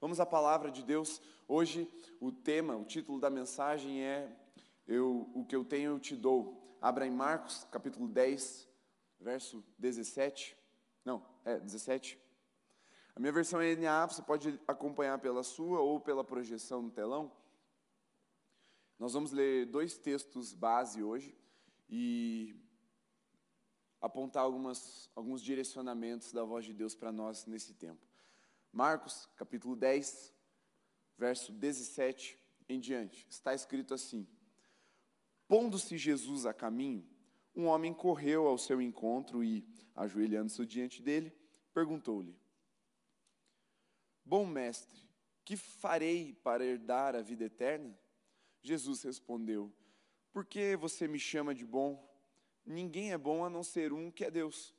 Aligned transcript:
Vamos 0.00 0.20
à 0.20 0.26
palavra 0.26 0.70
de 0.70 0.84
Deus. 0.84 1.20
Hoje 1.48 1.90
o 2.20 2.30
tema, 2.30 2.76
o 2.76 2.84
título 2.84 3.18
da 3.18 3.28
mensagem 3.28 4.00
é 4.00 4.32
eu, 4.86 5.28
O 5.34 5.44
que 5.44 5.56
eu 5.56 5.64
tenho 5.64 5.90
eu 5.90 5.98
te 5.98 6.14
dou. 6.14 6.78
Abra 6.80 7.04
em 7.04 7.10
Marcos, 7.10 7.64
capítulo 7.72 8.06
10, 8.06 8.68
verso 9.18 9.64
17. 9.76 10.56
Não, 11.04 11.26
é 11.44 11.58
17. 11.58 12.16
A 13.16 13.18
minha 13.18 13.32
versão 13.32 13.60
é 13.60 13.74
NA, 13.74 14.06
você 14.06 14.22
pode 14.22 14.60
acompanhar 14.68 15.18
pela 15.18 15.42
sua 15.42 15.80
ou 15.80 15.98
pela 15.98 16.22
projeção 16.22 16.80
no 16.80 16.92
telão. 16.92 17.32
Nós 19.00 19.14
vamos 19.14 19.32
ler 19.32 19.66
dois 19.66 19.98
textos 19.98 20.54
base 20.54 21.02
hoje 21.02 21.36
e 21.90 22.54
apontar 24.00 24.44
algumas, 24.44 25.10
alguns 25.16 25.42
direcionamentos 25.42 26.32
da 26.32 26.44
voz 26.44 26.64
de 26.64 26.72
Deus 26.72 26.94
para 26.94 27.10
nós 27.10 27.46
nesse 27.46 27.74
tempo. 27.74 28.07
Marcos, 28.72 29.28
capítulo 29.36 29.74
10, 29.74 30.32
verso 31.16 31.52
17 31.52 32.38
em 32.68 32.78
diante. 32.78 33.26
Está 33.28 33.54
escrito 33.54 33.94
assim: 33.94 34.26
Pondo-se 35.46 35.96
Jesus 35.96 36.46
a 36.46 36.52
caminho, 36.52 37.08
um 37.54 37.66
homem 37.66 37.92
correu 37.92 38.46
ao 38.46 38.58
seu 38.58 38.80
encontro 38.80 39.42
e, 39.42 39.66
ajoelhando-se 39.94 40.64
diante 40.66 41.02
dele, 41.02 41.32
perguntou-lhe: 41.72 42.38
Bom 44.24 44.46
mestre, 44.46 45.00
que 45.44 45.56
farei 45.56 46.34
para 46.34 46.64
herdar 46.64 47.16
a 47.16 47.22
vida 47.22 47.44
eterna? 47.44 47.98
Jesus 48.62 49.02
respondeu: 49.02 49.72
Por 50.32 50.44
que 50.44 50.76
você 50.76 51.08
me 51.08 51.18
chama 51.18 51.54
de 51.54 51.64
bom? 51.64 52.06
Ninguém 52.64 53.12
é 53.12 53.18
bom 53.18 53.44
a 53.44 53.48
não 53.48 53.64
ser 53.64 53.92
um 53.94 54.10
que 54.10 54.24
é 54.24 54.30
Deus. 54.30 54.74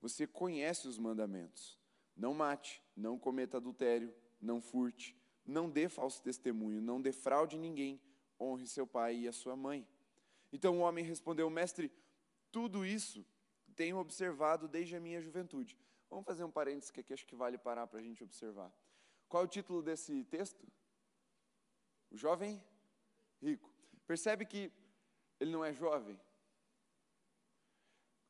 Você 0.00 0.26
conhece 0.26 0.86
os 0.86 0.96
mandamentos: 0.96 1.75
não 2.16 2.32
mate, 2.32 2.82
não 2.96 3.18
cometa 3.18 3.58
adultério, 3.58 4.14
não 4.40 4.60
furte, 4.60 5.16
não 5.44 5.70
dê 5.70 5.88
falso 5.88 6.22
testemunho, 6.22 6.80
não 6.80 7.00
defraude 7.00 7.58
ninguém, 7.58 8.00
honre 8.40 8.66
seu 8.66 8.86
pai 8.86 9.16
e 9.16 9.28
a 9.28 9.32
sua 9.32 9.54
mãe. 9.54 9.86
Então 10.52 10.78
o 10.78 10.80
homem 10.80 11.04
respondeu: 11.04 11.48
Mestre, 11.50 11.92
tudo 12.50 12.84
isso 12.84 13.24
tenho 13.74 13.98
observado 13.98 14.66
desde 14.66 14.96
a 14.96 15.00
minha 15.00 15.20
juventude. 15.20 15.78
Vamos 16.08 16.24
fazer 16.24 16.44
um 16.44 16.50
parênteses 16.50 16.90
que 16.90 17.00
aqui 17.00 17.12
acho 17.12 17.26
que 17.26 17.36
vale 17.36 17.58
parar 17.58 17.86
para 17.86 18.00
a 18.00 18.02
gente 18.02 18.24
observar. 18.24 18.72
Qual 19.28 19.42
é 19.42 19.46
o 19.46 19.48
título 19.48 19.82
desse 19.82 20.24
texto? 20.24 20.66
O 22.10 22.16
jovem 22.16 22.62
rico. 23.42 23.70
Percebe 24.06 24.46
que 24.46 24.72
ele 25.38 25.50
não 25.50 25.64
é 25.64 25.72
jovem? 25.72 26.18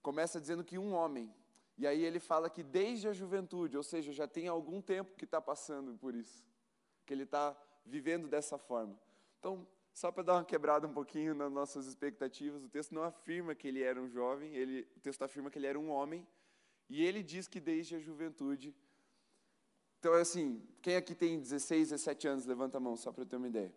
Começa 0.03 0.41
dizendo 0.41 0.65
que 0.65 0.78
um 0.78 0.93
homem. 0.93 1.33
E 1.79 1.87
aí 1.87 2.03
ele 2.03 2.19
fala 2.19 2.49
que 2.49 2.63
desde 2.63 3.07
a 3.09 3.13
juventude, 3.13 3.77
ou 3.77 3.83
seja, 3.83 4.13
já 4.13 4.27
tem 4.27 4.49
algum 4.49 4.81
tempo 4.81 5.15
que 5.17 5.25
está 5.25 5.41
passando 5.41 5.97
por 5.99 6.15
isso, 6.15 6.45
que 7.05 7.13
ele 7.13 7.25
está 7.25 7.57
vivendo 7.85 8.27
dessa 8.29 8.57
forma. 8.57 8.99
Então, 9.39 9.67
só 9.93 10.11
para 10.11 10.23
dar 10.23 10.35
uma 10.35 10.45
quebrada 10.45 10.87
um 10.87 10.93
pouquinho 10.93 11.35
nas 11.35 11.53
nossas 11.53 11.87
expectativas, 11.87 12.65
o 12.65 12.69
texto 12.69 12.95
não 12.95 13.03
afirma 13.03 13.55
que 13.55 13.69
ele 13.69 13.83
era 13.83 14.01
um 14.01 14.09
jovem, 14.09 14.55
ele, 14.55 14.89
o 14.97 15.01
texto 15.01 15.23
afirma 15.23 15.51
que 15.51 15.59
ele 15.59 15.67
era 15.67 15.79
um 15.79 15.91
homem, 15.91 16.27
e 16.89 17.05
ele 17.05 17.23
diz 17.23 17.47
que 17.47 17.61
desde 17.61 17.97
a 17.97 17.99
juventude. 17.99 18.75
Então, 19.99 20.15
é 20.15 20.21
assim, 20.21 20.63
quem 20.81 20.97
aqui 20.97 21.15
tem 21.15 21.39
16, 21.39 21.91
17 21.91 22.29
anos, 22.29 22.47
levanta 22.47 22.79
a 22.79 22.81
mão, 22.81 22.97
só 22.97 23.13
para 23.13 23.23
eu 23.23 23.27
ter 23.27 23.37
uma 23.37 23.49
ideia. 23.49 23.73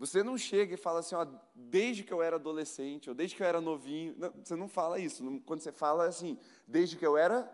Você 0.00 0.22
não 0.22 0.38
chega 0.38 0.72
e 0.72 0.78
fala 0.78 1.00
assim, 1.00 1.14
ó, 1.14 1.26
desde 1.54 2.02
que 2.02 2.10
eu 2.10 2.22
era 2.22 2.36
adolescente, 2.36 3.10
ou 3.10 3.14
desde 3.14 3.36
que 3.36 3.42
eu 3.42 3.46
era 3.46 3.60
novinho. 3.60 4.14
Não, 4.16 4.32
você 4.32 4.56
não 4.56 4.66
fala 4.66 4.98
isso. 4.98 5.22
Quando 5.44 5.60
você 5.60 5.70
fala 5.70 6.06
assim, 6.06 6.38
desde 6.66 6.96
que 6.96 7.06
eu 7.06 7.18
era 7.18 7.46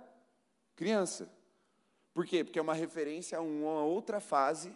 criança. 0.77 1.29
Por 2.15 2.25
quê? 2.25 2.45
Porque 2.45 2.61
é 2.61 2.63
uma 2.63 2.73
referência 2.73 3.37
a 3.37 3.41
uma 3.41 3.83
outra 3.83 4.21
fase, 4.21 4.73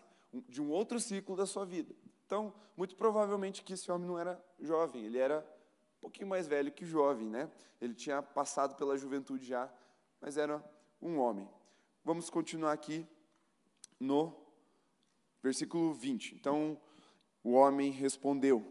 de 0.49 0.61
um 0.61 0.69
outro 0.69 0.99
ciclo 0.99 1.37
da 1.37 1.47
sua 1.47 1.65
vida. 1.65 1.95
Então, 2.27 2.53
muito 2.77 2.97
provavelmente 2.97 3.63
que 3.63 3.75
esse 3.75 3.89
homem 3.93 4.09
não 4.09 4.19
era 4.19 4.45
jovem, 4.59 5.05
ele 5.05 5.19
era 5.19 5.39
um 5.99 6.01
pouquinho 6.01 6.27
mais 6.27 6.49
velho 6.49 6.73
que 6.73 6.85
jovem, 6.85 7.29
né? 7.29 7.49
Ele 7.81 7.95
tinha 7.95 8.21
passado 8.21 8.75
pela 8.75 8.99
juventude 8.99 9.47
já, 9.47 9.73
mas 10.21 10.37
era 10.37 10.61
um 11.01 11.19
homem. 11.21 11.49
Vamos 12.05 12.31
continuar 12.31 12.73
aqui 12.73 13.07
no 14.01 14.35
versículo 15.41 15.95
20. 15.95 16.35
Então, 16.35 16.77
o 17.43 17.53
homem 17.53 17.91
respondeu, 17.91 18.65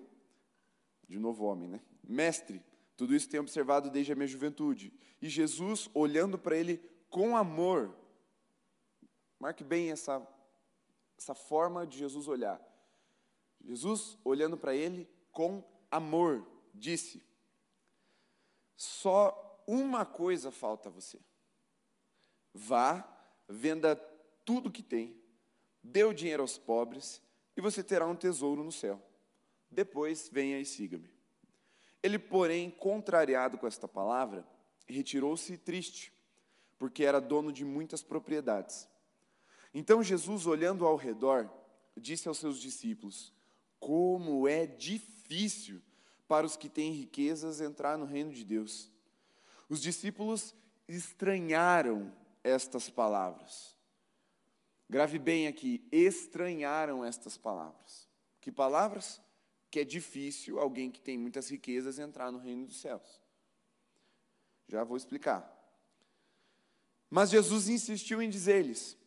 de 1.08 1.18
novo 1.18 1.46
homem, 1.46 1.68
né? 1.68 1.82
Mestre, 2.04 2.64
tudo 2.96 3.16
isso 3.16 3.30
tenho 3.30 3.44
observado 3.44 3.90
desde 3.90 4.12
a 4.12 4.16
minha 4.16 4.28
juventude. 4.28 4.94
E 5.22 5.28
Jesus, 5.28 5.90
olhando 5.94 6.38
para 6.38 6.56
ele 6.56 6.78
com 7.10 7.36
amor, 7.36 7.96
marque 9.40 9.64
bem 9.64 9.92
essa, 9.92 10.26
essa 11.18 11.34
forma 11.34 11.88
de 11.88 11.98
Jesus 11.98 12.28
olhar. 12.28 12.62
Jesus, 13.62 14.18
olhando 14.24 14.58
para 14.58 14.76
ele 14.76 15.10
com 15.32 15.64
amor, 15.90 16.46
disse: 16.74 17.24
Só 18.76 19.64
uma 19.68 20.06
coisa 20.06 20.52
falta 20.52 20.90
a 20.90 20.92
você. 20.92 21.20
Vá, 22.54 23.08
venda 23.48 23.96
tudo 24.46 24.72
que 24.72 24.84
tem, 24.84 25.16
dê 25.84 26.04
o 26.04 26.14
dinheiro 26.14 26.42
aos 26.42 26.58
pobres 26.58 27.22
e 27.56 27.62
você 27.62 27.84
terá 27.84 28.06
um 28.06 28.16
tesouro 28.16 28.64
no 28.64 28.72
céu. 28.72 29.02
Depois 29.70 30.30
venha 30.32 30.60
e 30.60 30.66
siga-me. 30.66 31.10
Ele, 32.02 32.18
porém, 32.18 32.72
contrariado 32.72 33.58
com 33.58 33.68
esta 33.68 33.88
palavra, 33.88 34.48
retirou-se 34.88 35.58
triste, 35.58 36.14
porque 36.78 37.04
era 37.04 37.20
dono 37.20 37.52
de 37.52 37.66
muitas 37.66 38.02
propriedades. 38.02 38.88
Então 39.74 40.02
Jesus, 40.02 40.48
olhando 40.48 40.86
ao 40.86 40.96
redor, 40.96 41.50
disse 41.96 42.28
aos 42.28 42.38
seus 42.38 42.60
discípulos: 42.60 43.34
Como 43.80 44.48
é 44.48 44.66
difícil 44.66 45.82
para 46.30 46.46
os 46.46 46.56
que 46.56 46.70
têm 46.70 46.92
riquezas 46.92 47.60
entrar 47.60 47.98
no 47.98 48.06
reino 48.06 48.32
de 48.32 48.46
Deus. 48.46 48.92
Os 49.68 49.82
discípulos 49.82 50.56
estranharam 50.88 52.14
estas 52.44 52.88
palavras. 52.88 53.76
Grave 54.90 55.20
bem 55.20 55.48
aqui, 55.48 55.86
estranharam 55.92 57.06
estas 57.06 57.38
palavras. 57.38 58.10
Que 58.42 58.52
palavras? 58.52 59.22
Que 59.70 59.82
é 59.82 59.84
difícil 59.84 60.60
alguém 60.60 60.90
que 60.90 61.00
tem 61.00 61.16
muitas 61.16 61.48
riquezas 61.48 62.00
entrar 62.00 62.32
no 62.32 62.40
reino 62.40 62.66
dos 62.66 62.82
céus. 62.82 63.22
Já 64.68 64.84
vou 64.84 64.98
explicar. 64.98 65.56
Mas 67.08 67.30
Jesus 67.30 67.70
insistiu 67.70 68.20
em 68.20 68.30
dizer-lhes: 68.30 68.98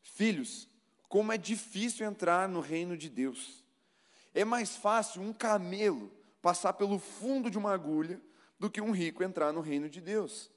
Filhos, 0.00 0.68
como 1.06 1.32
é 1.32 1.36
difícil 1.36 2.06
entrar 2.06 2.48
no 2.48 2.60
reino 2.60 2.96
de 2.96 3.10
Deus. 3.10 3.62
É 4.32 4.44
mais 4.44 4.74
fácil 4.74 5.20
um 5.20 5.34
camelo 5.34 6.10
passar 6.40 6.72
pelo 6.74 6.98
fundo 6.98 7.50
de 7.50 7.58
uma 7.58 7.72
agulha 7.72 8.20
do 8.58 8.70
que 8.70 8.80
um 8.80 8.90
rico 8.90 9.22
entrar 9.22 9.52
no 9.52 9.60
reino 9.60 9.88
de 9.88 10.00
Deus. 10.00 10.50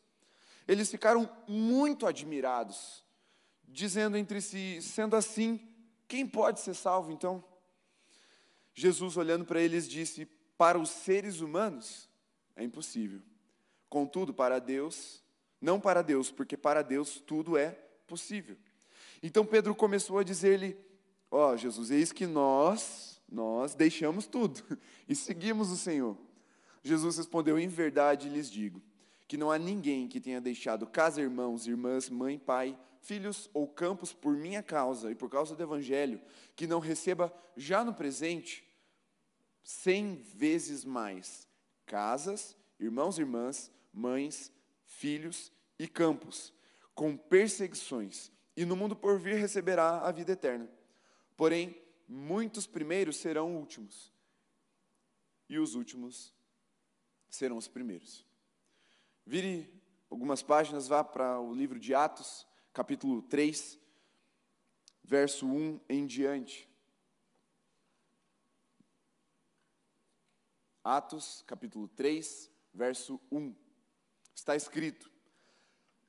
Eles 0.65 0.89
ficaram 0.89 1.29
muito 1.47 2.05
admirados 2.05 3.03
dizendo 3.69 4.17
entre 4.17 4.41
si: 4.41 4.81
sendo 4.81 5.15
assim, 5.15 5.59
quem 6.07 6.27
pode 6.27 6.59
ser 6.59 6.73
salvo 6.73 7.11
então? 7.11 7.43
Jesus, 8.73 9.17
olhando 9.17 9.45
para 9.45 9.61
eles, 9.61 9.87
disse: 9.87 10.25
para 10.57 10.77
os 10.77 10.89
seres 10.89 11.39
humanos 11.39 12.09
é 12.55 12.63
impossível. 12.63 13.21
Contudo, 13.89 14.33
para 14.33 14.59
Deus, 14.59 15.23
não 15.61 15.79
para 15.79 16.01
Deus, 16.01 16.29
porque 16.29 16.57
para 16.57 16.81
Deus 16.81 17.19
tudo 17.19 17.57
é 17.57 17.71
possível. 18.07 18.57
Então 19.21 19.45
Pedro 19.45 19.73
começou 19.73 20.19
a 20.19 20.23
dizer-lhe: 20.23 20.77
Ó 21.31 21.51
oh, 21.51 21.57
Jesus, 21.57 21.91
eis 21.91 22.11
que 22.11 22.25
nós, 22.25 23.21
nós 23.29 23.75
deixamos 23.75 24.27
tudo 24.27 24.61
e 25.07 25.15
seguimos 25.15 25.71
o 25.71 25.77
Senhor. 25.77 26.17
Jesus 26.83 27.17
respondeu: 27.17 27.59
Em 27.59 27.67
verdade 27.67 28.29
lhes 28.29 28.49
digo 28.49 28.81
que 29.27 29.37
não 29.37 29.51
há 29.51 29.59
ninguém 29.59 30.07
que 30.07 30.19
tenha 30.19 30.41
deixado 30.41 30.87
casa, 30.87 31.21
irmãos, 31.21 31.67
irmãs, 31.67 32.09
mãe, 32.09 32.39
pai, 32.39 32.75
filhos 33.01 33.49
ou 33.53 33.67
campos 33.67 34.13
por 34.13 34.35
minha 34.35 34.61
causa 34.61 35.11
e 35.11 35.15
por 35.15 35.29
causa 35.29 35.55
do 35.55 35.63
Evangelho, 35.63 36.21
que 36.55 36.67
não 36.67 36.79
receba 36.79 37.33
já 37.55 37.83
no 37.83 37.93
presente 37.93 38.67
cem 39.63 40.15
vezes 40.15 40.83
mais 40.83 41.47
casas, 41.85 42.55
irmãos 42.79 43.17
e 43.17 43.21
irmãs, 43.21 43.71
mães, 43.91 44.51
filhos 44.85 45.51
e 45.77 45.87
campos, 45.87 46.53
com 46.93 47.15
perseguições, 47.15 48.31
e 48.55 48.65
no 48.65 48.75
mundo 48.75 48.95
por 48.95 49.19
vir 49.19 49.35
receberá 49.35 50.01
a 50.01 50.11
vida 50.11 50.33
eterna. 50.33 50.69
Porém, 51.37 51.75
muitos 52.07 52.67
primeiros 52.67 53.17
serão 53.17 53.55
últimos, 53.55 54.11
e 55.47 55.57
os 55.57 55.75
últimos 55.75 56.33
serão 57.29 57.57
os 57.57 57.67
primeiros. 57.67 58.25
Vire 59.25 59.71
algumas 60.09 60.41
páginas, 60.41 60.87
vá 60.87 61.03
para 61.03 61.39
o 61.39 61.53
livro 61.53 61.79
de 61.79 61.93
Atos, 61.93 62.45
capítulo 62.73 63.21
3, 63.23 63.79
verso 65.03 65.45
1 65.45 65.81
em 65.89 66.05
diante. 66.05 66.69
Atos, 70.83 71.43
capítulo 71.45 71.87
3, 71.87 72.49
verso 72.73 73.19
1. 73.31 73.55
Está 74.33 74.55
escrito: 74.55 75.11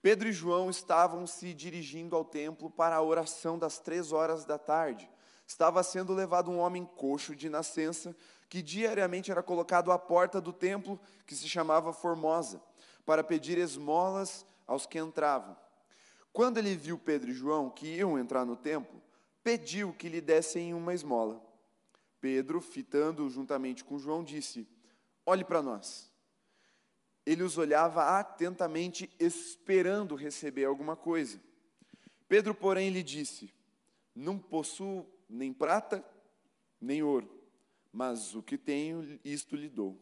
Pedro 0.02 0.28
e 0.28 0.32
João 0.32 0.70
estavam 0.70 1.26
se 1.26 1.52
dirigindo 1.52 2.14
ao 2.16 2.24
templo 2.24 2.70
para 2.70 2.96
a 2.96 3.02
oração 3.02 3.58
das 3.58 3.78
três 3.78 4.12
horas 4.12 4.44
da 4.44 4.58
tarde. 4.58 5.10
Estava 5.46 5.82
sendo 5.82 6.14
levado 6.14 6.50
um 6.50 6.58
homem 6.58 6.84
coxo 6.84 7.34
de 7.34 7.48
nascença, 7.48 8.16
que 8.48 8.62
diariamente 8.62 9.30
era 9.30 9.42
colocado 9.42 9.90
à 9.90 9.98
porta 9.98 10.40
do 10.40 10.52
templo, 10.52 11.00
que 11.26 11.34
se 11.34 11.48
chamava 11.48 11.92
Formosa, 11.92 12.62
para 13.04 13.24
pedir 13.24 13.58
esmolas 13.58 14.46
aos 14.66 14.86
que 14.86 14.98
entravam. 14.98 15.56
Quando 16.32 16.58
ele 16.58 16.76
viu 16.76 16.98
Pedro 16.98 17.30
e 17.30 17.34
João, 17.34 17.70
que 17.70 17.86
iam 17.96 18.18
entrar 18.18 18.44
no 18.44 18.56
templo, 18.56 19.00
pediu 19.42 19.92
que 19.92 20.08
lhe 20.08 20.20
dessem 20.20 20.72
uma 20.74 20.94
esmola. 20.94 21.44
Pedro, 22.20 22.60
fitando 22.60 23.28
juntamente 23.28 23.82
com 23.82 23.98
João, 23.98 24.22
disse: 24.22 24.68
Olhe 25.26 25.44
para 25.44 25.62
nós. 25.62 26.10
Ele 27.26 27.42
os 27.42 27.58
olhava 27.58 28.18
atentamente, 28.18 29.10
esperando 29.18 30.14
receber 30.14 30.64
alguma 30.64 30.96
coisa. 30.96 31.40
Pedro, 32.28 32.54
porém, 32.54 32.90
lhe 32.90 33.02
disse: 33.02 33.52
Não 34.14 34.38
possuo 34.38 35.06
nem 35.28 35.52
prata, 35.52 36.04
nem 36.80 37.02
ouro, 37.02 37.30
mas 37.92 38.34
o 38.34 38.42
que 38.42 38.56
tenho, 38.56 39.18
isto 39.24 39.56
lhe 39.56 39.68
dou. 39.68 39.98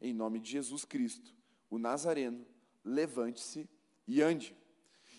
Em 0.00 0.12
nome 0.12 0.38
de 0.38 0.50
Jesus 0.50 0.84
Cristo, 0.84 1.34
o 1.70 1.78
Nazareno, 1.78 2.46
levante-se 2.84 3.68
e 4.06 4.20
ande. 4.20 4.54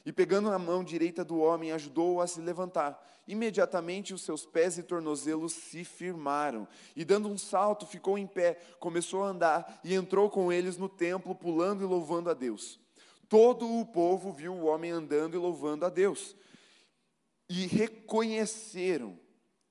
E 0.06 0.14
pegando 0.14 0.52
a 0.52 0.60
mão 0.60 0.84
direita 0.84 1.26
do 1.26 1.40
homem, 1.40 1.72
ajudou-o 1.72 2.22
a 2.22 2.28
se 2.28 2.40
levantar. 2.40 3.04
Imediatamente 3.28 4.14
os 4.14 4.22
seus 4.22 4.46
pés 4.46 4.78
e 4.78 4.84
tornozelos 4.84 5.54
se 5.54 5.84
firmaram. 5.84 6.68
E 6.96 7.04
dando 7.04 7.28
um 7.28 7.38
salto, 7.38 7.88
ficou 7.88 8.16
em 8.16 8.28
pé, 8.28 8.54
começou 8.80 9.24
a 9.24 9.30
andar 9.30 9.82
e 9.84 9.96
entrou 9.96 10.30
com 10.30 10.54
eles 10.54 10.78
no 10.78 10.88
templo, 10.88 11.34
pulando 11.34 11.84
e 11.84 11.88
louvando 11.88 12.30
a 12.30 12.36
Deus. 12.36 12.80
Todo 13.28 13.68
o 13.68 13.84
povo 13.84 14.32
viu 14.32 14.54
o 14.54 14.66
homem 14.66 14.92
andando 14.92 15.34
e 15.34 15.40
louvando 15.40 15.86
a 15.86 15.90
Deus. 15.90 16.36
E 17.50 17.66
reconheceram 17.66 19.20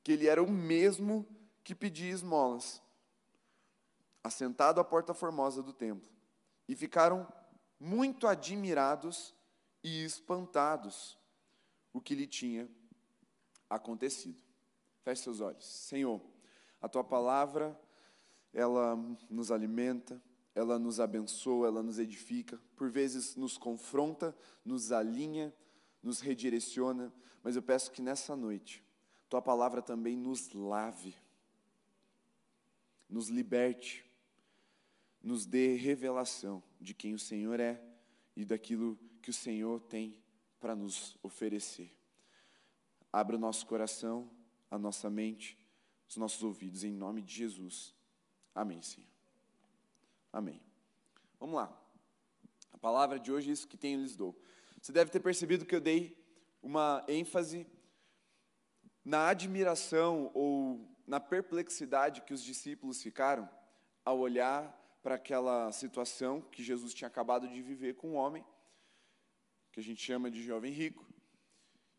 que 0.02 0.12
ele 0.12 0.26
era 0.26 0.42
o 0.42 0.50
mesmo 0.50 1.24
que 1.62 1.76
pedia 1.76 2.10
esmolas, 2.10 2.82
assentado 4.22 4.80
à 4.80 4.84
porta 4.84 5.14
formosa 5.14 5.62
do 5.62 5.72
templo. 5.72 6.08
E 6.68 6.74
ficaram 6.74 7.26
muito 7.78 8.26
admirados 8.26 9.32
e 9.84 10.02
espantados 10.02 11.18
o 11.92 12.00
que 12.00 12.14
lhe 12.14 12.26
tinha 12.26 12.66
acontecido. 13.68 14.42
Feche 15.02 15.22
seus 15.22 15.40
olhos. 15.40 15.66
Senhor, 15.66 16.20
a 16.80 16.88
tua 16.88 17.04
palavra, 17.04 17.78
ela 18.52 18.96
nos 19.28 19.52
alimenta, 19.52 20.20
ela 20.54 20.78
nos 20.78 20.98
abençoa, 20.98 21.68
ela 21.68 21.82
nos 21.82 21.98
edifica, 21.98 22.58
por 22.74 22.90
vezes 22.90 23.36
nos 23.36 23.58
confronta, 23.58 24.34
nos 24.64 24.90
alinha, 24.90 25.54
nos 26.02 26.20
redireciona, 26.20 27.12
mas 27.42 27.54
eu 27.54 27.62
peço 27.62 27.92
que 27.92 28.00
nessa 28.00 28.34
noite, 28.34 28.82
tua 29.28 29.42
palavra 29.42 29.82
também 29.82 30.16
nos 30.16 30.52
lave, 30.52 31.14
nos 33.08 33.28
liberte, 33.28 34.10
nos 35.22 35.44
dê 35.44 35.74
revelação 35.76 36.62
de 36.80 36.94
quem 36.94 37.12
o 37.12 37.18
Senhor 37.18 37.60
é 37.60 37.93
e 38.36 38.44
daquilo 38.44 38.98
que 39.22 39.30
o 39.30 39.32
Senhor 39.32 39.80
tem 39.80 40.18
para 40.60 40.74
nos 40.74 41.16
oferecer. 41.22 41.94
Abra 43.12 43.36
o 43.36 43.38
nosso 43.38 43.66
coração, 43.66 44.30
a 44.70 44.78
nossa 44.78 45.08
mente, 45.08 45.58
os 46.08 46.16
nossos 46.16 46.42
ouvidos, 46.42 46.84
em 46.84 46.92
nome 46.92 47.22
de 47.22 47.34
Jesus. 47.34 47.94
Amém, 48.54 48.82
Senhor. 48.82 49.08
Amém. 50.32 50.60
Vamos 51.38 51.56
lá. 51.56 51.80
A 52.72 52.78
palavra 52.78 53.18
de 53.18 53.30
hoje 53.30 53.50
é 53.50 53.52
isso 53.52 53.68
que 53.68 53.76
tenho 53.76 54.00
lhes 54.00 54.16
dou. 54.16 54.36
Você 54.80 54.92
deve 54.92 55.10
ter 55.10 55.20
percebido 55.20 55.64
que 55.64 55.74
eu 55.74 55.80
dei 55.80 56.16
uma 56.62 57.04
ênfase 57.08 57.66
na 59.04 59.28
admiração 59.28 60.30
ou 60.34 60.88
na 61.06 61.20
perplexidade 61.20 62.22
que 62.22 62.34
os 62.34 62.42
discípulos 62.42 63.02
ficaram 63.02 63.48
ao 64.04 64.18
olhar 64.18 64.83
para 65.04 65.16
aquela 65.16 65.70
situação 65.70 66.40
que 66.40 66.64
Jesus 66.64 66.94
tinha 66.94 67.08
acabado 67.08 67.46
de 67.46 67.60
viver 67.60 67.94
com 67.94 68.12
um 68.12 68.14
homem 68.14 68.42
que 69.70 69.78
a 69.78 69.82
gente 69.82 70.02
chama 70.02 70.30
de 70.30 70.42
jovem 70.42 70.72
rico. 70.72 71.06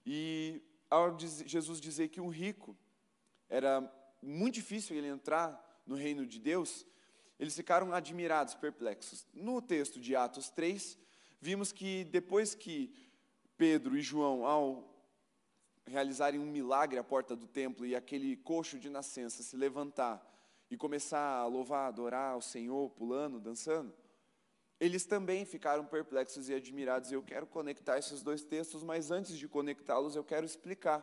E 0.04 0.60
ao 0.90 1.16
Jesus 1.20 1.80
dizer 1.80 2.08
que 2.10 2.20
um 2.20 2.30
rico 2.30 2.76
era 3.48 3.80
muito 4.24 4.56
difícil 4.56 4.98
ele 4.98 5.06
entrar 5.06 5.84
no 5.86 5.96
reino 5.96 6.26
de 6.26 6.40
Deus, 6.40 6.84
eles 7.40 7.56
ficaram 7.56 7.94
admirados, 7.94 8.56
perplexos. 8.56 9.28
No 9.32 9.62
texto 9.62 10.00
de 10.00 10.16
Atos 10.16 10.50
3, 10.50 10.98
vimos 11.40 11.72
que 11.72 12.06
depois 12.06 12.56
que 12.56 12.92
Pedro 13.56 13.96
e 13.96 14.02
João, 14.02 14.48
ao 14.48 14.92
realizarem 15.86 16.40
um 16.40 16.48
milagre 16.48 16.98
à 16.98 17.04
porta 17.04 17.36
do 17.36 17.46
templo 17.46 17.86
e 17.86 17.96
aquele 17.96 18.36
coxo 18.36 18.80
de 18.80 18.90
nascença 18.90 19.44
se 19.44 19.56
levantar 19.56 20.35
e 20.76 20.78
começar 20.78 21.38
a 21.38 21.46
louvar, 21.46 21.88
adorar 21.88 22.38
o 22.38 22.42
Senhor, 22.42 22.90
pulando, 22.90 23.40
dançando, 23.40 23.94
eles 24.78 25.06
também 25.06 25.46
ficaram 25.46 25.86
perplexos 25.86 26.50
e 26.50 26.54
admirados. 26.54 27.14
Eu 27.14 27.24
quero 27.24 27.48
conectar 27.48 27.98
esses 27.98 28.22
dois 28.22 28.44
textos, 28.44 28.84
mas 28.84 29.10
antes 29.10 29.38
de 29.38 29.48
conectá-los, 29.48 30.18
eu 30.18 30.24
quero 30.24 30.46
explicar, 30.46 31.02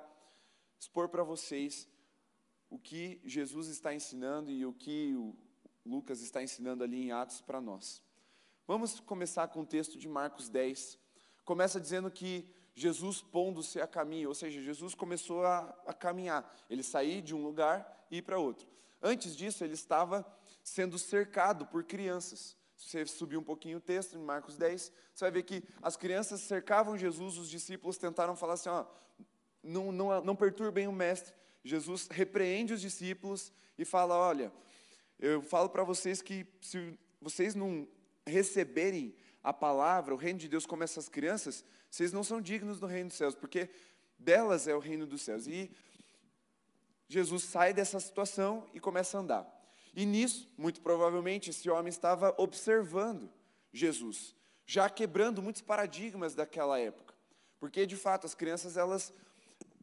expor 0.79 1.09
para 1.09 1.25
vocês 1.25 1.89
o 2.69 2.79
que 2.79 3.19
Jesus 3.25 3.69
está 3.69 3.95
ensinando 3.95 4.51
e 4.51 4.67
o 4.67 4.75
que 4.75 5.15
o 5.17 5.35
Lucas 5.87 6.21
está 6.21 6.43
ensinando 6.43 6.85
ali 6.85 7.07
em 7.07 7.13
Atos 7.13 7.41
para 7.41 7.59
nós. 7.59 8.03
Vamos 8.67 9.01
começar 9.01 9.49
com 9.49 9.63
o 9.63 9.67
texto 9.67 9.99
de 9.99 10.07
Marcos 10.07 10.51
10. 10.51 10.99
Começa 11.47 11.81
dizendo 11.81 12.11
que 12.11 12.47
Jesus 12.75 13.23
pondo-se 13.23 13.81
a 13.81 13.87
caminho, 13.87 14.29
ou 14.29 14.35
seja, 14.35 14.61
Jesus 14.61 14.95
começou 14.95 15.47
a, 15.47 15.61
a 15.87 15.95
caminhar, 15.95 16.55
ele 16.69 16.83
sair 16.83 17.23
de 17.23 17.35
um 17.35 17.43
lugar 17.43 18.07
e 18.11 18.19
ir 18.19 18.23
para 18.23 18.39
outro. 18.39 18.71
Antes 19.03 19.35
disso, 19.37 19.65
ele 19.65 19.75
estava 19.75 20.25
sendo 20.63 20.99
cercado 20.99 21.67
por 21.67 21.85
crianças. 21.85 22.57
Se 22.77 22.89
você 22.89 23.07
subir 23.07 23.37
um 23.37 23.43
pouquinho 23.43 23.79
o 23.79 23.81
texto, 23.81 24.17
em 24.17 24.23
Marcos 24.23 24.57
10, 24.57 24.93
você 25.15 25.25
vai 25.25 25.31
ver 25.31 25.43
que 25.43 25.63
as 25.83 25.97
crianças 25.97 26.41
cercavam 26.41 26.97
Jesus, 26.97 27.37
os 27.37 27.49
discípulos 27.51 27.99
tentaram 27.99 28.37
falar 28.37 28.55
assim: 28.55 28.69
ó, 28.69 28.87
não, 29.63 29.93
não, 29.93 30.25
não 30.25 30.37
perturbem 30.37 30.87
o 30.87 30.93
mestre. 30.93 31.35
Jesus 31.65 32.09
repreende 32.11 32.73
os 32.73 32.81
discípulos 32.81 33.53
e 33.79 33.85
fala: 33.85 34.15
olha, 34.15 34.53
eu 35.19 35.43
falo 35.43 35.69
para 35.69 35.85
vocês 35.85 36.23
que 36.23 36.47
se 36.61 36.99
vocês 37.21 37.55
não 37.55 37.89
receberem 38.27 39.15
a 39.43 39.53
palavra, 39.53 40.15
o 40.15 40.17
reino 40.17 40.39
de 40.39 40.49
Deus 40.49 40.67
como 40.67 40.85
essas 40.85 41.09
crianças, 41.09 41.65
vocês 41.91 42.13
não 42.13 42.23
são 42.23 42.41
dignos 42.41 42.79
do 42.79 42.87
reino 42.87 43.09
dos 43.09 43.19
céus, 43.19 43.35
porque 43.35 43.69
delas 44.19 44.67
é 44.69 44.75
o 44.75 44.79
reino 44.79 45.07
dos 45.07 45.23
céus. 45.23 45.47
E 45.47 45.71
Jesus 47.13 47.45
sai 47.45 47.75
dessa 47.75 48.01
situação 48.01 48.67
e 48.73 48.81
começa 48.81 49.19
a 49.19 49.21
andar. 49.21 49.63
E 49.95 50.07
nisso, 50.07 50.51
muito 50.57 50.81
provavelmente, 50.81 51.51
esse 51.51 51.69
homem 51.69 51.91
estava 51.91 52.35
observando 52.39 53.31
Jesus, 53.71 54.35
já 54.65 54.89
quebrando 54.89 55.43
muitos 55.43 55.61
paradigmas 55.61 56.35
daquela 56.35 56.79
época. 56.79 57.15
Porque, 57.61 57.85
de 57.85 57.97
fato, 57.97 58.27
as 58.27 58.35
crianças 58.35 58.79
elas 58.79 59.13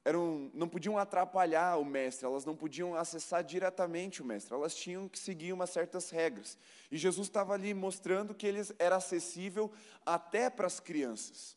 eram, 0.03 0.49
não 0.55 0.67
podiam 0.67 0.97
atrapalhar 0.97 1.77
o 1.77 1.85
mestre, 1.85 2.25
elas 2.25 2.45
não 2.45 2.55
podiam 2.55 2.95
acessar 2.95 3.43
diretamente 3.43 4.23
o 4.23 4.25
mestre, 4.25 4.55
elas 4.55 4.73
tinham 4.73 5.07
que 5.07 5.19
seguir 5.19 5.53
umas 5.53 5.69
certas 5.69 6.09
regras. 6.09 6.57
E 6.89 6.97
Jesus 6.97 7.27
estava 7.27 7.53
ali 7.53 7.75
mostrando 7.75 8.33
que 8.33 8.47
ele 8.47 8.61
era 8.79 8.95
acessível 8.95 9.71
até 10.03 10.49
para 10.49 10.65
as 10.65 10.79
crianças. 10.79 11.55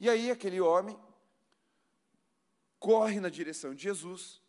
E 0.00 0.08
aí 0.08 0.30
aquele 0.30 0.62
homem 0.62 0.98
corre 2.78 3.20
na 3.20 3.28
direção 3.28 3.74
de 3.74 3.82
Jesus, 3.82 4.42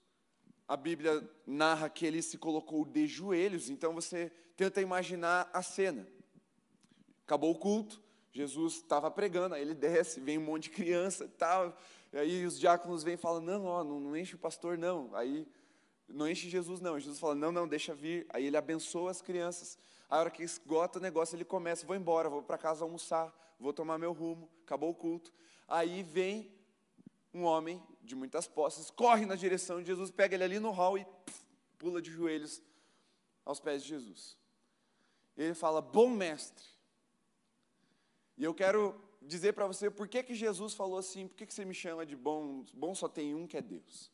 a 0.67 0.75
Bíblia 0.75 1.27
narra 1.45 1.89
que 1.89 2.05
ele 2.05 2.21
se 2.21 2.37
colocou 2.37 2.85
de 2.85 3.05
joelhos, 3.07 3.69
então 3.69 3.93
você 3.93 4.31
tenta 4.55 4.81
imaginar 4.81 5.49
a 5.53 5.61
cena. 5.61 6.07
Acabou 7.23 7.51
o 7.51 7.57
culto, 7.57 8.01
Jesus 8.31 8.75
estava 8.75 9.09
pregando, 9.09 9.55
aí 9.55 9.61
ele 9.61 9.73
desce, 9.73 10.19
vem 10.19 10.37
um 10.37 10.43
monte 10.43 10.63
de 10.63 10.69
criança 10.71 11.31
tal, 11.37 11.77
e 12.11 12.17
aí 12.17 12.45
os 12.45 12.59
diáconos 12.59 13.03
vêm 13.03 13.13
e 13.13 13.17
falam, 13.17 13.41
não, 13.41 13.65
ó, 13.65 13.83
não, 13.83 13.99
não 13.99 14.17
enche 14.17 14.35
o 14.35 14.39
pastor 14.39 14.77
não, 14.77 15.15
aí 15.15 15.47
não 16.07 16.27
enche 16.27 16.49
Jesus 16.49 16.79
não, 16.79 16.99
Jesus 16.99 17.19
fala, 17.19 17.35
não, 17.35 17.51
não, 17.51 17.67
deixa 17.67 17.93
vir, 17.93 18.25
aí 18.29 18.45
ele 18.45 18.57
abençoa 18.57 19.11
as 19.11 19.21
crianças, 19.21 19.77
a 20.09 20.19
hora 20.19 20.29
que 20.29 20.43
esgota 20.43 20.99
o 20.99 21.01
negócio, 21.01 21.35
ele 21.35 21.45
começa, 21.45 21.85
vou 21.85 21.95
embora, 21.95 22.29
vou 22.29 22.43
para 22.43 22.57
casa 22.57 22.83
almoçar, 22.83 23.33
vou 23.59 23.71
tomar 23.71 23.97
meu 23.97 24.13
rumo, 24.13 24.49
acabou 24.63 24.89
o 24.89 24.95
culto, 24.95 25.33
aí 25.67 26.03
vem 26.03 26.51
um 27.33 27.43
homem 27.43 27.81
de 28.05 28.15
muitas 28.15 28.47
posses, 28.47 28.89
corre 28.89 29.25
na 29.25 29.35
direção 29.35 29.81
de 29.81 29.87
Jesus, 29.87 30.11
pega 30.11 30.35
ele 30.35 30.43
ali 30.43 30.59
no 30.59 30.71
hall 30.71 30.97
e 30.97 31.05
pula 31.77 32.01
de 32.01 32.11
joelhos 32.11 32.61
aos 33.43 33.59
pés 33.59 33.83
de 33.83 33.89
Jesus. 33.89 34.37
Ele 35.35 35.53
fala: 35.53 35.81
Bom 35.81 36.09
mestre. 36.09 36.65
E 38.37 38.43
eu 38.43 38.53
quero 38.53 39.01
dizer 39.21 39.53
para 39.53 39.67
você 39.67 39.89
por 39.89 40.07
que, 40.07 40.21
que 40.23 40.35
Jesus 40.35 40.73
falou 40.73 40.97
assim, 40.97 41.27
por 41.27 41.35
que, 41.35 41.45
que 41.45 41.53
você 41.53 41.65
me 41.65 41.73
chama 41.73 42.05
de 42.05 42.15
bom? 42.15 42.65
Bom 42.73 42.93
só 42.93 43.07
tem 43.07 43.33
um 43.33 43.47
que 43.47 43.57
é 43.57 43.61
Deus. 43.61 44.11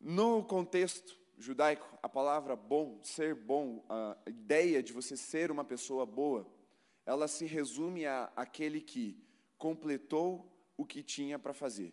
No 0.00 0.42
contexto 0.44 1.18
judaico, 1.38 1.86
a 2.02 2.08
palavra 2.08 2.56
bom, 2.56 3.00
ser 3.02 3.34
bom, 3.34 3.84
a 3.88 4.16
ideia 4.26 4.82
de 4.82 4.92
você 4.92 5.16
ser 5.16 5.50
uma 5.50 5.64
pessoa 5.64 6.04
boa, 6.04 6.46
ela 7.06 7.28
se 7.28 7.46
resume 7.46 8.06
a 8.06 8.30
aquele 8.36 8.80
que 8.80 9.22
completou 9.56 10.49
o 10.80 10.86
que 10.86 11.02
tinha 11.02 11.38
para 11.38 11.52
fazer. 11.52 11.92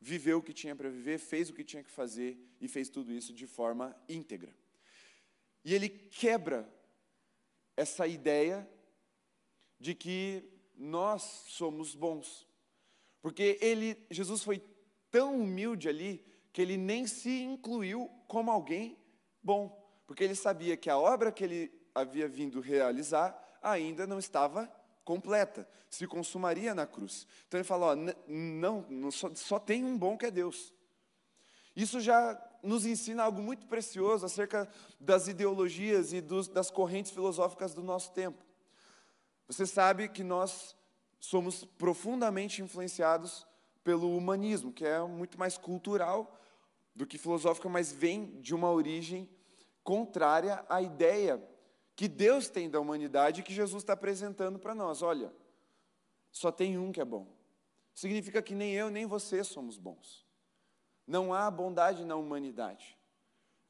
Viveu 0.00 0.38
o 0.38 0.42
que 0.42 0.52
tinha 0.52 0.76
para 0.76 0.88
viver, 0.88 1.18
fez 1.18 1.50
o 1.50 1.52
que 1.52 1.64
tinha 1.64 1.82
que 1.82 1.90
fazer 1.90 2.38
e 2.60 2.68
fez 2.68 2.88
tudo 2.88 3.12
isso 3.12 3.32
de 3.34 3.48
forma 3.48 3.96
íntegra. 4.08 4.54
E 5.64 5.74
ele 5.74 5.88
quebra 5.88 6.72
essa 7.76 8.06
ideia 8.06 8.68
de 9.80 9.92
que 9.92 10.44
nós 10.76 11.22
somos 11.48 11.96
bons. 11.96 12.46
Porque 13.20 13.58
ele, 13.60 14.06
Jesus 14.08 14.44
foi 14.44 14.62
tão 15.10 15.40
humilde 15.40 15.88
ali 15.88 16.24
que 16.52 16.62
ele 16.62 16.76
nem 16.76 17.08
se 17.08 17.42
incluiu 17.42 18.08
como 18.28 18.52
alguém 18.52 18.96
bom, 19.42 19.64
porque 20.06 20.22
ele 20.22 20.36
sabia 20.36 20.76
que 20.76 20.88
a 20.88 20.96
obra 20.96 21.32
que 21.32 21.42
ele 21.42 21.72
havia 21.92 22.28
vindo 22.28 22.60
realizar 22.60 23.36
ainda 23.60 24.06
não 24.06 24.20
estava 24.20 24.72
completa, 25.04 25.68
se 25.88 26.06
consumaria 26.06 26.74
na 26.74 26.86
cruz. 26.86 27.26
Então 27.46 27.58
ele 27.58 27.64
fala: 27.64 27.92
ó, 27.92 27.96
não, 28.26 28.86
não 28.88 29.10
só, 29.10 29.34
só 29.34 29.58
tem 29.58 29.84
um 29.84 29.96
bom 29.96 30.16
que 30.16 30.26
é 30.26 30.30
Deus. 30.30 30.72
Isso 31.74 32.00
já 32.00 32.40
nos 32.62 32.84
ensina 32.84 33.24
algo 33.24 33.42
muito 33.42 33.66
precioso 33.66 34.26
acerca 34.26 34.68
das 35.00 35.26
ideologias 35.26 36.12
e 36.12 36.20
dos, 36.20 36.48
das 36.48 36.70
correntes 36.70 37.10
filosóficas 37.10 37.74
do 37.74 37.82
nosso 37.82 38.12
tempo. 38.12 38.44
Você 39.48 39.66
sabe 39.66 40.08
que 40.08 40.22
nós 40.22 40.76
somos 41.18 41.64
profundamente 41.64 42.62
influenciados 42.62 43.46
pelo 43.82 44.16
humanismo, 44.16 44.72
que 44.72 44.84
é 44.84 45.00
muito 45.02 45.38
mais 45.38 45.58
cultural 45.58 46.38
do 46.94 47.06
que 47.06 47.18
filosófica, 47.18 47.68
mas 47.68 47.90
vem 47.90 48.40
de 48.40 48.54
uma 48.54 48.70
origem 48.70 49.28
contrária 49.82 50.64
à 50.68 50.80
ideia 50.80 51.42
que 51.94 52.08
Deus 52.08 52.48
tem 52.48 52.70
da 52.70 52.80
humanidade 52.80 53.40
e 53.40 53.44
que 53.44 53.52
Jesus 53.52 53.82
está 53.82 53.92
apresentando 53.92 54.58
para 54.58 54.74
nós. 54.74 55.02
Olha, 55.02 55.32
só 56.30 56.50
tem 56.50 56.78
um 56.78 56.90
que 56.90 57.00
é 57.00 57.04
bom. 57.04 57.26
Significa 57.94 58.40
que 58.40 58.54
nem 58.54 58.72
eu 58.72 58.90
nem 58.90 59.06
você 59.06 59.44
somos 59.44 59.76
bons. 59.76 60.26
Não 61.06 61.34
há 61.34 61.50
bondade 61.50 62.04
na 62.04 62.16
humanidade, 62.16 62.98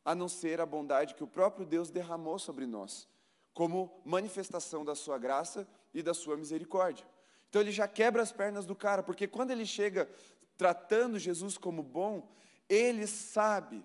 a 0.05 0.15
não 0.15 0.29
ser 0.29 0.61
a 0.61 0.67
bondade 0.67 1.15
que 1.15 1.25
o 1.25 1.27
próprio 1.27 1.67
Deus 1.67 1.91
derramou 1.91 2.39
sobre 2.39 2.67
nós, 2.67 3.09
como 3.53 4.01
manifestação 4.05 4.85
da 4.85 4.95
sua 4.95 5.19
graça 5.19 5.67
e 5.93 6.03
da 6.03 6.15
sua 6.15 6.37
misericórdia. 6.37 7.07
Então 7.49 7.61
ele 7.61 7.73
já 7.73 7.89
quebra 7.89 8.23
as 8.23 8.33
pernas 8.33 8.65
do 8.65 8.75
cara, 8.75 9.03
porque 9.03 9.27
quando 9.27 9.51
ele 9.51 9.67
chega 9.67 10.09
tratando 10.57 11.19
Jesus 11.19 11.59
como 11.59 11.83
bom, 11.83 12.29
ele 12.69 13.07
sabe 13.07 13.85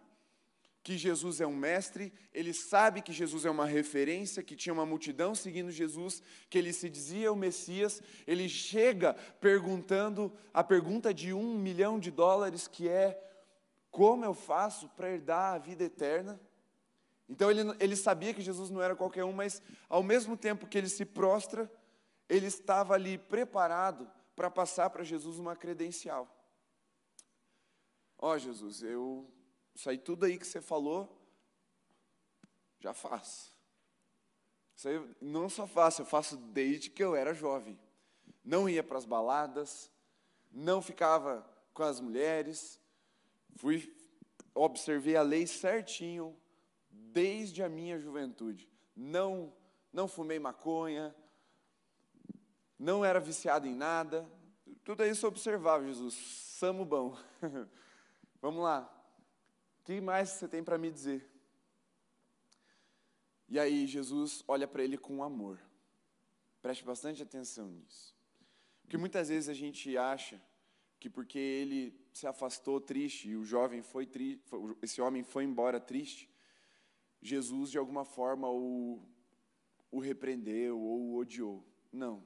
que 0.88 0.98
Jesus 0.98 1.42
é 1.42 1.46
um 1.46 1.54
mestre, 1.54 2.14
ele 2.34 2.54
sabe 2.54 3.02
que 3.02 3.12
Jesus 3.12 3.44
é 3.44 3.50
uma 3.50 3.66
referência, 3.66 4.42
que 4.42 4.56
tinha 4.56 4.72
uma 4.72 4.86
multidão 4.86 5.36
seguindo 5.36 5.70
Jesus, 5.70 6.24
que 6.50 6.58
ele 6.58 6.72
se 6.72 6.90
dizia 6.90 7.30
o 7.30 7.36
Messias. 7.36 8.02
Ele 8.26 8.48
chega 8.48 9.14
perguntando 9.42 10.32
a 10.54 10.64
pergunta 10.64 11.14
de 11.14 11.34
um 11.34 11.58
milhão 11.58 12.00
de 12.00 12.10
dólares, 12.10 12.70
que 12.70 12.88
é: 12.88 13.22
como 13.92 14.24
eu 14.24 14.34
faço 14.34 14.88
para 14.96 15.12
herdar 15.12 15.56
a 15.56 15.58
vida 15.58 15.84
eterna? 15.84 16.40
Então 17.28 17.52
ele, 17.52 17.64
ele 17.82 17.98
sabia 17.98 18.34
que 18.34 18.42
Jesus 18.42 18.70
não 18.70 18.82
era 18.82 18.96
qualquer 18.96 19.26
um, 19.26 19.34
mas 19.34 19.62
ao 19.90 20.02
mesmo 20.02 20.38
tempo 20.38 20.68
que 20.68 20.78
ele 20.78 20.88
se 20.88 21.04
prostra, 21.04 21.70
ele 22.30 22.46
estava 22.46 22.94
ali 22.94 23.18
preparado 23.18 24.10
para 24.38 24.50
passar 24.50 24.90
para 24.90 25.04
Jesus 25.04 25.38
uma 25.38 25.54
credencial. 25.54 26.34
Ó 28.18 28.32
oh, 28.32 28.38
Jesus, 28.38 28.82
eu 28.82 29.30
isso 29.78 29.92
aí 29.92 29.98
tudo 30.00 30.26
aí 30.26 30.40
que 30.40 30.48
você 30.48 30.60
falou, 30.60 31.08
já 32.80 32.96
faço. 32.96 33.54
Isso 34.76 34.90
aí 34.90 35.16
não 35.22 35.48
só 35.48 35.68
faço, 35.68 36.02
eu 36.02 36.06
faço 36.08 36.36
desde 36.36 36.90
que 36.90 37.04
eu 37.04 37.16
era 37.16 37.32
jovem. 37.32 37.80
Não 38.44 38.68
ia 38.68 38.84
para 38.84 38.98
as 38.98 39.06
baladas, 39.06 39.92
não 40.52 40.82
ficava 40.82 41.48
com 41.76 41.84
as 41.84 42.00
mulheres, 42.00 42.82
fui 43.56 43.96
observei 44.56 45.16
a 45.16 45.22
lei 45.22 45.46
certinho 45.46 46.36
desde 46.90 47.62
a 47.62 47.70
minha 47.70 48.00
juventude. 48.00 48.68
Não 48.96 49.54
não 49.94 50.08
fumei 50.08 50.40
maconha, 50.40 51.16
não 52.80 53.06
era 53.06 53.20
viciado 53.20 53.68
em 53.68 53.76
nada. 53.76 54.28
Tudo 54.84 55.06
isso 55.06 55.24
eu 55.24 55.30
observava, 55.30 55.86
Jesus. 55.86 56.16
Samo 56.16 56.84
bom. 56.84 57.16
Vamos 58.42 58.64
lá 58.64 58.97
que 59.96 60.02
mais 60.02 60.32
você 60.32 60.50
tem 60.50 60.62
para 60.62 60.78
me 60.78 60.92
dizer? 60.92 61.26
E 63.48 63.58
aí 63.58 63.88
Jesus 63.88 64.44
olha 64.46 64.68
para 64.68 64.84
ele 64.84 64.98
com 64.98 65.24
amor. 65.24 65.62
Preste 66.62 66.84
bastante 66.84 67.24
atenção 67.24 67.70
nisso. 67.70 68.14
Porque 68.82 68.98
muitas 68.98 69.30
vezes 69.30 69.48
a 69.48 69.54
gente 69.54 69.98
acha 69.98 70.42
que 71.00 71.10
porque 71.10 71.40
ele 71.40 71.98
se 72.12 72.28
afastou 72.28 72.82
triste 72.82 73.30
e 73.30 73.38
o 73.38 73.46
jovem 73.46 73.82
foi 73.82 74.06
triste, 74.06 74.44
esse 74.82 75.00
homem 75.00 75.24
foi 75.24 75.46
embora 75.46 75.80
triste, 75.80 76.30
Jesus 77.22 77.72
de 77.72 77.78
alguma 77.78 78.04
forma 78.04 78.50
o, 78.50 79.02
o 79.90 80.00
repreendeu 80.00 80.78
ou 80.78 81.00
o 81.00 81.16
odiou. 81.16 81.66
Não. 81.94 82.26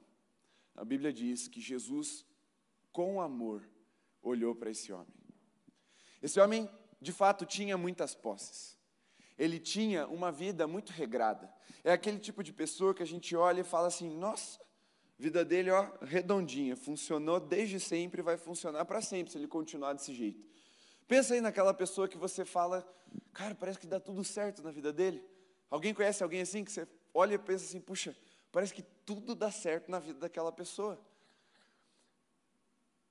A 0.74 0.84
Bíblia 0.84 1.12
diz 1.12 1.46
que 1.46 1.60
Jesus, 1.60 2.26
com 2.90 3.20
amor, 3.20 3.68
olhou 4.20 4.52
para 4.52 4.70
esse 4.70 4.92
homem. 4.92 5.14
Esse 6.20 6.40
homem 6.40 6.68
de 7.02 7.12
fato 7.12 7.44
tinha 7.44 7.76
muitas 7.76 8.14
posses. 8.14 8.78
Ele 9.36 9.58
tinha 9.58 10.06
uma 10.06 10.30
vida 10.30 10.66
muito 10.66 10.92
regrada. 10.92 11.52
É 11.82 11.92
aquele 11.92 12.18
tipo 12.18 12.44
de 12.44 12.52
pessoa 12.52 12.94
que 12.94 13.02
a 13.02 13.06
gente 13.06 13.34
olha 13.34 13.62
e 13.62 13.64
fala 13.64 13.88
assim: 13.88 14.08
nossa, 14.08 14.60
vida 15.18 15.44
dele 15.44 15.70
ó, 15.70 15.90
redondinha, 16.00 16.76
funcionou 16.76 17.40
desde 17.40 17.80
sempre 17.80 18.22
vai 18.22 18.36
funcionar 18.36 18.84
para 18.84 19.00
sempre 19.00 19.32
se 19.32 19.38
ele 19.38 19.48
continuar 19.48 19.94
desse 19.94 20.14
jeito. 20.14 20.46
Pensa 21.08 21.34
aí 21.34 21.40
naquela 21.40 21.74
pessoa 21.74 22.06
que 22.06 22.16
você 22.16 22.44
fala, 22.44 22.86
cara, 23.32 23.54
parece 23.54 23.80
que 23.80 23.86
dá 23.86 23.98
tudo 23.98 24.22
certo 24.22 24.62
na 24.62 24.70
vida 24.70 24.92
dele. 24.92 25.24
Alguém 25.68 25.92
conhece 25.92 26.22
alguém 26.22 26.42
assim 26.42 26.64
que 26.64 26.70
você 26.70 26.86
olha 27.12 27.34
e 27.34 27.38
pensa 27.38 27.64
assim, 27.64 27.80
puxa, 27.80 28.16
parece 28.52 28.72
que 28.72 28.82
tudo 29.04 29.34
dá 29.34 29.50
certo 29.50 29.90
na 29.90 29.98
vida 29.98 30.20
daquela 30.20 30.52
pessoa. 30.52 31.00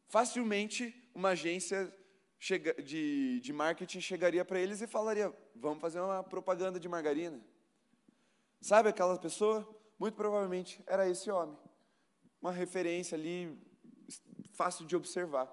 Facilmente, 0.07 0.93
uma 1.13 1.29
agência 1.29 1.93
chega, 2.41 2.73
de, 2.81 3.39
de 3.39 3.53
marketing 3.53 4.01
chegaria 4.01 4.43
para 4.43 4.59
eles 4.59 4.81
e 4.81 4.87
falaria: 4.87 5.31
vamos 5.55 5.79
fazer 5.79 6.01
uma 6.01 6.23
propaganda 6.23 6.79
de 6.79 6.89
margarina. 6.89 7.39
Sabe 8.59 8.89
aquela 8.89 9.17
pessoa? 9.17 9.67
Muito 9.97 10.15
provavelmente 10.15 10.83
era 10.87 11.07
esse 11.07 11.29
homem. 11.29 11.57
Uma 12.41 12.51
referência 12.51 13.15
ali, 13.15 13.55
fácil 14.53 14.85
de 14.85 14.95
observar. 14.95 15.49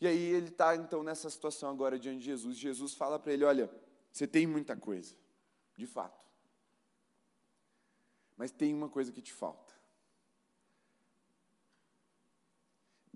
E 0.00 0.06
aí 0.06 0.18
ele 0.18 0.48
está 0.48 0.74
então 0.74 1.02
nessa 1.02 1.30
situação 1.30 1.70
agora 1.70 1.98
diante 1.98 2.18
de 2.18 2.24
Jesus. 2.24 2.58
Jesus 2.58 2.94
fala 2.94 3.18
para 3.18 3.32
ele: 3.32 3.44
Olha, 3.44 3.70
você 4.12 4.26
tem 4.26 4.46
muita 4.46 4.76
coisa, 4.76 5.14
de 5.76 5.86
fato. 5.86 6.26
Mas 8.36 8.50
tem 8.50 8.74
uma 8.74 8.88
coisa 8.88 9.12
que 9.12 9.22
te 9.22 9.32
falta. 9.32 9.74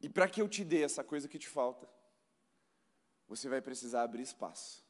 E 0.00 0.08
para 0.08 0.28
que 0.28 0.42
eu 0.42 0.48
te 0.48 0.64
dê 0.64 0.82
essa 0.82 1.04
coisa 1.04 1.28
que 1.28 1.38
te 1.38 1.48
falta, 1.48 1.88
você 3.28 3.48
vai 3.48 3.60
precisar 3.60 4.02
abrir 4.02 4.22
espaço, 4.22 4.84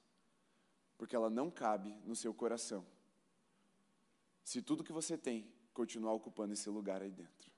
porque 0.98 1.14
ela 1.14 1.30
não 1.30 1.50
cabe 1.50 1.90
no 2.04 2.16
seu 2.16 2.32
coração. 2.34 2.86
Se 4.44 4.60
tudo 4.60 4.84
que 4.84 4.92
você 4.92 5.16
tem 5.16 5.52
continuar 5.72 6.12
ocupando 6.12 6.52
esse 6.52 6.68
lugar 6.68 7.02
aí 7.02 7.10
dentro. 7.10 7.50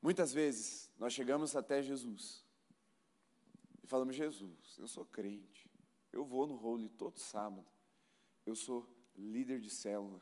Muitas 0.00 0.32
vezes 0.32 0.90
nós 0.98 1.12
chegamos 1.12 1.54
até 1.54 1.82
Jesus 1.82 2.44
e 3.82 3.86
falamos: 3.86 4.16
Jesus, 4.16 4.76
eu 4.78 4.88
sou 4.88 5.04
crente, 5.04 5.70
eu 6.12 6.24
vou 6.24 6.46
no 6.46 6.56
role 6.56 6.88
todo 6.88 7.18
sábado, 7.18 7.66
eu 8.44 8.56
sou 8.56 8.88
líder 9.14 9.60
de 9.60 9.70
célula, 9.70 10.20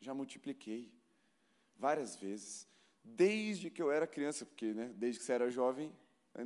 já 0.00 0.14
multipliquei 0.14 0.92
várias 1.76 2.14
vezes, 2.14 2.68
desde 3.04 3.70
que 3.70 3.82
eu 3.82 3.90
era 3.90 4.06
criança, 4.06 4.46
porque 4.46 4.72
né, 4.72 4.92
desde 4.96 5.20
que 5.20 5.26
você 5.26 5.32
era 5.32 5.50
jovem, 5.50 5.94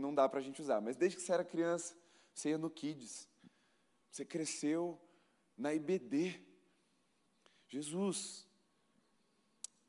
não 0.01 0.15
dá 0.15 0.29
para 0.29 0.41
a 0.41 0.43
gente 0.43 0.61
usar, 0.61 0.81
mas 0.81 0.97
desde 0.97 1.17
que 1.17 1.23
você 1.23 1.33
era 1.33 1.45
criança, 1.45 1.97
você 2.35 2.51
ia 2.51 2.59
no 2.59 2.71
Kids, 2.71 3.29
você 4.11 4.25
cresceu 4.25 5.01
na 5.57 5.73
IBD. 5.75 6.41
Jesus, 7.69 8.47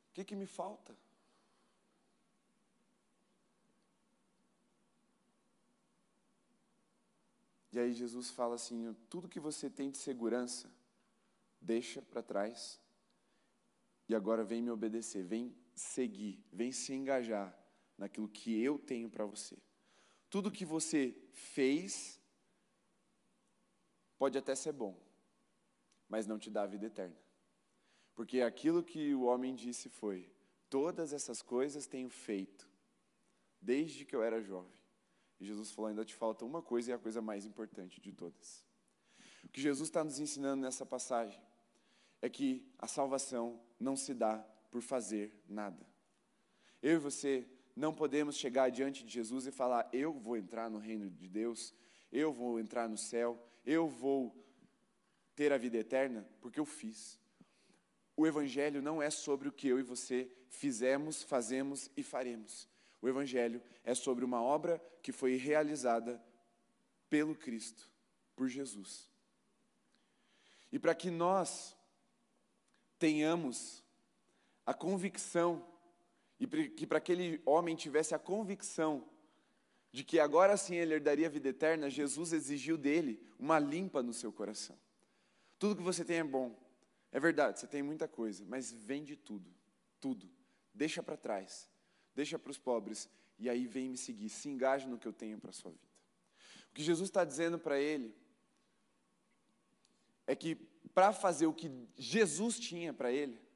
o 0.09 0.13
que, 0.13 0.23
que 0.23 0.35
me 0.35 0.45
falta? 0.45 0.97
E 7.71 7.79
aí 7.79 7.93
Jesus 7.93 8.31
fala 8.31 8.55
assim: 8.55 8.95
tudo 9.09 9.27
que 9.27 9.39
você 9.39 9.69
tem 9.69 9.91
de 9.91 9.97
segurança, 9.97 10.71
deixa 11.61 12.01
para 12.01 12.23
trás, 12.23 12.79
e 14.09 14.15
agora 14.15 14.43
vem 14.43 14.61
me 14.61 14.71
obedecer, 14.71 15.23
vem 15.23 15.55
seguir, 15.77 16.43
vem 16.51 16.71
se 16.71 16.93
engajar 16.93 17.57
naquilo 17.97 18.27
que 18.27 18.61
eu 18.61 18.77
tenho 18.79 19.09
para 19.09 19.25
você. 19.25 19.57
Tudo 20.29 20.51
que 20.51 20.65
você 20.65 21.15
fez 21.31 22.19
pode 24.17 24.37
até 24.37 24.55
ser 24.55 24.73
bom, 24.73 24.99
mas 26.09 26.25
não 26.25 26.39
te 26.39 26.49
dá 26.49 26.63
a 26.63 26.67
vida 26.67 26.87
eterna. 26.87 27.15
Porque 28.15 28.41
aquilo 28.41 28.83
que 28.83 29.13
o 29.13 29.23
homem 29.23 29.55
disse 29.55 29.87
foi: 29.89 30.29
Todas 30.69 31.13
essas 31.13 31.41
coisas 31.41 31.85
tenho 31.85 32.09
feito, 32.09 32.67
desde 33.61 34.03
que 34.03 34.15
eu 34.15 34.23
era 34.23 34.41
jovem. 34.41 34.75
E 35.39 35.45
Jesus 35.45 35.71
falou: 35.71 35.89
ainda 35.89 36.03
te 36.03 36.15
falta 36.15 36.43
uma 36.43 36.61
coisa 36.61 36.89
e 36.89 36.93
é 36.93 36.95
a 36.95 36.99
coisa 36.99 37.21
mais 37.21 37.45
importante 37.45 38.01
de 38.01 38.11
todas. 38.11 38.65
O 39.43 39.49
que 39.49 39.61
Jesus 39.61 39.87
está 39.87 40.03
nos 40.03 40.19
ensinando 40.19 40.63
nessa 40.63 40.85
passagem 40.85 41.41
é 42.21 42.29
que 42.29 42.67
a 42.79 42.87
salvação 42.87 43.61
não 43.79 43.95
se 43.95 44.13
dá 44.13 44.45
por 44.69 44.81
fazer 44.81 45.33
nada. 45.47 45.85
Eu 46.81 46.95
e 46.95 46.99
você 46.99 47.47
não 47.75 47.93
podemos 47.93 48.35
chegar 48.35 48.69
diante 48.69 49.03
de 49.03 49.11
Jesus 49.11 49.47
e 49.47 49.51
falar: 49.51 49.89
eu 49.93 50.13
vou 50.13 50.37
entrar 50.37 50.69
no 50.69 50.79
reino 50.79 51.09
de 51.09 51.27
Deus, 51.27 51.73
eu 52.11 52.31
vou 52.31 52.59
entrar 52.59 52.87
no 52.87 52.97
céu, 52.97 53.41
eu 53.65 53.87
vou 53.87 54.35
ter 55.35 55.53
a 55.53 55.57
vida 55.57 55.77
eterna, 55.77 56.27
porque 56.41 56.59
eu 56.59 56.65
fiz. 56.65 57.19
O 58.15 58.25
Evangelho 58.25 58.81
não 58.81 59.01
é 59.01 59.11
sobre 59.11 59.47
o 59.47 59.51
que 59.51 59.67
eu 59.67 59.79
e 59.79 59.83
você 59.83 60.31
fizemos, 60.49 61.21
fazemos 61.21 61.91
e 61.95 62.01
faremos. 62.01 62.67
O 62.99 63.07
Evangelho 63.07 63.61
é 63.83 63.93
sobre 63.93 64.25
uma 64.25 64.41
obra 64.41 64.83
que 65.03 65.11
foi 65.11 65.35
realizada 65.35 66.19
pelo 67.09 67.35
Cristo, 67.35 67.89
por 68.35 68.47
Jesus. 68.47 69.07
E 70.71 70.79
para 70.79 70.95
que 70.95 71.11
nós 71.11 71.77
tenhamos 72.97 73.83
a 74.67 74.73
convicção, 74.73 75.65
e 76.37 76.45
que 76.45 76.85
para 76.85 76.97
aquele 76.97 77.41
homem 77.45 77.73
tivesse 77.73 78.13
a 78.13 78.19
convicção 78.19 79.07
de 79.93 80.03
que 80.03 80.19
agora 80.19 80.57
sim 80.57 80.75
ele 80.75 80.93
herdaria 80.93 81.27
a 81.27 81.29
vida 81.29 81.47
eterna, 81.47 81.89
Jesus 81.89 82.33
exigiu 82.33 82.77
dele 82.77 83.25
uma 83.39 83.57
limpa 83.57 84.03
no 84.03 84.11
seu 84.11 84.29
coração. 84.29 84.77
Tudo 85.57 85.77
que 85.77 85.81
você 85.81 86.03
tem 86.03 86.17
é 86.17 86.23
bom, 86.23 86.53
é 87.13 87.19
verdade, 87.19 87.61
você 87.61 87.65
tem 87.65 87.81
muita 87.81 88.09
coisa, 88.09 88.43
mas 88.45 88.69
vende 88.73 89.15
tudo, 89.15 89.49
tudo, 90.01 90.29
deixa 90.73 91.01
para 91.01 91.15
trás, 91.15 91.69
deixa 92.13 92.37
para 92.37 92.51
os 92.51 92.57
pobres, 92.57 93.09
e 93.39 93.49
aí 93.49 93.65
vem 93.65 93.89
me 93.89 93.97
seguir, 93.97 94.27
se 94.27 94.49
engaje 94.49 94.85
no 94.85 94.99
que 94.99 95.07
eu 95.07 95.13
tenho 95.13 95.39
para 95.39 95.51
a 95.51 95.53
sua 95.53 95.71
vida. 95.71 95.87
O 96.71 96.73
que 96.73 96.83
Jesus 96.83 97.07
está 97.07 97.23
dizendo 97.23 97.57
para 97.57 97.79
ele 97.79 98.13
é 100.27 100.35
que 100.35 100.55
para 100.93 101.13
fazer 101.13 101.47
o 101.47 101.53
que 101.53 101.71
Jesus 101.95 102.59
tinha 102.59 102.93
para 102.93 103.11
ele, 103.13 103.46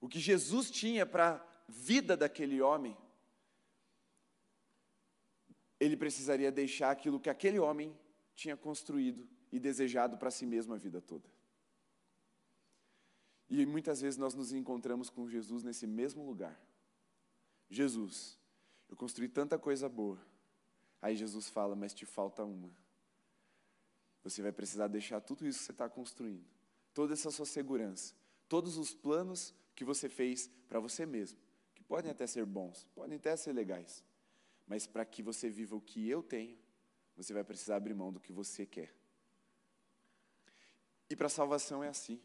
o 0.00 0.08
que 0.08 0.18
Jesus 0.18 0.70
tinha 0.70 1.06
para 1.06 1.34
a 1.34 1.46
vida 1.68 2.16
daquele 2.16 2.60
homem, 2.60 2.96
ele 5.78 5.96
precisaria 5.96 6.50
deixar 6.50 6.90
aquilo 6.90 7.20
que 7.20 7.30
aquele 7.30 7.58
homem 7.58 7.96
tinha 8.34 8.56
construído 8.56 9.28
e 9.50 9.58
desejado 9.58 10.16
para 10.16 10.30
si 10.30 10.46
mesmo 10.46 10.74
a 10.74 10.76
vida 10.76 11.00
toda. 11.00 11.28
E 13.48 13.64
muitas 13.64 14.00
vezes 14.00 14.18
nós 14.18 14.34
nos 14.34 14.52
encontramos 14.52 15.08
com 15.08 15.28
Jesus 15.28 15.62
nesse 15.62 15.86
mesmo 15.86 16.24
lugar. 16.24 16.60
Jesus, 17.68 18.38
eu 18.88 18.96
construí 18.96 19.28
tanta 19.28 19.58
coisa 19.58 19.88
boa. 19.88 20.20
Aí 21.00 21.14
Jesus 21.14 21.48
fala, 21.48 21.76
mas 21.76 21.94
te 21.94 22.04
falta 22.04 22.44
uma. 22.44 22.70
Você 24.24 24.42
vai 24.42 24.50
precisar 24.50 24.88
deixar 24.88 25.20
tudo 25.20 25.46
isso 25.46 25.60
que 25.60 25.64
você 25.66 25.72
está 25.72 25.88
construindo, 25.88 26.44
toda 26.92 27.12
essa 27.12 27.30
sua 27.30 27.46
segurança, 27.46 28.14
todos 28.48 28.76
os 28.76 28.92
planos 28.92 29.54
que 29.76 29.84
você 29.84 30.08
fez 30.08 30.50
para 30.66 30.80
você 30.80 31.06
mesmo, 31.06 31.38
que 31.74 31.84
podem 31.84 32.10
até 32.10 32.26
ser 32.26 32.44
bons, 32.44 32.88
podem 32.94 33.16
até 33.16 33.36
ser 33.36 33.52
legais, 33.52 34.02
mas 34.66 34.86
para 34.86 35.04
que 35.04 35.22
você 35.22 35.48
viva 35.48 35.76
o 35.76 35.80
que 35.80 36.08
eu 36.08 36.22
tenho, 36.22 36.58
você 37.14 37.32
vai 37.32 37.44
precisar 37.44 37.76
abrir 37.76 37.94
mão 37.94 38.12
do 38.12 38.18
que 38.18 38.32
você 38.32 38.66
quer. 38.66 38.92
E 41.08 41.14
para 41.14 41.26
a 41.26 41.30
salvação 41.30 41.84
é 41.84 41.88
assim. 41.88 42.20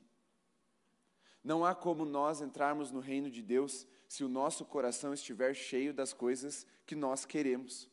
Não 1.43 1.65
há 1.65 1.75
como 1.75 2.05
nós 2.05 2.41
entrarmos 2.41 2.89
no 2.89 2.99
reino 2.99 3.29
de 3.29 3.41
Deus 3.41 3.85
se 4.07 4.23
o 4.23 4.29
nosso 4.29 4.65
coração 4.65 5.13
estiver 5.13 5.53
cheio 5.53 5.93
das 5.93 6.13
coisas 6.13 6.65
que 6.85 6.95
nós 6.95 7.25
queremos. 7.25 7.89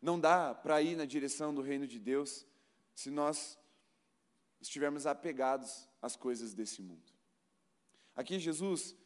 Não 0.00 0.18
dá 0.18 0.54
para 0.54 0.80
ir 0.82 0.96
na 0.96 1.04
direção 1.04 1.54
do 1.54 1.62
reino 1.62 1.86
de 1.86 1.98
Deus 1.98 2.46
se 2.94 3.10
nós 3.10 3.58
estivermos 4.60 5.06
apegados 5.06 5.88
às 6.00 6.16
coisas 6.16 6.54
desse 6.54 6.82
mundo. 6.82 7.17
Aqui 8.18 8.36
Jesus, 8.36 8.96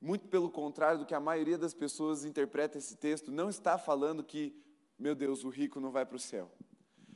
muito 0.00 0.28
pelo 0.28 0.48
contrário 0.48 1.00
do 1.00 1.04
que 1.04 1.16
a 1.16 1.18
maioria 1.18 1.58
das 1.58 1.74
pessoas 1.74 2.24
interpreta 2.24 2.78
esse 2.78 2.94
texto, 2.94 3.32
não 3.32 3.50
está 3.50 3.76
falando 3.76 4.22
que, 4.22 4.56
meu 4.96 5.16
Deus, 5.16 5.42
o 5.42 5.48
rico 5.48 5.80
não 5.80 5.90
vai 5.90 6.06
para 6.06 6.14
o 6.14 6.20
céu. 6.20 6.48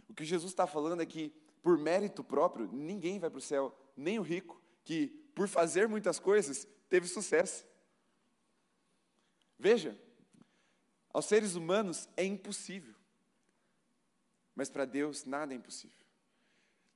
O 0.09 0.13
que 0.13 0.25
Jesus 0.25 0.51
está 0.51 0.67
falando 0.67 1.03
é 1.03 1.07
que, 1.07 1.33
por 1.63 1.79
mérito 1.79 2.25
próprio, 2.25 2.69
ninguém 2.73 3.21
vai 3.21 3.31
para 3.31 3.39
o 3.39 3.41
céu, 3.41 3.73
nem 3.97 4.19
o 4.19 4.23
rico, 4.23 4.61
que, 4.83 5.07
por 5.33 5.47
fazer 5.47 5.89
muitas 5.89 6.19
coisas, 6.19 6.67
teve 6.89 7.07
sucesso. 7.07 7.65
Veja, 9.57 9.97
aos 11.13 11.27
seres 11.27 11.55
humanos 11.55 12.09
é 12.17 12.25
impossível, 12.25 12.97
mas 14.53 14.69
para 14.69 14.85
Deus 14.85 15.25
nada 15.25 15.55
é 15.55 15.57
impossível. 15.57 16.05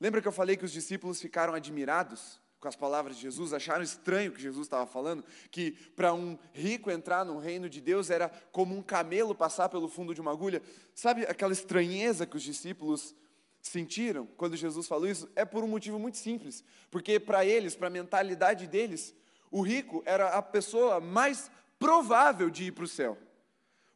Lembra 0.00 0.20
que 0.20 0.26
eu 0.26 0.32
falei 0.32 0.56
que 0.56 0.64
os 0.64 0.72
discípulos 0.72 1.20
ficaram 1.20 1.54
admirados 1.54 2.42
com 2.64 2.68
as 2.68 2.74
palavras 2.74 3.16
de 3.16 3.20
Jesus, 3.20 3.52
acharam 3.52 3.82
estranho 3.82 4.30
o 4.30 4.34
que 4.34 4.40
Jesus 4.40 4.64
estava 4.64 4.86
falando, 4.86 5.22
que 5.50 5.72
para 5.94 6.14
um 6.14 6.38
rico 6.50 6.90
entrar 6.90 7.22
no 7.22 7.36
reino 7.36 7.68
de 7.68 7.78
Deus 7.78 8.08
era 8.08 8.30
como 8.50 8.74
um 8.74 8.80
camelo 8.80 9.34
passar 9.34 9.68
pelo 9.68 9.86
fundo 9.86 10.14
de 10.14 10.20
uma 10.22 10.32
agulha. 10.32 10.62
Sabe 10.94 11.26
aquela 11.26 11.52
estranheza 11.52 12.24
que 12.24 12.38
os 12.38 12.42
discípulos 12.42 13.14
sentiram 13.60 14.26
quando 14.38 14.56
Jesus 14.56 14.88
falou 14.88 15.06
isso? 15.06 15.28
É 15.36 15.44
por 15.44 15.62
um 15.62 15.68
motivo 15.68 15.98
muito 15.98 16.16
simples, 16.16 16.64
porque 16.90 17.20
para 17.20 17.44
eles, 17.44 17.76
para 17.76 17.88
a 17.88 17.90
mentalidade 17.90 18.66
deles, 18.66 19.14
o 19.50 19.60
rico 19.60 20.02
era 20.06 20.28
a 20.30 20.40
pessoa 20.40 21.00
mais 21.00 21.50
provável 21.78 22.48
de 22.48 22.64
ir 22.64 22.72
para 22.72 22.84
o 22.84 22.88
céu. 22.88 23.18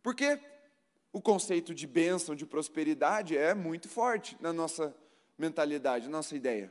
Porque 0.03 0.39
o 1.11 1.23
conceito 1.23 1.75
de 1.75 1.87
bênção, 1.87 2.35
de 2.35 2.45
prosperidade 2.45 3.35
é 3.35 3.55
muito 3.55 3.89
forte 3.89 4.37
na 4.43 4.53
nossa 4.53 4.95
mentalidade, 5.39 6.07
nossa 6.07 6.37
ideia 6.37 6.71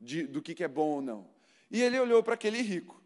de, 0.00 0.26
do 0.26 0.40
que, 0.40 0.54
que 0.54 0.64
é 0.64 0.68
bom 0.68 0.90
ou 0.90 1.02
não. 1.02 1.37
E 1.70 1.82
ele 1.82 1.98
olhou 1.98 2.22
para 2.22 2.34
aquele 2.34 2.60
rico. 2.62 3.00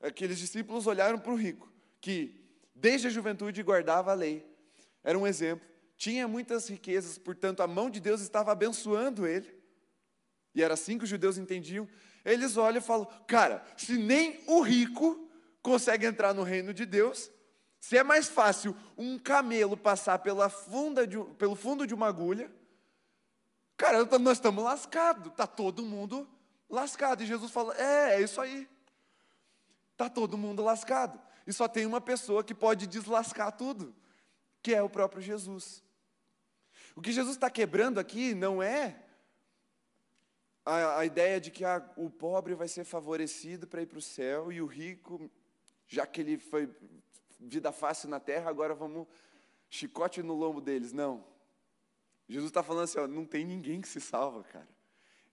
Aqueles 0.00 0.38
discípulos 0.38 0.86
olharam 0.86 1.18
para 1.18 1.32
o 1.32 1.36
rico, 1.36 1.72
que 2.00 2.40
desde 2.74 3.06
a 3.06 3.10
juventude 3.10 3.62
guardava 3.62 4.12
a 4.12 4.14
lei. 4.14 4.46
Era 5.02 5.18
um 5.18 5.26
exemplo. 5.26 5.66
Tinha 5.96 6.28
muitas 6.28 6.68
riquezas, 6.68 7.18
portanto, 7.18 7.62
a 7.62 7.66
mão 7.66 7.88
de 7.88 8.00
Deus 8.00 8.20
estava 8.20 8.52
abençoando 8.52 9.26
ele. 9.26 9.54
E 10.54 10.62
era 10.62 10.74
assim 10.74 10.98
que 10.98 11.04
os 11.04 11.10
judeus 11.10 11.38
entendiam. 11.38 11.88
Eles 12.24 12.56
olham 12.56 12.78
e 12.78 12.84
falam: 12.84 13.06
Cara, 13.26 13.64
se 13.76 13.96
nem 13.96 14.40
o 14.46 14.60
rico 14.60 15.28
consegue 15.62 16.06
entrar 16.06 16.34
no 16.34 16.42
reino 16.42 16.72
de 16.74 16.84
Deus, 16.84 17.30
se 17.80 17.96
é 17.96 18.04
mais 18.04 18.28
fácil 18.28 18.76
um 18.96 19.18
camelo 19.18 19.76
passar 19.76 20.18
pela 20.18 20.48
funda 20.48 21.06
de, 21.06 21.18
pelo 21.38 21.56
fundo 21.56 21.86
de 21.86 21.94
uma 21.94 22.06
agulha, 22.06 22.50
Cara, 23.76 24.04
nós 24.18 24.38
estamos 24.38 24.64
lascados, 24.64 25.26
está 25.26 25.46
todo 25.46 25.82
mundo 25.82 26.26
lascado. 26.68 27.22
E 27.22 27.26
Jesus 27.26 27.50
fala: 27.50 27.74
é, 27.76 28.16
é 28.16 28.20
isso 28.20 28.40
aí. 28.40 28.68
Está 29.92 30.08
todo 30.08 30.36
mundo 30.36 30.62
lascado. 30.62 31.20
E 31.46 31.52
só 31.52 31.68
tem 31.68 31.86
uma 31.86 32.00
pessoa 32.00 32.42
que 32.42 32.54
pode 32.54 32.86
deslascar 32.86 33.52
tudo, 33.52 33.94
que 34.62 34.74
é 34.74 34.82
o 34.82 34.90
próprio 34.90 35.22
Jesus. 35.22 35.82
O 36.94 37.00
que 37.00 37.12
Jesus 37.12 37.36
está 37.36 37.48
quebrando 37.48 38.00
aqui 38.00 38.34
não 38.34 38.62
é 38.62 39.02
a, 40.64 40.98
a 40.98 41.06
ideia 41.06 41.40
de 41.40 41.50
que 41.50 41.64
ah, 41.64 41.88
o 41.96 42.10
pobre 42.10 42.54
vai 42.54 42.66
ser 42.66 42.84
favorecido 42.84 43.66
para 43.66 43.82
ir 43.82 43.86
para 43.86 43.98
o 43.98 44.02
céu 44.02 44.50
e 44.50 44.60
o 44.60 44.66
rico, 44.66 45.30
já 45.86 46.06
que 46.06 46.20
ele 46.20 46.38
foi 46.38 46.68
vida 47.38 47.70
fácil 47.70 48.08
na 48.08 48.18
terra, 48.18 48.50
agora 48.50 48.74
vamos 48.74 49.06
chicote 49.70 50.22
no 50.22 50.34
lombo 50.34 50.60
deles. 50.60 50.92
Não. 50.92 51.24
Jesus 52.28 52.50
está 52.50 52.62
falando 52.62 52.84
assim: 52.84 52.98
ó, 52.98 53.06
não 53.06 53.24
tem 53.24 53.44
ninguém 53.44 53.80
que 53.80 53.88
se 53.88 54.00
salva, 54.00 54.42
cara. 54.42 54.68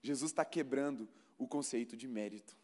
Jesus 0.00 0.30
está 0.30 0.44
quebrando 0.44 1.08
o 1.38 1.46
conceito 1.46 1.96
de 1.96 2.06
mérito. 2.06 2.56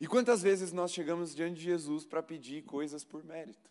E 0.00 0.06
quantas 0.06 0.42
vezes 0.42 0.72
nós 0.72 0.92
chegamos 0.92 1.34
diante 1.34 1.56
de 1.56 1.64
Jesus 1.64 2.04
para 2.04 2.22
pedir 2.22 2.62
coisas 2.64 3.02
por 3.02 3.24
mérito? 3.24 3.70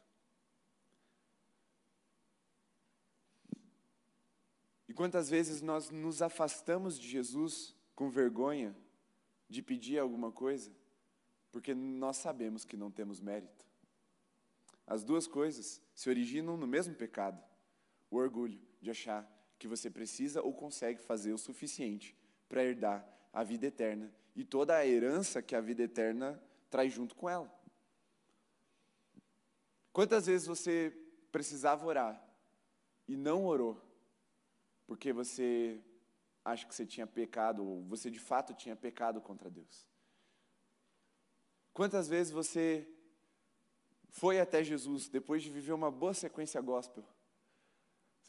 E 4.88 4.94
quantas 4.94 5.30
vezes 5.30 5.62
nós 5.62 5.90
nos 5.90 6.22
afastamos 6.22 7.00
de 7.00 7.08
Jesus 7.08 7.76
com 7.96 8.10
vergonha 8.10 8.76
de 9.48 9.62
pedir 9.62 10.00
alguma 10.00 10.32
coisa, 10.32 10.72
porque 11.52 11.74
nós 11.76 12.18
sabemos 12.18 12.66
que 12.66 12.76
não 12.76 12.92
temos 12.92 13.20
mérito? 13.20 13.66
As 14.88 15.04
duas 15.04 15.28
coisas 15.28 15.82
se 15.94 16.10
originam 16.10 16.58
no 16.58 16.68
mesmo 16.68 16.96
pecado: 16.96 17.42
o 18.10 18.18
orgulho 18.18 18.60
de 18.82 18.90
achar 18.90 19.30
que 19.66 19.70
você 19.70 19.90
precisa 19.90 20.44
ou 20.44 20.54
consegue 20.54 21.02
fazer 21.02 21.34
o 21.34 21.40
suficiente 21.40 22.16
para 22.48 22.64
herdar 22.64 23.04
a 23.34 23.44
vida 23.44 23.66
eterna 23.66 24.14
e 24.36 24.44
toda 24.44 24.76
a 24.76 24.86
herança 24.86 25.42
que 25.42 25.56
a 25.56 25.62
vida 25.62 25.82
eterna 25.82 26.40
traz 26.70 26.94
junto 26.94 27.16
com 27.16 27.28
ela. 27.28 27.52
Quantas 29.92 30.28
vezes 30.28 30.46
você 30.46 30.96
precisava 31.32 31.84
orar 31.84 32.24
e 33.08 33.18
não 33.18 33.48
orou 33.48 33.82
porque 34.86 35.12
você 35.12 35.82
acha 36.44 36.68
que 36.68 36.76
você 36.76 36.86
tinha 36.86 37.08
pecado, 37.08 37.66
ou 37.66 37.84
você 37.86 38.12
de 38.12 38.20
fato 38.20 38.54
tinha 38.54 38.76
pecado 38.76 39.20
contra 39.20 39.50
Deus? 39.50 39.88
Quantas 41.74 42.08
vezes 42.08 42.32
você 42.32 42.88
foi 44.10 44.40
até 44.40 44.64
Jesus 44.64 45.10
depois 45.10 45.42
de 45.42 45.50
viver 45.50 45.74
uma 45.74 45.90
boa 45.90 46.14
sequência 46.14 46.62
gospel? 46.62 47.04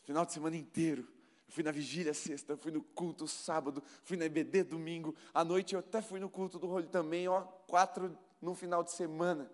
Final 0.03 0.25
de 0.25 0.33
semana 0.33 0.57
inteiro. 0.57 1.16
Fui 1.49 1.63
na 1.63 1.71
vigília 1.71 2.13
sexta, 2.13 2.57
fui 2.57 2.73
no 2.73 2.83
culto 2.83 3.29
sábado, 3.29 3.83
fui 4.03 4.17
na 4.17 4.25
EBD 4.25 4.65
domingo, 4.65 5.15
à 5.33 5.45
noite 5.45 5.75
eu 5.75 5.81
até 5.81 6.03
fui 6.03 6.19
no 6.19 6.29
culto 6.29 6.59
do 6.59 6.67
rolo 6.67 6.87
também, 6.87 7.29
ó, 7.29 7.43
quatro 7.67 8.17
no 8.41 8.55
final 8.55 8.83
de 8.83 8.91
semana. 8.91 9.51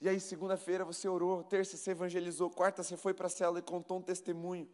E 0.00 0.08
aí, 0.08 0.18
segunda-feira 0.18 0.84
você 0.84 1.06
orou, 1.06 1.44
terça 1.44 1.76
você 1.76 1.90
evangelizou, 1.90 2.48
quarta 2.50 2.82
você 2.82 2.96
foi 2.96 3.12
para 3.12 3.26
a 3.26 3.30
cela 3.30 3.58
e 3.58 3.62
contou 3.62 3.98
um 3.98 4.02
testemunho. 4.02 4.68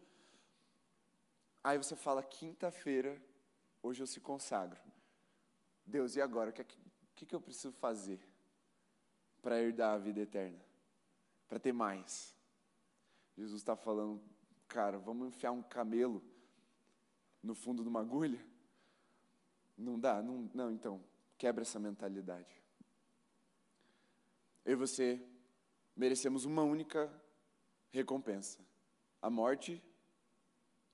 Aí 1.61 1.77
você 1.77 1.97
fala, 1.97 2.23
quinta-feira, 2.23 3.21
hoje 3.83 4.01
eu 4.01 4.07
se 4.07 4.21
consagro. 4.21 4.79
Deus, 5.85 6.15
e 6.15 6.21
agora? 6.21 6.51
O 6.51 6.53
que, 6.53 6.65
que, 7.13 7.25
que 7.25 7.35
eu 7.35 7.41
preciso 7.41 7.73
fazer 7.73 8.19
para 9.41 9.61
herdar 9.61 9.95
a 9.95 9.97
vida 9.97 10.21
eterna? 10.21 10.59
Para 11.47 11.59
ter 11.59 11.73
mais? 11.73 12.33
Jesus 13.37 13.61
está 13.61 13.75
falando, 13.75 14.21
cara, 14.67 14.97
vamos 14.97 15.27
enfiar 15.27 15.51
um 15.51 15.61
camelo 15.61 16.23
no 17.41 17.55
fundo 17.55 17.83
de 17.83 17.89
uma 17.89 18.01
agulha? 18.01 18.43
Não 19.77 19.99
dá? 19.99 20.21
Não, 20.21 20.49
não 20.53 20.71
então, 20.71 21.03
quebra 21.37 21.61
essa 21.61 21.79
mentalidade. 21.79 22.61
Eu 24.65 24.73
e 24.73 24.75
você 24.75 25.21
merecemos 25.95 26.45
uma 26.45 26.63
única 26.63 27.11
recompensa: 27.91 28.59
a 29.21 29.29
morte 29.29 29.81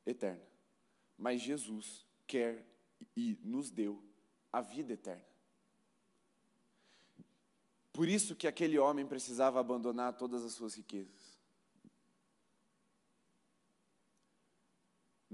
eterna. 0.06 0.46
Mas 1.18 1.42
Jesus 1.42 2.06
quer 2.28 2.66
e 3.16 3.38
nos 3.44 3.70
deu 3.70 4.04
a 4.52 4.62
vida 4.62 4.94
eterna. 4.94 5.26
Por 7.92 8.08
isso 8.08 8.36
que 8.36 8.48
aquele 8.48 8.80
homem 8.80 9.06
precisava 9.06 9.60
abandonar 9.60 10.18
todas 10.18 10.44
as 10.44 10.54
suas 10.54 10.74
riquezas. 10.74 11.23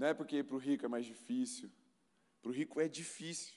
Não 0.00 0.06
é 0.06 0.14
porque 0.14 0.42
para 0.42 0.56
o 0.56 0.58
rico 0.58 0.86
é 0.86 0.88
mais 0.88 1.04
difícil. 1.04 1.70
Para 2.40 2.48
o 2.48 2.54
rico 2.54 2.80
é 2.80 2.88
difícil. 2.88 3.54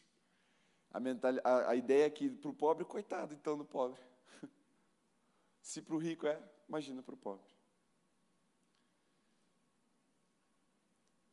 A, 0.92 1.00
mental, 1.00 1.32
a, 1.42 1.70
a 1.70 1.76
ideia 1.78 2.08
é 2.08 2.10
que 2.10 2.30
para 2.30 2.50
o 2.50 2.54
pobre, 2.54 2.84
coitado 2.84 3.34
então 3.34 3.58
do 3.58 3.64
pobre. 3.64 4.02
Se 5.62 5.82
para 5.82 5.96
o 5.96 5.98
rico 5.98 6.28
é, 6.28 6.38
imagina 6.68 7.02
para 7.02 7.14
o 7.14 7.18
pobre. 7.18 7.50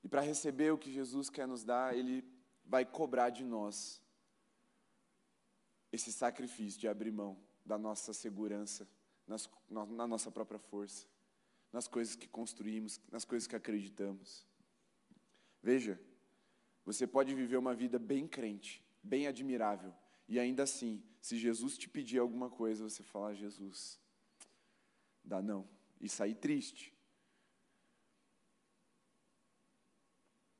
E 0.05 0.09
para 0.09 0.21
receber 0.21 0.73
o 0.73 0.79
que 0.79 0.93
Jesus 0.93 1.29
quer 1.29 1.49
nos 1.49 1.65
dar, 1.65 1.93
Ele 1.93 2.25
vai 2.65 2.87
cobrar 2.87 3.31
de 3.31 3.43
nós 3.43 4.01
esse 5.91 6.13
sacrifício 6.13 6.79
de 6.79 6.87
abrir 6.87 7.11
mão 7.11 7.37
da 7.67 7.77
nossa 7.77 8.13
segurança, 8.13 8.89
nas, 9.27 9.51
na, 9.69 9.85
na 9.87 10.07
nossa 10.07 10.31
própria 10.31 10.61
força, 10.61 11.05
nas 11.73 11.89
coisas 11.89 12.15
que 12.15 12.29
construímos, 12.29 13.01
nas 13.11 13.25
coisas 13.25 13.49
que 13.49 13.57
acreditamos. 13.57 14.49
Veja, 15.63 16.01
você 16.85 17.07
pode 17.07 17.35
viver 17.35 17.57
uma 17.57 17.75
vida 17.75 17.99
bem 17.99 18.27
crente, 18.27 18.85
bem 19.03 19.27
admirável, 19.27 19.95
e 20.29 20.39
ainda 20.39 20.63
assim, 20.63 21.03
se 21.21 21.37
Jesus 21.37 21.77
te 21.77 21.89
pedir 21.89 22.19
alguma 22.19 22.49
coisa, 22.49 22.89
você 22.89 23.03
falar, 23.03 23.35
Jesus, 23.35 23.99
dá 25.25 25.43
não, 25.43 25.69
e 26.01 26.09
sair 26.09 26.35
triste. 26.35 26.95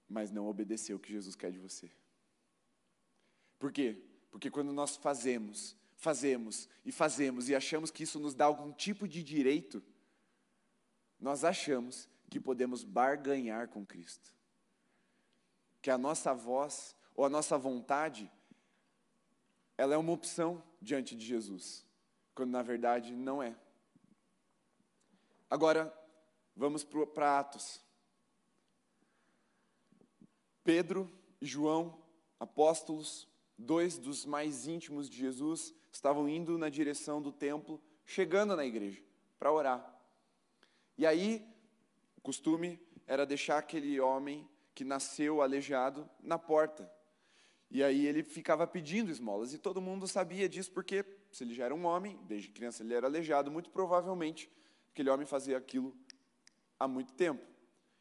Mas 0.09 0.31
não 0.31 0.49
obedecer 0.49 0.93
o 0.93 0.99
que 0.99 1.13
Jesus 1.13 1.37
quer 1.37 1.53
de 1.53 1.59
você. 1.59 1.91
Por 3.59 3.73
quê? 3.73 4.03
Porque 4.31 4.51
quando 4.51 4.73
nós 4.73 4.97
fazemos, 4.97 5.77
fazemos 5.95 6.69
e 6.85 6.91
fazemos 6.91 7.49
e 7.49 7.55
achamos 7.55 7.91
que 7.91 8.03
isso 8.03 8.19
nos 8.19 8.35
dá 8.35 8.47
algum 8.47 8.73
tipo 8.73 9.07
de 9.07 9.23
direito, 9.23 9.83
nós 11.19 11.45
achamos 11.45 12.09
que 12.29 12.41
podemos 12.41 12.83
barganhar 12.83 13.69
com 13.69 13.85
Cristo. 13.85 14.35
Que 15.81 15.91
a 15.91 15.99
nossa 15.99 16.35
voz 16.35 16.95
ou 17.15 17.25
a 17.25 17.29
nossa 17.29 17.57
vontade, 17.59 18.31
ela 19.77 19.95
é 19.95 19.97
uma 19.97 20.13
opção 20.13 20.63
diante 20.81 21.15
de 21.17 21.25
Jesus, 21.25 21.87
quando 22.35 22.51
na 22.51 22.63
verdade 22.63 23.13
não 23.15 23.43
é. 23.43 23.57
Agora, 25.49 25.93
vamos 26.55 26.85
para 26.85 27.39
Atos. 27.39 27.81
Pedro 30.63 31.11
e 31.41 31.47
João, 31.47 32.01
apóstolos, 32.39 33.29
dois 33.59 33.99
dos 33.99 34.25
mais 34.25 34.67
íntimos 34.67 35.09
de 35.09 35.17
Jesus, 35.17 35.75
estavam 35.93 36.29
indo 36.29 36.57
na 36.57 36.69
direção 36.69 37.21
do 37.21 37.33
templo, 37.33 37.83
chegando 38.05 38.55
na 38.55 38.65
igreja 38.65 39.03
para 39.39 39.53
orar. 39.53 40.01
E 40.97 41.07
aí, 41.07 41.47
o 42.17 42.21
costume 42.21 42.79
era 43.07 43.27
deixar 43.27 43.59
aquele 43.59 43.99
homem 43.99 44.49
que 44.81 44.85
nasceu 44.85 45.43
aleijado 45.43 46.09
na 46.23 46.39
porta. 46.39 46.91
E 47.71 47.85
aí 47.85 48.07
ele 48.07 48.23
ficava 48.23 48.67
pedindo 48.67 49.11
esmolas, 49.11 49.53
e 49.53 49.59
todo 49.59 49.81
mundo 49.81 50.09
sabia 50.09 50.49
disso, 50.49 50.73
porque 50.73 51.05
se 51.31 51.45
ele 51.45 51.55
já 51.55 51.67
era 51.67 51.75
um 51.75 51.85
homem, 51.85 52.19
desde 52.23 52.49
criança 52.49 52.83
ele 52.83 52.95
era 52.95 53.07
aleijado, 53.07 53.51
muito 53.51 53.71
provavelmente 53.71 54.51
Aquele 54.91 55.09
homem 55.09 55.27
fazia 55.27 55.57
aquilo 55.57 55.97
há 56.79 56.89
muito 56.89 57.13
tempo 57.13 57.47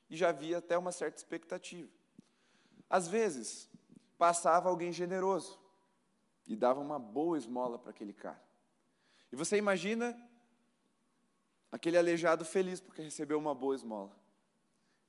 e 0.10 0.18
já 0.18 0.30
havia 0.30 0.58
até 0.58 0.78
uma 0.78 0.92
certa 0.92 1.18
expectativa. 1.18 1.90
Às 2.90 3.08
vezes, 3.08 3.70
passava 4.18 4.70
alguém 4.70 4.92
generoso 4.92 5.60
e 6.48 6.56
dava 6.56 6.80
uma 6.80 6.98
boa 6.98 7.38
esmola 7.38 7.78
para 7.78 7.92
aquele 7.92 8.14
cara. 8.14 8.44
E 9.32 9.36
você 9.36 9.56
imagina 9.58 10.18
aquele 11.72 11.98
aleijado 11.98 12.44
feliz 12.44 12.82
porque 12.82 13.02
recebeu 13.02 13.38
uma 13.38 13.54
boa 13.54 13.76
esmola, 13.76 14.16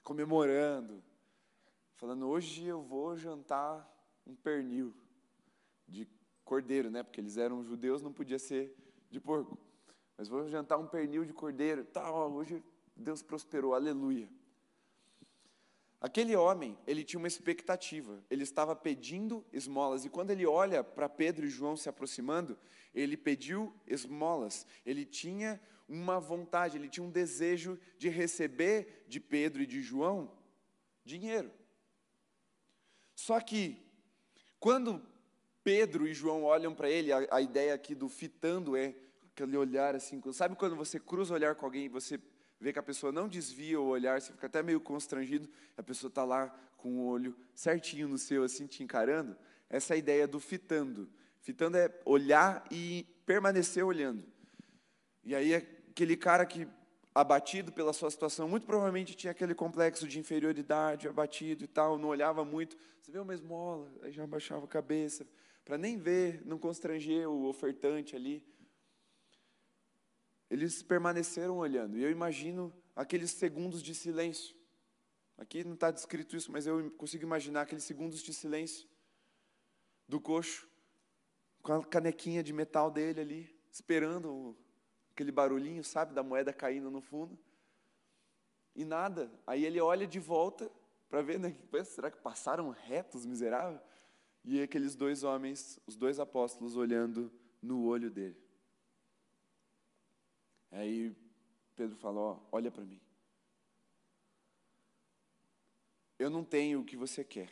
comemorando, 0.04 1.02
falando: 2.00 2.26
hoje 2.26 2.64
eu 2.64 2.82
vou 2.82 3.16
jantar 3.16 3.88
um 4.26 4.34
pernil 4.34 4.92
de 5.86 6.08
cordeiro, 6.44 6.90
né? 6.90 7.04
Porque 7.04 7.20
eles 7.20 7.36
eram 7.36 7.62
judeus, 7.62 8.02
não 8.02 8.12
podia 8.12 8.38
ser 8.38 8.74
de 9.08 9.20
porco 9.20 9.56
mas 10.20 10.28
vou 10.28 10.46
jantar 10.46 10.76
um 10.76 10.86
pernil 10.86 11.24
de 11.24 11.32
cordeiro. 11.32 11.82
Tá, 11.82 12.12
hoje 12.12 12.62
Deus 12.94 13.22
prosperou, 13.22 13.72
aleluia. 13.72 14.28
Aquele 15.98 16.36
homem, 16.36 16.76
ele 16.86 17.02
tinha 17.02 17.18
uma 17.18 17.26
expectativa, 17.26 18.22
ele 18.28 18.42
estava 18.42 18.76
pedindo 18.76 19.42
esmolas, 19.50 20.04
e 20.04 20.10
quando 20.10 20.30
ele 20.30 20.44
olha 20.44 20.84
para 20.84 21.08
Pedro 21.08 21.46
e 21.46 21.48
João 21.48 21.74
se 21.74 21.88
aproximando, 21.88 22.58
ele 22.94 23.16
pediu 23.16 23.74
esmolas, 23.86 24.66
ele 24.84 25.06
tinha 25.06 25.58
uma 25.88 26.20
vontade, 26.20 26.76
ele 26.76 26.90
tinha 26.90 27.04
um 27.04 27.10
desejo 27.10 27.80
de 27.96 28.10
receber 28.10 29.06
de 29.08 29.18
Pedro 29.18 29.62
e 29.62 29.66
de 29.66 29.80
João 29.80 30.30
dinheiro. 31.02 31.50
Só 33.20 33.38
que, 33.38 33.76
quando 34.58 35.02
Pedro 35.62 36.08
e 36.08 36.14
João 36.14 36.42
olham 36.42 36.74
para 36.74 36.88
ele, 36.88 37.12
a, 37.12 37.26
a 37.30 37.40
ideia 37.42 37.74
aqui 37.74 37.94
do 37.94 38.08
fitando 38.08 38.74
é 38.74 38.94
aquele 39.30 39.58
olhar 39.58 39.94
assim, 39.94 40.22
sabe 40.32 40.56
quando 40.56 40.74
você 40.74 40.98
cruza 40.98 41.34
o 41.34 41.36
olhar 41.36 41.54
com 41.54 41.66
alguém 41.66 41.84
e 41.84 41.88
você 41.88 42.18
vê 42.58 42.72
que 42.72 42.78
a 42.78 42.82
pessoa 42.82 43.12
não 43.12 43.28
desvia 43.28 43.78
o 43.78 43.88
olhar, 43.88 44.18
você 44.18 44.32
fica 44.32 44.46
até 44.46 44.62
meio 44.62 44.80
constrangido, 44.80 45.50
a 45.76 45.82
pessoa 45.82 46.08
está 46.08 46.24
lá 46.24 46.48
com 46.78 46.96
o 46.96 47.08
olho 47.08 47.36
certinho 47.54 48.08
no 48.08 48.16
seu, 48.16 48.42
assim, 48.42 48.66
te 48.66 48.82
encarando? 48.82 49.36
Essa 49.68 49.94
é 49.94 49.98
ideia 49.98 50.26
do 50.26 50.40
fitando. 50.40 51.06
Fitando 51.42 51.76
é 51.76 51.94
olhar 52.06 52.64
e 52.70 53.06
permanecer 53.26 53.84
olhando. 53.84 54.24
E 55.22 55.34
aí 55.34 55.54
aquele 55.54 56.16
cara 56.16 56.46
que 56.46 56.66
abatido 57.20 57.72
pela 57.72 57.92
sua 57.92 58.10
situação, 58.10 58.48
muito 58.48 58.66
provavelmente 58.66 59.14
tinha 59.14 59.30
aquele 59.30 59.54
complexo 59.54 60.08
de 60.08 60.18
inferioridade, 60.18 61.08
abatido 61.08 61.64
e 61.64 61.66
tal, 61.66 61.98
não 61.98 62.08
olhava 62.08 62.44
muito. 62.44 62.76
Você 63.00 63.10
vê 63.10 63.18
uma 63.18 63.34
esmola, 63.34 63.92
aí 64.02 64.12
já 64.12 64.24
abaixava 64.24 64.64
a 64.64 64.68
cabeça, 64.68 65.26
para 65.64 65.78
nem 65.78 65.98
ver, 65.98 66.44
não 66.44 66.58
constranger 66.58 67.28
o 67.28 67.46
ofertante 67.46 68.16
ali. 68.16 68.44
Eles 70.50 70.82
permaneceram 70.82 71.58
olhando. 71.58 71.96
E 71.96 72.02
eu 72.02 72.10
imagino 72.10 72.72
aqueles 72.96 73.30
segundos 73.30 73.82
de 73.82 73.94
silêncio. 73.94 74.56
Aqui 75.38 75.64
não 75.64 75.74
está 75.74 75.90
descrito 75.90 76.36
isso, 76.36 76.50
mas 76.50 76.66
eu 76.66 76.90
consigo 76.92 77.22
imaginar 77.22 77.62
aqueles 77.62 77.84
segundos 77.84 78.22
de 78.22 78.34
silêncio 78.34 78.88
do 80.08 80.20
coxo, 80.20 80.68
com 81.62 81.72
a 81.72 81.84
canequinha 81.84 82.42
de 82.42 82.52
metal 82.52 82.90
dele 82.90 83.20
ali, 83.20 83.60
esperando 83.70 84.56
aquele 85.20 85.32
barulhinho, 85.32 85.84
sabe, 85.84 86.14
da 86.14 86.22
moeda 86.22 86.50
caindo 86.50 86.90
no 86.90 87.02
fundo. 87.02 87.38
E 88.74 88.86
nada. 88.86 89.30
Aí 89.46 89.66
ele 89.66 89.78
olha 89.78 90.06
de 90.06 90.18
volta 90.18 90.70
para 91.10 91.20
ver, 91.20 91.38
né, 91.38 91.54
será 91.84 92.10
que 92.10 92.18
passaram 92.18 92.70
retos, 92.70 93.26
miserável? 93.26 93.78
E 94.42 94.62
aqueles 94.62 94.96
dois 94.96 95.22
homens, 95.22 95.78
os 95.86 95.94
dois 95.94 96.18
apóstolos, 96.18 96.74
olhando 96.74 97.30
no 97.60 97.84
olho 97.84 98.10
dele. 98.10 98.40
Aí 100.70 101.14
Pedro 101.76 101.96
falou: 101.98 102.40
ó, 102.50 102.56
olha 102.56 102.70
para 102.70 102.84
mim. 102.84 103.00
Eu 106.18 106.30
não 106.30 106.44
tenho 106.44 106.80
o 106.80 106.84
que 106.84 106.96
você 106.96 107.22
quer, 107.22 107.50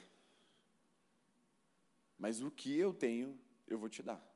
mas 2.19 2.41
o 2.41 2.51
que 2.51 2.79
eu 2.79 2.95
tenho, 2.95 3.39
eu 3.67 3.79
vou 3.79 3.89
te 3.91 4.03
dar. 4.03 4.28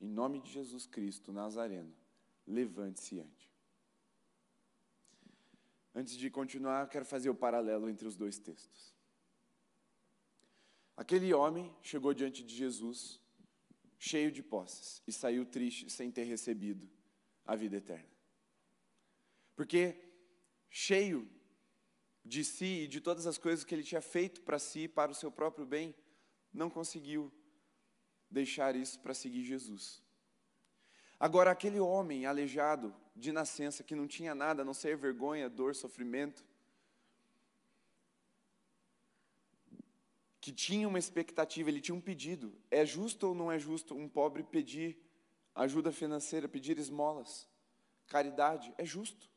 Em 0.00 0.08
nome 0.08 0.40
de 0.40 0.50
Jesus 0.50 0.86
Cristo, 0.86 1.32
Nazareno, 1.32 1.94
levante-se 2.46 3.20
ande. 3.20 3.50
Antes 5.94 6.16
de 6.16 6.30
continuar, 6.30 6.88
quero 6.88 7.04
fazer 7.04 7.28
o 7.28 7.34
paralelo 7.34 7.88
entre 7.88 8.06
os 8.06 8.16
dois 8.16 8.38
textos. 8.38 8.94
Aquele 10.96 11.32
homem 11.34 11.74
chegou 11.82 12.14
diante 12.14 12.42
de 12.42 12.54
Jesus, 12.54 13.20
cheio 13.98 14.30
de 14.30 14.42
posses, 14.42 15.02
e 15.06 15.12
saiu 15.12 15.44
triste 15.44 15.90
sem 15.90 16.10
ter 16.10 16.24
recebido 16.24 16.88
a 17.44 17.56
vida 17.56 17.76
eterna. 17.76 18.08
Porque, 19.56 19.96
cheio 20.70 21.28
de 22.24 22.44
si 22.44 22.82
e 22.84 22.88
de 22.88 23.00
todas 23.00 23.26
as 23.26 23.36
coisas 23.36 23.64
que 23.64 23.74
ele 23.74 23.82
tinha 23.82 24.00
feito 24.00 24.40
para 24.42 24.58
si, 24.58 24.86
para 24.86 25.10
o 25.10 25.14
seu 25.14 25.30
próprio 25.30 25.66
bem, 25.66 25.94
não 26.52 26.70
conseguiu 26.70 27.32
deixar 28.30 28.76
isso 28.76 28.98
para 29.00 29.14
seguir 29.14 29.44
Jesus. 29.44 30.02
Agora, 31.18 31.50
aquele 31.50 31.78
homem 31.80 32.24
aleijado 32.24 32.94
de 33.14 33.32
nascença, 33.32 33.84
que 33.84 33.94
não 33.94 34.06
tinha 34.06 34.34
nada 34.34 34.62
a 34.62 34.64
não 34.64 34.72
ser 34.72 34.96
vergonha, 34.96 35.50
dor, 35.50 35.74
sofrimento, 35.74 36.44
que 40.40 40.52
tinha 40.52 40.88
uma 40.88 40.98
expectativa, 40.98 41.68
ele 41.68 41.80
tinha 41.80 41.94
um 41.94 42.00
pedido. 42.00 42.54
É 42.70 42.86
justo 42.86 43.28
ou 43.28 43.34
não 43.34 43.52
é 43.52 43.58
justo 43.58 43.94
um 43.94 44.08
pobre 44.08 44.42
pedir 44.42 44.98
ajuda 45.54 45.92
financeira, 45.92 46.48
pedir 46.48 46.78
esmolas, 46.78 47.46
caridade? 48.06 48.72
É 48.78 48.84
justo. 48.84 49.30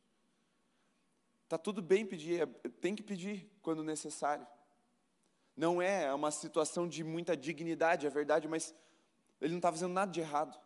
Está 1.43 1.58
tudo 1.58 1.82
bem 1.82 2.06
pedir, 2.06 2.41
é, 2.41 2.45
tem 2.79 2.95
que 2.95 3.03
pedir 3.03 3.51
quando 3.62 3.84
necessário. 3.84 4.47
Não 5.56 5.82
é 5.82 6.12
uma 6.13 6.32
situação 6.32 6.88
de 6.88 7.04
muita 7.04 7.38
dignidade, 7.38 8.08
é 8.08 8.10
verdade, 8.10 8.48
mas 8.48 8.74
ele 9.39 9.52
não 9.52 9.60
está 9.60 9.72
fazendo 9.72 9.94
nada 9.94 10.12
de 10.12 10.20
errado. 10.20 10.60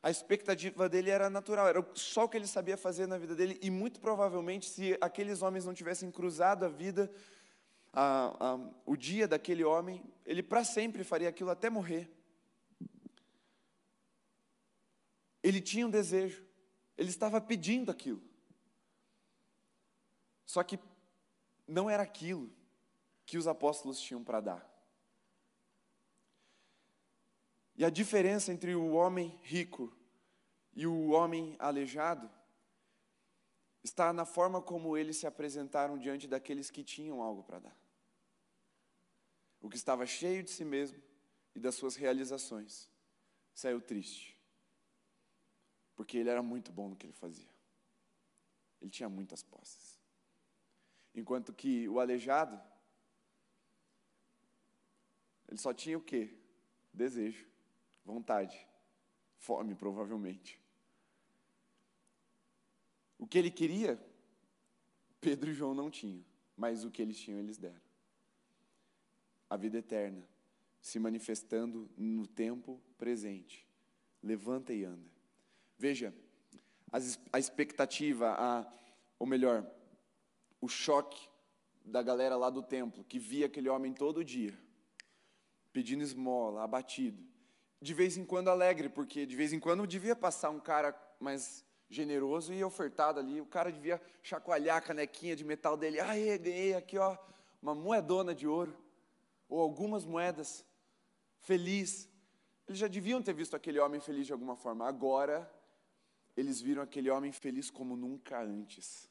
A 0.00 0.10
expectativa 0.10 0.88
dele 0.88 1.10
era 1.10 1.28
natural, 1.28 1.66
era 1.66 1.84
só 1.94 2.24
o 2.24 2.28
que 2.28 2.36
ele 2.36 2.46
sabia 2.46 2.76
fazer 2.76 3.06
na 3.06 3.18
vida 3.18 3.34
dele, 3.34 3.58
e 3.60 3.70
muito 3.70 4.00
provavelmente, 4.00 4.68
se 4.70 4.96
aqueles 5.00 5.42
homens 5.42 5.64
não 5.64 5.74
tivessem 5.74 6.10
cruzado 6.10 6.64
a 6.64 6.68
vida, 6.68 7.10
a, 7.92 8.52
a, 8.52 8.70
o 8.86 8.96
dia 8.96 9.26
daquele 9.26 9.64
homem, 9.64 10.04
ele 10.24 10.42
para 10.42 10.62
sempre 10.62 11.02
faria 11.02 11.28
aquilo 11.28 11.50
até 11.50 11.68
morrer. 11.68 12.08
Ele 15.42 15.60
tinha 15.60 15.86
um 15.86 15.90
desejo, 15.90 16.44
ele 16.96 17.10
estava 17.10 17.40
pedindo 17.40 17.90
aquilo. 17.90 18.22
Só 20.44 20.62
que 20.62 20.78
não 21.66 21.90
era 21.90 22.02
aquilo 22.02 22.57
que 23.28 23.36
os 23.36 23.46
apóstolos 23.46 24.00
tinham 24.00 24.24
para 24.24 24.40
dar. 24.40 24.84
E 27.76 27.84
a 27.84 27.90
diferença 27.90 28.50
entre 28.50 28.74
o 28.74 28.92
homem 28.92 29.38
rico 29.42 29.94
e 30.72 30.86
o 30.86 31.10
homem 31.10 31.54
aleijado 31.58 32.30
está 33.84 34.14
na 34.14 34.24
forma 34.24 34.62
como 34.62 34.96
eles 34.96 35.18
se 35.18 35.26
apresentaram 35.26 35.98
diante 35.98 36.26
daqueles 36.26 36.70
que 36.70 36.82
tinham 36.82 37.20
algo 37.20 37.42
para 37.42 37.58
dar. 37.58 37.76
O 39.60 39.68
que 39.68 39.76
estava 39.76 40.06
cheio 40.06 40.42
de 40.42 40.50
si 40.50 40.64
mesmo 40.64 40.98
e 41.54 41.60
das 41.60 41.74
suas 41.74 41.96
realizações 41.96 42.88
saiu 43.52 43.78
triste, 43.78 44.40
porque 45.94 46.16
ele 46.16 46.30
era 46.30 46.42
muito 46.42 46.72
bom 46.72 46.88
no 46.88 46.96
que 46.96 47.04
ele 47.04 47.12
fazia. 47.12 47.50
Ele 48.80 48.90
tinha 48.90 49.08
muitas 49.10 49.42
posses. 49.42 50.00
Enquanto 51.14 51.52
que 51.52 51.86
o 51.90 52.00
aleijado, 52.00 52.58
ele 55.48 55.58
só 55.58 55.72
tinha 55.72 55.96
o 55.96 56.02
quê? 56.02 56.34
Desejo, 56.92 57.46
vontade, 58.04 58.66
fome, 59.38 59.74
provavelmente. 59.74 60.60
O 63.18 63.26
que 63.26 63.38
ele 63.38 63.50
queria, 63.50 64.00
Pedro 65.20 65.50
e 65.50 65.54
João 65.54 65.74
não 65.74 65.90
tinham, 65.90 66.24
mas 66.56 66.84
o 66.84 66.90
que 66.90 67.02
eles 67.02 67.18
tinham, 67.18 67.40
eles 67.40 67.56
deram. 67.56 67.80
A 69.50 69.56
vida 69.56 69.78
eterna, 69.78 70.22
se 70.80 70.98
manifestando 70.98 71.90
no 71.96 72.26
tempo 72.26 72.80
presente. 72.96 73.66
Levanta 74.22 74.72
e 74.72 74.84
anda. 74.84 75.10
Veja, 75.78 76.14
a 77.32 77.38
expectativa, 77.38 78.34
a, 78.38 78.72
ou 79.18 79.26
melhor, 79.26 79.68
o 80.60 80.68
choque 80.68 81.28
da 81.84 82.02
galera 82.02 82.36
lá 82.36 82.50
do 82.50 82.62
templo, 82.62 83.04
que 83.04 83.18
via 83.18 83.46
aquele 83.46 83.68
homem 83.68 83.92
todo 83.92 84.24
dia, 84.24 84.58
pedindo 85.78 86.02
esmola, 86.02 86.64
abatido. 86.64 87.22
De 87.80 87.94
vez 87.94 88.16
em 88.16 88.24
quando 88.24 88.50
alegre, 88.50 88.88
porque 88.88 89.24
de 89.24 89.36
vez 89.36 89.52
em 89.52 89.60
quando 89.60 89.86
devia 89.86 90.16
passar 90.16 90.50
um 90.50 90.58
cara 90.58 90.92
mais 91.20 91.64
generoso 91.88 92.52
e 92.52 92.64
ofertado 92.64 93.20
ali. 93.20 93.40
O 93.40 93.46
cara 93.46 93.70
devia 93.70 94.02
chacoalhar 94.20 94.78
a 94.78 94.80
canequinha 94.80 95.36
de 95.36 95.44
metal 95.44 95.76
dele. 95.76 96.00
Ah, 96.00 96.16
ganhei 96.36 96.74
aqui, 96.74 96.98
ó, 96.98 97.16
uma 97.62 97.76
moedona 97.76 98.34
de 98.34 98.44
ouro. 98.44 98.76
Ou 99.48 99.60
algumas 99.60 100.04
moedas. 100.04 100.64
Feliz. 101.42 102.08
Eles 102.66 102.80
já 102.80 102.88
deviam 102.88 103.22
ter 103.22 103.32
visto 103.32 103.54
aquele 103.54 103.78
homem 103.78 104.00
feliz 104.00 104.26
de 104.26 104.32
alguma 104.32 104.56
forma. 104.56 104.84
Agora, 104.84 105.48
eles 106.36 106.60
viram 106.60 106.82
aquele 106.82 107.08
homem 107.08 107.30
feliz 107.30 107.70
como 107.70 107.96
nunca 107.96 108.42
antes. 108.42 109.08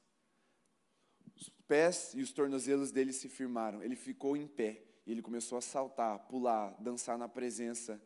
Os 1.34 1.48
pés 1.66 2.14
e 2.14 2.22
os 2.22 2.34
tornozelos 2.34 2.92
dele 2.92 3.14
se 3.14 3.30
firmaram. 3.30 3.82
Ele 3.82 3.96
ficou 3.96 4.36
em 4.36 4.46
pé. 4.46 4.84
E 5.08 5.12
ele 5.12 5.22
começou 5.22 5.58
a 5.58 5.62
saltar, 5.62 6.20
pular, 6.28 6.76
dançar 6.80 7.18
na 7.18 7.30
presença 7.30 8.00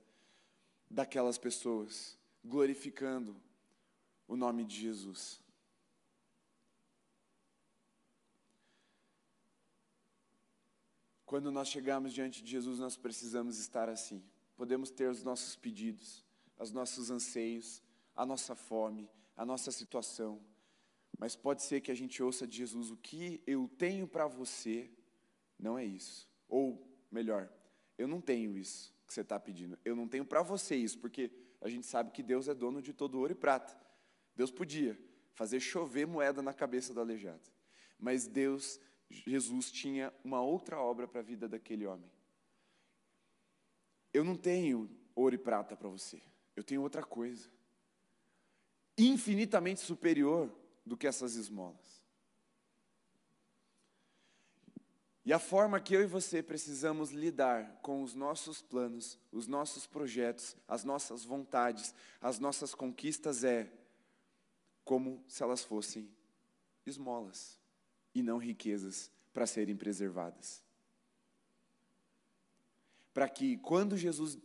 daquelas 0.87 1.37
pessoas, 1.37 2.17
glorificando 2.45 3.35
o 4.27 4.37
nome 4.37 4.63
de 4.63 4.79
Jesus. 4.79 5.41
Quando 11.25 11.51
nós 11.51 11.69
chegamos 11.69 12.13
diante 12.13 12.43
de 12.43 12.51
Jesus, 12.51 12.77
nós 12.77 12.95
precisamos 12.95 13.57
estar 13.57 13.89
assim. 13.89 14.23
Podemos 14.55 14.91
ter 14.91 15.09
os 15.09 15.23
nossos 15.23 15.55
pedidos, 15.55 16.23
os 16.59 16.71
nossos 16.71 17.09
anseios, 17.09 17.81
a 18.15 18.23
nossa 18.25 18.53
fome, 18.53 19.09
a 19.35 19.43
nossa 19.43 19.71
situação, 19.71 20.39
mas 21.17 21.35
pode 21.35 21.63
ser 21.63 21.81
que 21.81 21.91
a 21.91 21.95
gente 21.95 22.21
ouça 22.21 22.45
de 22.45 22.57
Jesus: 22.57 22.91
o 22.91 22.97
que 22.97 23.41
eu 23.47 23.67
tenho 23.67 24.07
para 24.07 24.27
você 24.27 24.91
não 25.57 25.79
é 25.79 25.85
isso. 25.85 26.29
Ou, 26.47 26.90
melhor, 27.11 27.51
eu 27.97 28.07
não 28.07 28.21
tenho 28.21 28.57
isso 28.57 28.93
que 29.05 29.13
você 29.13 29.21
está 29.21 29.39
pedindo. 29.39 29.77
Eu 29.83 29.95
não 29.95 30.07
tenho 30.07 30.25
para 30.25 30.41
você 30.41 30.75
isso, 30.75 30.97
porque 30.99 31.29
a 31.59 31.69
gente 31.69 31.85
sabe 31.85 32.11
que 32.11 32.23
Deus 32.23 32.47
é 32.47 32.53
dono 32.53 32.81
de 32.81 32.93
todo 32.93 33.19
ouro 33.19 33.33
e 33.33 33.35
prata. 33.35 33.77
Deus 34.35 34.49
podia 34.49 34.97
fazer 35.33 35.59
chover 35.59 36.07
moeda 36.07 36.41
na 36.41 36.53
cabeça 36.53 36.93
do 36.93 36.99
aleijado. 36.99 37.51
Mas 37.99 38.25
Deus, 38.25 38.79
Jesus, 39.09 39.71
tinha 39.71 40.13
uma 40.23 40.41
outra 40.41 40.79
obra 40.79 41.07
para 41.07 41.19
a 41.19 41.23
vida 41.23 41.47
daquele 41.47 41.85
homem. 41.85 42.09
Eu 44.13 44.23
não 44.23 44.35
tenho 44.35 44.89
ouro 45.13 45.35
e 45.35 45.37
prata 45.37 45.75
para 45.75 45.87
você. 45.87 46.21
Eu 46.55 46.63
tenho 46.63 46.81
outra 46.81 47.03
coisa. 47.03 47.49
Infinitamente 48.97 49.81
superior 49.81 50.53
do 50.85 50.97
que 50.97 51.07
essas 51.07 51.35
esmolas. 51.35 52.00
E 55.23 55.31
a 55.31 55.37
forma 55.37 55.79
que 55.79 55.93
eu 55.93 56.01
e 56.01 56.07
você 56.07 56.41
precisamos 56.41 57.11
lidar 57.11 57.79
com 57.83 58.01
os 58.01 58.15
nossos 58.15 58.61
planos, 58.61 59.19
os 59.31 59.45
nossos 59.45 59.85
projetos, 59.85 60.55
as 60.67 60.83
nossas 60.83 61.23
vontades, 61.23 61.93
as 62.19 62.39
nossas 62.39 62.73
conquistas 62.73 63.43
é 63.43 63.71
como 64.83 65.23
se 65.27 65.43
elas 65.43 65.63
fossem 65.63 66.09
esmolas 66.87 67.59
e 68.15 68.23
não 68.23 68.39
riquezas 68.39 69.11
para 69.31 69.45
serem 69.45 69.75
preservadas. 69.75 70.63
Para 73.13 73.29
que 73.29 73.57
quando 73.57 73.95
Jesus 73.95 74.39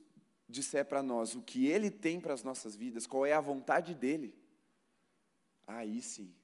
disser 0.47 0.85
para 0.85 1.03
nós 1.03 1.35
o 1.35 1.43
que 1.43 1.67
Ele 1.67 1.91
tem 1.91 2.21
para 2.21 2.35
as 2.35 2.43
nossas 2.43 2.77
vidas, 2.77 3.07
qual 3.07 3.25
é 3.25 3.33
a 3.33 3.41
vontade 3.41 3.95
dEle, 3.95 4.35
aí 5.67 6.03
sim, 6.03 6.35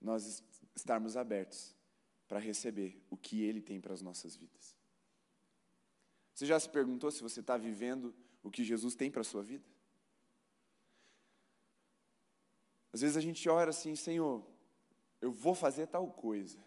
nós 0.00 0.42
estarmos 0.74 1.18
abertos 1.18 1.75
para 2.26 2.38
receber 2.38 3.00
o 3.10 3.16
que 3.16 3.42
Ele 3.42 3.60
tem 3.60 3.80
para 3.80 3.94
as 3.94 4.02
nossas 4.02 4.36
vidas. 4.36 4.76
Você 6.34 6.44
já 6.46 6.58
se 6.58 6.68
perguntou 6.68 7.10
se 7.10 7.22
você 7.22 7.40
está 7.40 7.56
vivendo 7.56 8.14
o 8.42 8.50
que 8.50 8.62
Jesus 8.62 8.94
tem 8.94 9.10
para 9.10 9.22
a 9.22 9.24
sua 9.24 9.42
vida? 9.42 9.64
Às 12.92 13.00
vezes 13.00 13.16
a 13.16 13.20
gente 13.20 13.48
ora 13.48 13.70
assim, 13.70 13.94
Senhor, 13.94 14.46
eu 15.20 15.30
vou 15.30 15.54
fazer 15.54 15.86
tal 15.86 16.10
coisa. 16.10 16.58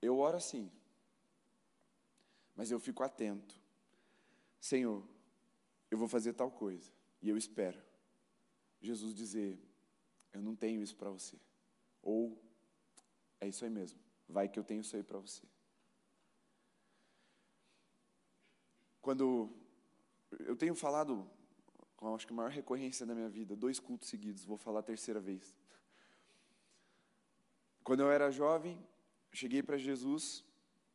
Eu 0.00 0.18
oro 0.18 0.36
assim, 0.36 0.70
mas 2.54 2.70
eu 2.70 2.78
fico 2.78 3.02
atento. 3.02 3.60
Senhor, 4.60 5.06
eu 5.90 5.98
vou 5.98 6.08
fazer 6.08 6.32
tal 6.32 6.50
coisa, 6.50 6.92
e 7.22 7.28
eu 7.28 7.36
espero. 7.36 7.80
Jesus 8.80 9.14
dizer: 9.14 9.58
Eu 10.32 10.40
não 10.40 10.54
tenho 10.54 10.82
isso 10.82 10.96
para 10.96 11.10
você. 11.10 11.36
Ou, 12.02 12.40
é 13.40 13.48
isso 13.48 13.64
aí 13.64 13.70
mesmo, 13.70 13.98
vai 14.28 14.48
que 14.48 14.58
eu 14.58 14.64
tenho 14.64 14.80
isso 14.80 14.96
aí 14.96 15.02
para 15.02 15.18
você. 15.18 15.42
quando 19.08 19.50
eu 20.40 20.54
tenho 20.54 20.74
falado 20.74 21.26
com 21.96 22.14
acho 22.14 22.26
que 22.26 22.32
a 22.34 22.36
maior 22.36 22.50
recorrência 22.50 23.06
da 23.06 23.14
minha 23.14 23.30
vida, 23.30 23.56
dois 23.56 23.80
cultos 23.80 24.06
seguidos, 24.06 24.44
vou 24.44 24.58
falar 24.58 24.80
a 24.80 24.82
terceira 24.82 25.18
vez. 25.18 25.56
Quando 27.82 28.00
eu 28.00 28.10
era 28.10 28.30
jovem, 28.30 28.78
cheguei 29.32 29.62
para 29.62 29.78
Jesus, 29.78 30.44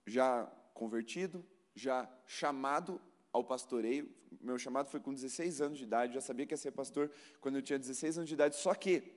já 0.05 0.45
convertido, 0.75 1.43
já 1.73 2.07
chamado 2.27 3.01
ao 3.31 3.43
pastoreio. 3.43 4.07
Meu 4.39 4.59
chamado 4.59 4.89
foi 4.91 4.99
com 4.99 5.11
16 5.11 5.59
anos 5.59 5.79
de 5.79 5.85
idade, 5.85 6.13
já 6.13 6.21
sabia 6.21 6.45
que 6.45 6.53
ia 6.53 6.57
ser 6.57 6.69
pastor 6.69 7.11
quando 7.41 7.55
eu 7.55 7.63
tinha 7.63 7.79
16 7.79 8.19
anos 8.19 8.27
de 8.27 8.35
idade, 8.35 8.55
só 8.57 8.75
que 8.75 9.11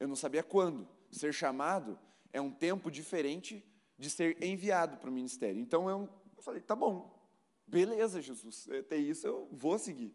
eu 0.00 0.08
não 0.08 0.16
sabia 0.16 0.42
quando. 0.42 0.88
Ser 1.10 1.34
chamado 1.34 1.98
é 2.36 2.40
um 2.40 2.50
tempo 2.50 2.90
diferente 2.90 3.64
de 3.98 4.10
ser 4.10 4.42
enviado 4.44 4.98
para 4.98 5.08
o 5.08 5.12
ministério. 5.12 5.58
Então 5.58 5.88
eu 5.88 6.06
falei, 6.40 6.60
tá 6.60 6.76
bom, 6.76 7.18
beleza, 7.66 8.20
Jesus, 8.20 8.68
até 8.68 8.96
isso 8.96 9.26
eu 9.26 9.48
vou 9.50 9.78
seguir. 9.78 10.14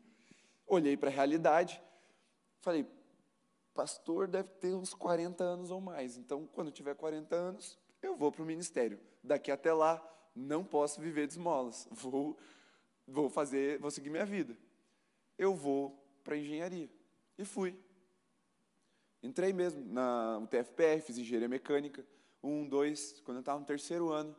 Olhei 0.68 0.96
para 0.96 1.10
a 1.10 1.12
realidade, 1.12 1.82
falei, 2.60 2.86
pastor 3.74 4.28
deve 4.28 4.50
ter 4.52 4.76
uns 4.76 4.94
40 4.94 5.44
anos 5.44 5.72
ou 5.72 5.82
mais, 5.82 6.16
então 6.16 6.48
quando 6.54 6.72
tiver 6.72 6.94
40 6.94 7.36
anos, 7.36 7.80
eu 8.04 8.16
vou 8.16 8.32
para 8.32 8.44
o 8.44 8.46
ministério. 8.46 9.00
Daqui 9.24 9.52
até 9.52 9.74
lá, 9.74 10.00
não 10.36 10.64
posso 10.64 11.02
viver 11.02 11.26
de 11.26 11.34
esmolas, 11.34 11.88
vou, 11.90 12.38
vou 13.08 13.32
fazer, 13.32 13.80
vou 13.80 13.90
seguir 13.90 14.12
minha 14.12 14.26
vida. 14.26 14.56
Eu 15.40 15.56
vou 15.56 16.00
para 16.24 16.36
a 16.36 16.38
engenharia. 16.38 16.90
E 17.36 17.44
fui. 17.44 17.76
Entrei 19.24 19.54
mesmo 19.54 19.86
na 19.86 20.40
UTFPR, 20.40 21.02
fiz 21.02 21.18
engenharia 21.18 21.48
mecânica, 21.48 22.06
um, 22.44 22.68
dois, 22.68 23.22
quando 23.24 23.38
eu 23.38 23.42
estava 23.42 23.60
no 23.60 23.66
terceiro 23.66 24.12
ano, 24.12 24.36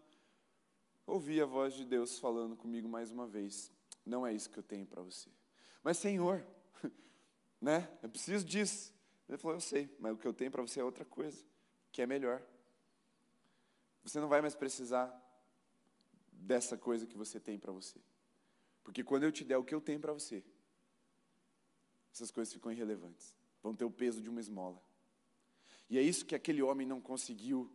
ouvi 1.07 1.41
a 1.41 1.47
voz 1.47 1.75
de 1.75 1.85
Deus 1.85 2.19
falando 2.19 2.57
comigo 2.57 2.89
mais 2.89 3.11
uma 3.11 3.27
vez. 3.27 3.71
Não 4.05 4.27
é 4.27 4.33
isso 4.33 4.51
que 4.51 4.59
eu 4.59 4.63
tenho 4.63 4.85
para 4.87 5.01
você. 5.03 5.31
Mas, 5.83 5.99
Senhor, 5.99 6.45
né? 7.61 7.89
Eu 8.03 8.09
preciso 8.09 8.45
disso. 8.45 8.93
Ele 9.29 9.39
falou: 9.39 9.57
Eu 9.57 9.61
sei, 9.61 9.95
mas 10.01 10.13
o 10.13 10.17
que 10.17 10.27
eu 10.27 10.35
tenho 10.35 10.51
para 10.51 10.63
você 10.63 10.81
é 10.81 10.85
outra 10.85 11.05
coisa, 11.05 11.45
que 11.93 12.03
é 12.03 12.07
melhor. 12.07 12.43
Você 14.03 14.19
não 14.19 14.29
vai 14.29 14.41
mais 14.41 14.57
precisar 14.57 15.17
dessa 16.33 16.77
coisa 16.77 17.07
que 17.07 17.17
você 17.17 17.39
tem 17.39 17.57
para 17.57 17.71
você. 17.71 18.01
Porque 18.83 19.05
quando 19.05 19.23
eu 19.23 19.31
te 19.31 19.45
der 19.45 19.57
o 19.57 19.65
que 19.65 19.75
eu 19.75 19.81
tenho 19.81 20.01
para 20.01 20.13
você, 20.13 20.45
essas 22.13 22.33
coisas 22.33 22.53
ficam 22.53 22.73
irrelevantes. 22.73 23.37
Vão 23.63 23.75
ter 23.75 23.85
o 23.85 23.91
peso 23.91 24.21
de 24.21 24.29
uma 24.29 24.41
esmola. 24.41 24.83
E 25.89 25.99
é 25.99 26.03
isso 26.03 26.27
que 26.27 26.35
aquele 26.35 26.63
homem 26.63 26.87
não 26.87 27.01
conseguiu 27.01 27.71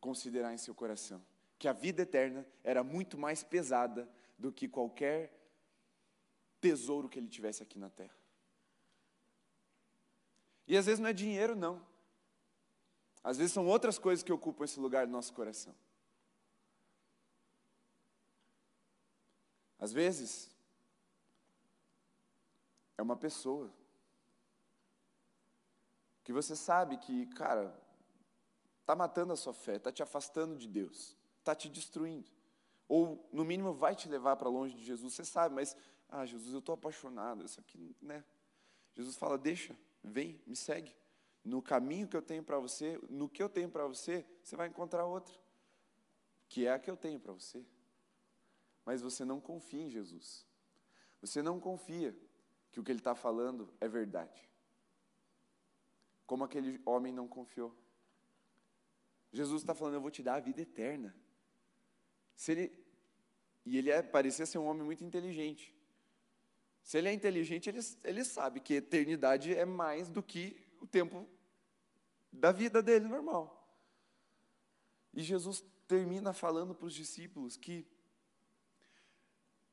considerar 0.00 0.52
em 0.52 0.58
seu 0.58 0.74
coração 0.74 1.24
que 1.62 1.68
a 1.68 1.72
vida 1.72 2.02
eterna 2.02 2.44
era 2.64 2.82
muito 2.82 3.16
mais 3.16 3.44
pesada 3.44 4.12
do 4.36 4.50
que 4.50 4.66
qualquer 4.66 5.32
tesouro 6.60 7.08
que 7.08 7.20
ele 7.20 7.28
tivesse 7.28 7.62
aqui 7.62 7.78
na 7.78 7.88
terra. 7.88 8.18
E 10.66 10.76
às 10.76 10.86
vezes 10.86 10.98
não 10.98 11.08
é 11.08 11.12
dinheiro, 11.12 11.54
não. 11.54 11.80
Às 13.22 13.38
vezes 13.38 13.52
são 13.52 13.64
outras 13.64 13.96
coisas 13.96 14.24
que 14.24 14.32
ocupam 14.32 14.64
esse 14.64 14.80
lugar 14.80 15.06
do 15.06 15.12
nosso 15.12 15.32
coração. 15.32 15.72
Às 19.78 19.92
vezes, 19.92 20.50
é 22.98 23.02
uma 23.02 23.16
pessoa 23.16 23.72
que 26.22 26.32
você 26.32 26.54
sabe 26.54 26.96
que, 26.98 27.26
cara, 27.26 27.74
está 28.80 28.94
matando 28.94 29.32
a 29.32 29.36
sua 29.36 29.54
fé, 29.54 29.76
está 29.76 29.90
te 29.90 30.02
afastando 30.02 30.56
de 30.56 30.68
Deus, 30.68 31.16
está 31.38 31.54
te 31.54 31.68
destruindo. 31.68 32.30
Ou, 32.88 33.28
no 33.32 33.44
mínimo, 33.44 33.72
vai 33.72 33.94
te 33.94 34.08
levar 34.08 34.36
para 34.36 34.48
longe 34.48 34.74
de 34.76 34.84
Jesus. 34.84 35.14
Você 35.14 35.24
sabe, 35.24 35.54
mas, 35.54 35.76
ah, 36.08 36.26
Jesus, 36.26 36.52
eu 36.52 36.58
estou 36.58 36.74
apaixonado, 36.74 37.44
isso 37.44 37.58
aqui, 37.58 37.96
né? 38.02 38.24
Jesus 38.94 39.16
fala: 39.16 39.38
deixa, 39.38 39.74
vem, 40.02 40.40
me 40.46 40.54
segue. 40.54 40.94
No 41.44 41.60
caminho 41.60 42.06
que 42.06 42.16
eu 42.16 42.22
tenho 42.22 42.42
para 42.42 42.58
você, 42.58 43.00
no 43.08 43.28
que 43.28 43.42
eu 43.42 43.48
tenho 43.48 43.68
para 43.68 43.86
você, 43.86 44.24
você 44.42 44.54
vai 44.54 44.68
encontrar 44.68 45.04
outro, 45.06 45.34
que 46.48 46.66
é 46.66 46.72
a 46.72 46.78
que 46.78 46.90
eu 46.90 46.96
tenho 46.96 47.18
para 47.18 47.32
você. 47.32 47.64
Mas 48.84 49.00
você 49.00 49.24
não 49.24 49.40
confia 49.40 49.82
em 49.82 49.90
Jesus. 49.90 50.46
Você 51.20 51.42
não 51.42 51.58
confia 51.58 52.16
que 52.70 52.78
o 52.78 52.84
que 52.84 52.92
ele 52.92 53.00
está 53.00 53.14
falando 53.14 53.72
é 53.80 53.88
verdade. 53.88 54.51
Como 56.32 56.44
aquele 56.44 56.80
homem 56.86 57.12
não 57.12 57.28
confiou. 57.28 57.76
Jesus 59.30 59.60
está 59.60 59.74
falando, 59.74 59.96
eu 59.96 60.00
vou 60.00 60.10
te 60.10 60.22
dar 60.22 60.36
a 60.36 60.40
vida 60.40 60.62
eterna. 60.62 61.14
Se 62.34 62.52
ele, 62.52 62.84
e 63.66 63.76
ele 63.76 63.90
é, 63.90 64.00
parecia 64.00 64.46
ser 64.46 64.56
um 64.56 64.64
homem 64.64 64.82
muito 64.82 65.04
inteligente. 65.04 65.76
Se 66.82 66.96
ele 66.96 67.10
é 67.10 67.12
inteligente, 67.12 67.68
ele, 67.68 67.80
ele 68.02 68.24
sabe 68.24 68.60
que 68.60 68.72
eternidade 68.72 69.54
é 69.54 69.66
mais 69.66 70.08
do 70.08 70.22
que 70.22 70.56
o 70.80 70.86
tempo 70.86 71.28
da 72.32 72.50
vida 72.50 72.82
dele 72.82 73.06
normal. 73.06 73.78
E 75.12 75.22
Jesus 75.22 75.62
termina 75.86 76.32
falando 76.32 76.74
para 76.74 76.86
os 76.86 76.94
discípulos 76.94 77.58
que 77.58 77.86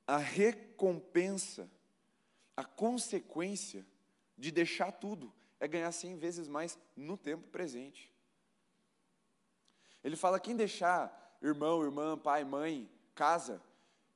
a 0.06 0.18
recompensa, 0.18 1.72
a 2.54 2.66
consequência 2.66 3.88
de 4.38 4.52
deixar 4.52 4.92
tudo 4.92 5.39
é 5.60 5.68
ganhar 5.68 5.92
cem 5.92 6.16
vezes 6.16 6.48
mais 6.48 6.78
no 6.96 7.18
tempo 7.18 7.48
presente. 7.50 8.12
Ele 10.04 10.16
fala: 10.16 10.40
quem 10.40 10.56
deixar 10.56 11.38
irmão, 11.42 11.84
irmã, 11.84 12.18
pai, 12.18 12.44
mãe, 12.44 12.90
casa, 13.16 13.62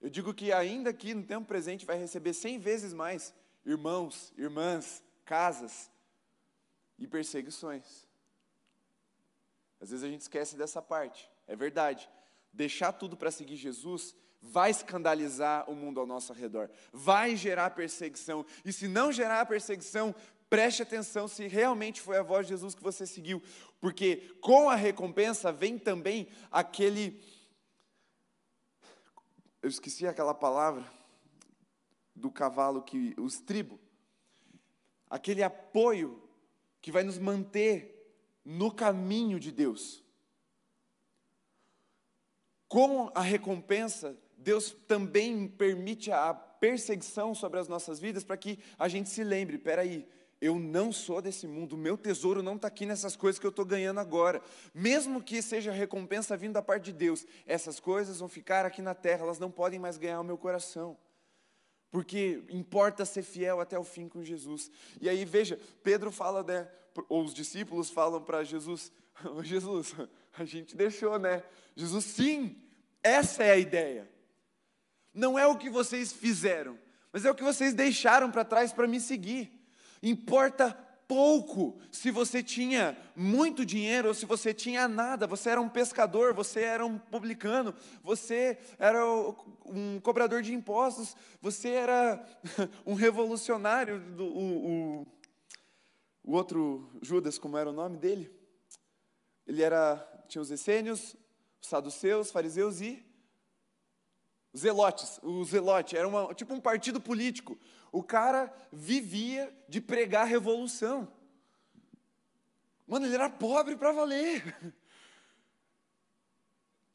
eu 0.01 0.09
digo 0.09 0.33
que 0.33 0.51
ainda 0.51 0.89
aqui 0.89 1.13
no 1.13 1.23
tempo 1.23 1.45
presente 1.47 1.85
vai 1.85 1.97
receber 1.97 2.33
cem 2.33 2.59
vezes 2.59 2.93
mais 2.93 3.33
irmãos, 3.65 4.33
irmãs, 4.37 5.03
casas 5.25 5.89
e 6.97 7.07
perseguições. 7.07 8.07
Às 9.79 9.89
vezes 9.89 10.03
a 10.03 10.09
gente 10.09 10.21
esquece 10.21 10.55
dessa 10.55 10.81
parte, 10.81 11.29
é 11.47 11.55
verdade. 11.55 12.09
Deixar 12.51 12.91
tudo 12.93 13.17
para 13.17 13.31
seguir 13.31 13.55
Jesus 13.55 14.15
vai 14.43 14.71
escandalizar 14.71 15.69
o 15.69 15.75
mundo 15.75 16.01
ao 16.01 16.05
nosso 16.05 16.33
redor, 16.33 16.69
vai 16.91 17.33
gerar 17.35 17.69
perseguição, 17.69 18.45
e 18.65 18.73
se 18.73 18.89
não 18.89 19.09
gerar 19.09 19.45
perseguição, 19.45 20.13
Preste 20.53 20.83
atenção 20.83 21.27
se 21.27 21.47
realmente 21.47 21.99
foi 21.99 22.15
a 22.15 22.21
voz 22.21 22.45
de 22.45 22.53
Jesus 22.53 22.75
que 22.75 22.83
você 22.83 23.07
seguiu, 23.07 23.41
porque 23.81 24.17
com 24.39 24.69
a 24.69 24.75
recompensa 24.75 25.51
vem 25.51 25.79
também 25.79 26.27
aquele. 26.51 27.19
Eu 29.63 29.69
esqueci 29.69 30.05
aquela 30.05 30.31
palavra 30.31 30.85
do 32.15 32.29
cavalo 32.29 32.83
que. 32.83 33.15
o 33.17 33.25
estribo. 33.25 33.79
Aquele 35.09 35.41
apoio 35.41 36.21
que 36.83 36.91
vai 36.91 37.01
nos 37.01 37.17
manter 37.17 38.15
no 38.45 38.71
caminho 38.71 39.39
de 39.39 39.51
Deus. 39.51 40.03
Com 42.67 43.11
a 43.15 43.21
recompensa, 43.21 44.15
Deus 44.37 44.69
também 44.87 45.47
permite 45.47 46.11
a 46.11 46.31
perseguição 46.31 47.33
sobre 47.33 47.59
as 47.59 47.67
nossas 47.67 47.99
vidas 47.99 48.23
para 48.23 48.37
que 48.37 48.59
a 48.77 48.87
gente 48.87 49.09
se 49.09 49.23
lembre: 49.23 49.57
peraí, 49.57 50.07
eu 50.43 50.59
não 50.59 50.91
sou 50.91 51.21
desse 51.21 51.47
mundo, 51.47 51.77
meu 51.77 51.97
tesouro 51.97 52.43
não 52.43 52.57
está 52.57 52.67
aqui 52.67 52.85
nessas 52.85 53.15
coisas 53.15 53.39
que 53.39 53.45
eu 53.45 53.49
estou 53.49 53.63
ganhando 53.63 54.01
agora. 54.01 54.41
Mesmo 54.73 55.23
que 55.23 55.41
seja 55.41 55.71
recompensa 55.71 56.35
vindo 56.35 56.51
da 56.51 56.61
parte 56.61 56.83
de 56.83 56.91
Deus, 56.91 57.25
essas 57.47 57.79
coisas 57.79 58.19
vão 58.19 58.27
ficar 58.27 58.65
aqui 58.65 58.81
na 58.81 58.93
terra, 58.93 59.23
elas 59.23 59.39
não 59.39 59.49
podem 59.49 59.79
mais 59.79 59.97
ganhar 59.97 60.19
o 60.19 60.23
meu 60.23 60.37
coração. 60.37 60.97
Porque 61.89 62.43
importa 62.49 63.05
ser 63.05 63.21
fiel 63.21 63.61
até 63.61 63.79
o 63.79 63.85
fim 63.85 64.09
com 64.09 64.21
Jesus. 64.21 64.69
E 64.99 65.07
aí, 65.07 65.23
veja, 65.23 65.57
Pedro 65.81 66.11
fala, 66.11 66.43
né, 66.43 66.67
ou 67.07 67.23
os 67.23 67.33
discípulos 67.33 67.89
falam 67.89 68.21
para 68.21 68.43
Jesus: 68.43 68.91
Jesus, 69.43 69.95
a 70.37 70.43
gente 70.43 70.75
deixou, 70.75 71.17
né? 71.17 71.41
Jesus, 71.73 72.03
sim, 72.03 72.61
essa 73.01 73.45
é 73.45 73.51
a 73.51 73.57
ideia. 73.57 74.11
Não 75.13 75.39
é 75.39 75.47
o 75.47 75.57
que 75.57 75.69
vocês 75.69 76.11
fizeram, 76.11 76.77
mas 77.13 77.23
é 77.23 77.31
o 77.31 77.35
que 77.35 77.43
vocês 77.43 77.73
deixaram 77.73 78.29
para 78.29 78.43
trás 78.43 78.73
para 78.73 78.89
me 78.89 78.99
seguir. 78.99 79.62
Importa 80.03 80.77
pouco 81.07 81.79
se 81.91 82.11
você 82.11 82.43
tinha 82.43 82.97
muito 83.15 83.65
dinheiro 83.65 84.09
ou 84.09 84.13
se 84.13 84.25
você 84.25 84.53
tinha 84.53 84.85
nada, 84.87 85.25
você 85.25 85.49
era 85.49 85.61
um 85.61 85.69
pescador, 85.69 86.33
você 86.33 86.61
era 86.61 86.85
um 86.85 86.97
publicano, 86.97 87.73
você 88.03 88.57
era 88.77 89.01
um 89.65 89.99
cobrador 90.01 90.41
de 90.41 90.53
impostos, 90.53 91.15
você 91.41 91.69
era 91.69 92.21
um 92.85 92.95
revolucionário, 92.95 93.99
do, 93.99 94.25
o, 94.25 94.67
o, 95.01 95.07
o 96.23 96.31
outro 96.33 96.89
Judas, 97.01 97.37
como 97.39 97.57
era 97.57 97.69
o 97.69 97.73
nome 97.73 97.97
dele? 97.97 98.29
Ele 99.47 99.61
era, 99.61 99.97
tinha 100.27 100.41
os 100.41 100.51
essênios, 100.51 101.15
os 101.61 101.69
saduceus, 101.69 102.29
fariseus 102.29 102.81
e 102.81 103.05
zelotes, 104.57 105.19
o 105.23 105.43
zelote, 105.43 105.97
era 105.97 106.07
uma, 106.07 106.33
tipo 106.33 106.53
um 106.53 106.59
partido 106.59 107.01
político. 107.01 107.57
O 107.93 108.01
cara 108.01 108.51
vivia 108.71 109.55
de 109.69 109.79
pregar 109.79 110.25
revolução. 110.25 111.07
Mano, 112.87 113.05
ele 113.05 113.13
era 113.13 113.29
pobre 113.29 113.77
para 113.77 113.91
valer. 113.91 114.43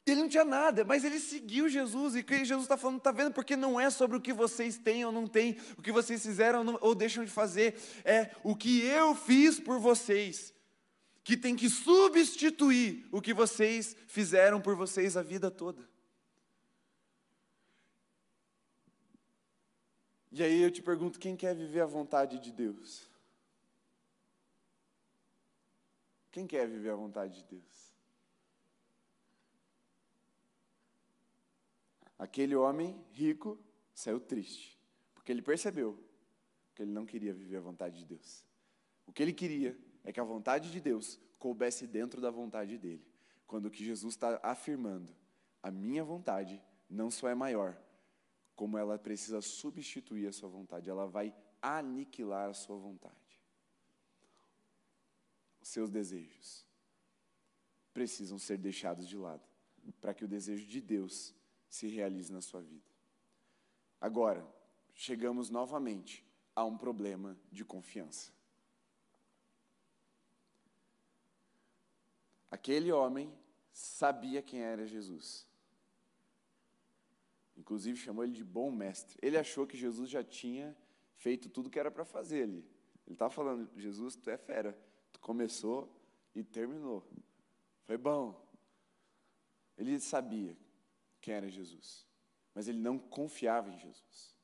Ele 0.05 0.21
não 0.21 0.29
tinha 0.29 0.43
nada, 0.43 0.83
mas 0.83 1.03
ele 1.03 1.19
seguiu 1.19 1.69
Jesus. 1.69 2.15
E 2.15 2.25
Jesus 2.27 2.63
está 2.63 2.75
falando, 2.75 2.97
está 2.97 3.11
vendo? 3.11 3.31
Porque 3.31 3.55
não 3.55 3.79
é 3.79 3.89
sobre 3.89 4.17
o 4.17 4.21
que 4.21 4.33
vocês 4.33 4.77
têm 4.77 5.05
ou 5.05 5.11
não 5.11 5.27
têm, 5.27 5.57
o 5.77 5.81
que 5.81 5.91
vocês 5.91 6.21
fizeram 6.21 6.59
ou, 6.59 6.65
não, 6.65 6.77
ou 6.81 6.95
deixam 6.95 7.23
de 7.23 7.29
fazer. 7.31 7.79
É 8.03 8.31
o 8.43 8.55
que 8.55 8.81
eu 8.81 9.15
fiz 9.15 9.59
por 9.59 9.79
vocês, 9.79 10.53
que 11.23 11.37
tem 11.37 11.55
que 11.55 11.69
substituir 11.69 13.07
o 13.11 13.21
que 13.21 13.33
vocês 13.33 13.95
fizeram 14.07 14.59
por 14.59 14.75
vocês 14.75 15.15
a 15.15 15.21
vida 15.21 15.51
toda. 15.51 15.87
E 20.31 20.43
aí 20.43 20.61
eu 20.61 20.71
te 20.71 20.81
pergunto: 20.81 21.19
quem 21.19 21.35
quer 21.35 21.55
viver 21.55 21.81
a 21.81 21.85
vontade 21.85 22.39
de 22.39 22.51
Deus? 22.51 23.09
Quem 26.31 26.45
quer 26.45 26.67
viver 26.67 26.91
a 26.91 26.95
vontade 26.95 27.35
de 27.35 27.43
Deus? 27.43 27.89
Aquele 32.17 32.55
homem 32.55 33.01
rico 33.11 33.57
saiu 33.93 34.19
triste, 34.19 34.77
porque 35.15 35.31
ele 35.31 35.41
percebeu 35.41 35.97
que 36.75 36.83
ele 36.83 36.91
não 36.91 37.05
queria 37.05 37.33
viver 37.33 37.57
a 37.57 37.61
vontade 37.61 37.97
de 37.97 38.05
Deus. 38.05 38.45
O 39.07 39.11
que 39.11 39.23
ele 39.23 39.33
queria 39.33 39.77
é 40.03 40.11
que 40.11 40.19
a 40.19 40.23
vontade 40.23 40.71
de 40.71 40.79
Deus 40.79 41.19
coubesse 41.39 41.87
dentro 41.87 42.21
da 42.21 42.29
vontade 42.29 42.77
dele. 42.77 43.05
Quando 43.47 43.65
o 43.65 43.71
que 43.71 43.83
Jesus 43.83 44.13
está 44.13 44.39
afirmando, 44.43 45.15
a 45.63 45.71
minha 45.71 46.03
vontade 46.03 46.61
não 46.89 47.09
só 47.09 47.27
é 47.27 47.33
maior, 47.33 47.75
como 48.59 48.77
ela 48.77 48.99
precisa 48.99 49.39
substituir 49.39 50.27
a 50.27 50.33
sua 50.33 50.49
vontade, 50.49 50.89
ela 50.89 51.07
vai 51.07 51.33
aniquilar 51.61 52.49
a 52.49 52.53
sua 52.53 52.75
vontade. 52.75 53.39
Os 55.61 55.69
seus 55.69 55.89
desejos 55.89 56.65
precisam 57.93 58.37
ser 58.37 58.57
deixados 58.57 59.07
de 59.07 59.15
lado, 59.15 59.47
para 60.01 60.13
que 60.13 60.25
o 60.25 60.27
desejo 60.27 60.67
de 60.67 60.81
Deus 60.81 61.33
se 61.69 61.87
realize 61.87 62.33
na 62.33 62.41
sua 62.41 62.59
vida. 62.59 62.83
Agora, 64.01 64.45
chegamos 64.93 65.49
novamente 65.49 66.21
a 66.53 66.65
um 66.65 66.77
problema 66.77 67.39
de 67.49 67.63
confiança. 67.63 68.29
Aquele 72.51 72.91
homem 72.91 73.33
sabia 73.71 74.41
quem 74.41 74.59
era 74.59 74.85
Jesus. 74.85 75.48
Inclusive 77.59 77.97
chamou 77.97 78.23
ele 78.23 78.31
de 78.31 78.43
bom 78.43 78.71
mestre. 78.71 79.19
Ele 79.21 79.37
achou 79.37 79.67
que 79.67 79.77
Jesus 79.77 80.09
já 80.09 80.23
tinha 80.23 80.75
feito 81.15 81.49
tudo 81.49 81.69
que 81.69 81.77
era 81.77 81.91
para 81.91 82.05
fazer 82.05 82.43
ali. 82.43 82.65
Ele 83.05 83.15
estava 83.15 83.29
falando, 83.29 83.69
Jesus, 83.75 84.15
tu 84.15 84.29
é 84.29 84.37
fera. 84.37 84.79
Tu 85.11 85.19
começou 85.19 85.93
e 86.33 86.43
terminou. 86.43 87.05
Foi 87.83 87.97
bom. 87.97 88.47
Ele 89.77 89.99
sabia 89.99 90.57
quem 91.19 91.33
era 91.33 91.49
Jesus, 91.49 92.07
mas 92.53 92.67
ele 92.67 92.79
não 92.79 92.97
confiava 92.97 93.69
em 93.69 93.77
Jesus. 93.77 94.35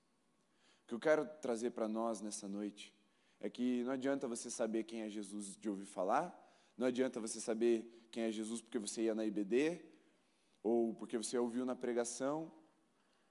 O 0.84 0.88
que 0.88 0.94
eu 0.94 1.00
quero 1.00 1.26
trazer 1.42 1.72
para 1.72 1.88
nós 1.88 2.22
nessa 2.22 2.48
noite 2.48 2.94
é 3.40 3.50
que 3.50 3.84
não 3.84 3.92
adianta 3.92 4.28
você 4.28 4.50
saber 4.50 4.84
quem 4.84 5.02
é 5.02 5.10
Jesus 5.10 5.56
de 5.58 5.70
ouvir 5.70 5.86
falar, 5.86 6.34
não 6.78 6.88
adianta 6.88 7.20
você 7.20 7.40
saber 7.40 8.08
quem 8.12 8.24
é 8.24 8.32
Jesus 8.32 8.62
porque 8.62 8.80
você 8.80 9.04
ia 9.04 9.16
na 9.16 9.26
IBD, 9.26 9.82
ou 10.64 10.94
porque 10.96 11.18
você 11.18 11.38
ouviu 11.38 11.66
na 11.66 11.76
pregação, 11.76 12.52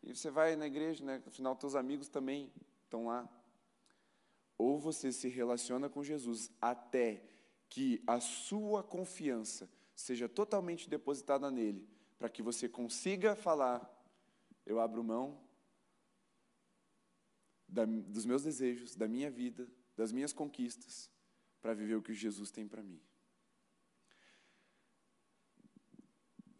e 0.06 0.14
você 0.14 0.30
vai 0.30 0.54
na 0.54 0.66
igreja, 0.66 1.02
né? 1.04 1.22
afinal, 1.26 1.56
teus 1.56 1.74
amigos 1.74 2.08
também 2.08 2.52
estão 2.84 3.06
lá. 3.06 3.28
Ou 4.58 4.78
você 4.78 5.10
se 5.10 5.28
relaciona 5.28 5.88
com 5.88 6.04
Jesus 6.04 6.50
até 6.60 7.24
que 7.70 8.02
a 8.06 8.20
sua 8.20 8.82
confiança 8.82 9.68
seja 9.94 10.28
totalmente 10.28 10.88
depositada 10.88 11.50
nele, 11.50 11.88
para 12.18 12.28
que 12.28 12.42
você 12.42 12.68
consiga 12.68 13.34
falar: 13.34 13.90
eu 14.66 14.78
abro 14.78 15.02
mão 15.02 15.40
da, 17.66 17.86
dos 17.86 18.26
meus 18.26 18.42
desejos, 18.42 18.94
da 18.94 19.08
minha 19.08 19.30
vida, 19.30 19.66
das 19.96 20.12
minhas 20.12 20.34
conquistas, 20.34 21.10
para 21.62 21.72
viver 21.72 21.94
o 21.94 22.02
que 22.02 22.12
Jesus 22.12 22.50
tem 22.50 22.68
para 22.68 22.82
mim. 22.82 23.00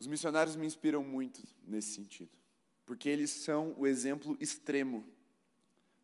Os 0.00 0.06
missionários 0.06 0.56
me 0.56 0.66
inspiram 0.66 1.04
muito 1.04 1.46
nesse 1.62 1.94
sentido 1.94 2.43
porque 2.86 3.08
eles 3.08 3.30
são 3.30 3.74
o 3.78 3.86
exemplo 3.86 4.36
extremo 4.40 5.06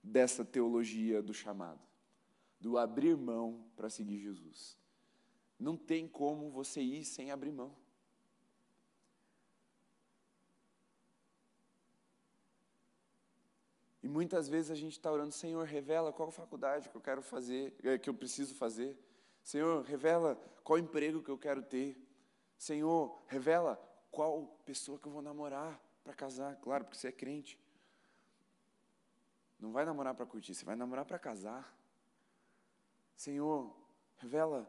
dessa 0.03 0.45
teologia 0.45 1.23
do 1.23 1.35
chamado, 1.35 1.81
do 2.59 2.79
abrir 2.79 3.17
mão 3.17 3.65
para 3.77 3.91
seguir 3.91 4.19
Jesus. 4.19 4.79
Não 5.59 5.77
tem 5.77 6.09
como 6.09 6.51
você 6.51 6.81
ir 6.81 7.05
sem 7.05 7.31
abrir 7.31 7.53
mão. 7.53 7.77
E 14.03 14.09
muitas 14.09 14.49
vezes 14.49 14.71
a 14.71 14.75
gente 14.75 14.93
está 14.93 15.13
orando, 15.13 15.33
Senhor, 15.33 15.67
revela 15.67 16.11
qual 16.11 16.31
faculdade 16.31 16.89
que 16.89 16.97
eu 16.97 17.01
quero 17.03 17.21
fazer, 17.21 17.75
eh, 17.85 17.99
que 17.99 18.09
eu 18.09 18.15
preciso 18.15 18.55
fazer. 18.55 18.99
Senhor, 19.45 19.83
revela 19.85 20.37
qual 20.65 20.79
emprego 20.79 21.23
que 21.23 21.31
eu 21.31 21.37
quero 21.37 21.63
ter. 21.63 22.03
Senhor, 22.57 23.23
revela 23.27 23.77
qual 24.11 24.59
pessoa 24.65 24.99
que 24.99 25.07
eu 25.07 25.13
vou 25.13 25.21
namorar 25.21 25.79
para 26.11 26.15
casar, 26.15 26.57
claro, 26.57 26.85
porque 26.85 26.99
você 26.99 27.09
é 27.09 27.13
crente. 27.13 27.57
Não 29.59 29.71
vai 29.71 29.85
namorar 29.85 30.15
para 30.15 30.27
curtir, 30.27 30.55
você 30.55 30.65
vai 30.65 30.75
namorar 30.75 31.05
para 31.05 31.19
casar. 31.19 31.73
Senhor, 33.15 33.77
revela 34.17 34.69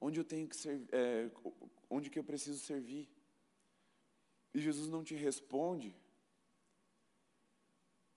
onde 0.00 0.18
eu 0.18 0.24
tenho 0.24 0.48
que 0.48 0.56
ser, 0.56 0.82
é, 0.90 1.30
onde 1.88 2.10
que 2.10 2.18
eu 2.18 2.24
preciso 2.24 2.58
servir. 2.58 3.08
E 4.52 4.60
Jesus 4.60 4.88
não 4.88 5.04
te 5.04 5.14
responde, 5.14 5.94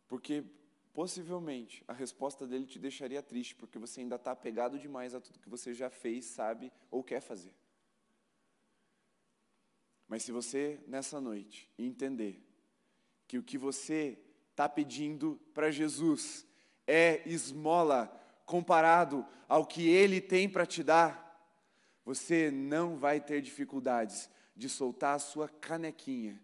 porque 0.08 0.43
possivelmente 0.91 1.84
a 1.88 1.93
resposta 1.93 2.47
dele 2.47 2.66
te 2.66 2.80
deixaria 2.80 3.22
triste, 3.22 3.56
porque 3.56 3.78
você 3.78 4.02
ainda 4.02 4.16
está 4.16 4.32
apegado 4.32 4.80
demais 4.80 5.14
a 5.14 5.22
tudo 5.22 5.39
que 5.39 5.50
você 5.50 5.74
já 5.74 5.89
fez, 5.89 6.26
sabe 6.26 6.72
ou 6.89 7.04
quer 7.04 7.22
fazer. 7.22 7.54
Mas 10.10 10.24
se 10.24 10.32
você, 10.32 10.80
nessa 10.88 11.22
noite, 11.22 11.70
entender 11.78 12.43
que 13.28 13.38
o 13.38 13.43
que 13.43 13.57
você 13.57 14.20
está 14.49 14.68
pedindo 14.68 15.39
para 15.53 15.70
Jesus 15.70 16.45
é 16.88 17.22
esmola 17.30 18.07
comparado 18.43 19.24
ao 19.47 19.68
que 19.68 19.88
Ele 19.88 20.20
tem 20.20 20.49
para 20.49 20.66
te 20.66 20.84
dar, 20.84 21.30
você 22.03 22.49
não 22.49 22.97
vai 22.97 23.22
ter 23.22 23.39
dificuldades 23.39 24.28
de 24.55 24.68
soltar 24.68 25.16
a 25.16 25.20
sua 25.20 25.47
canequinha 25.47 26.41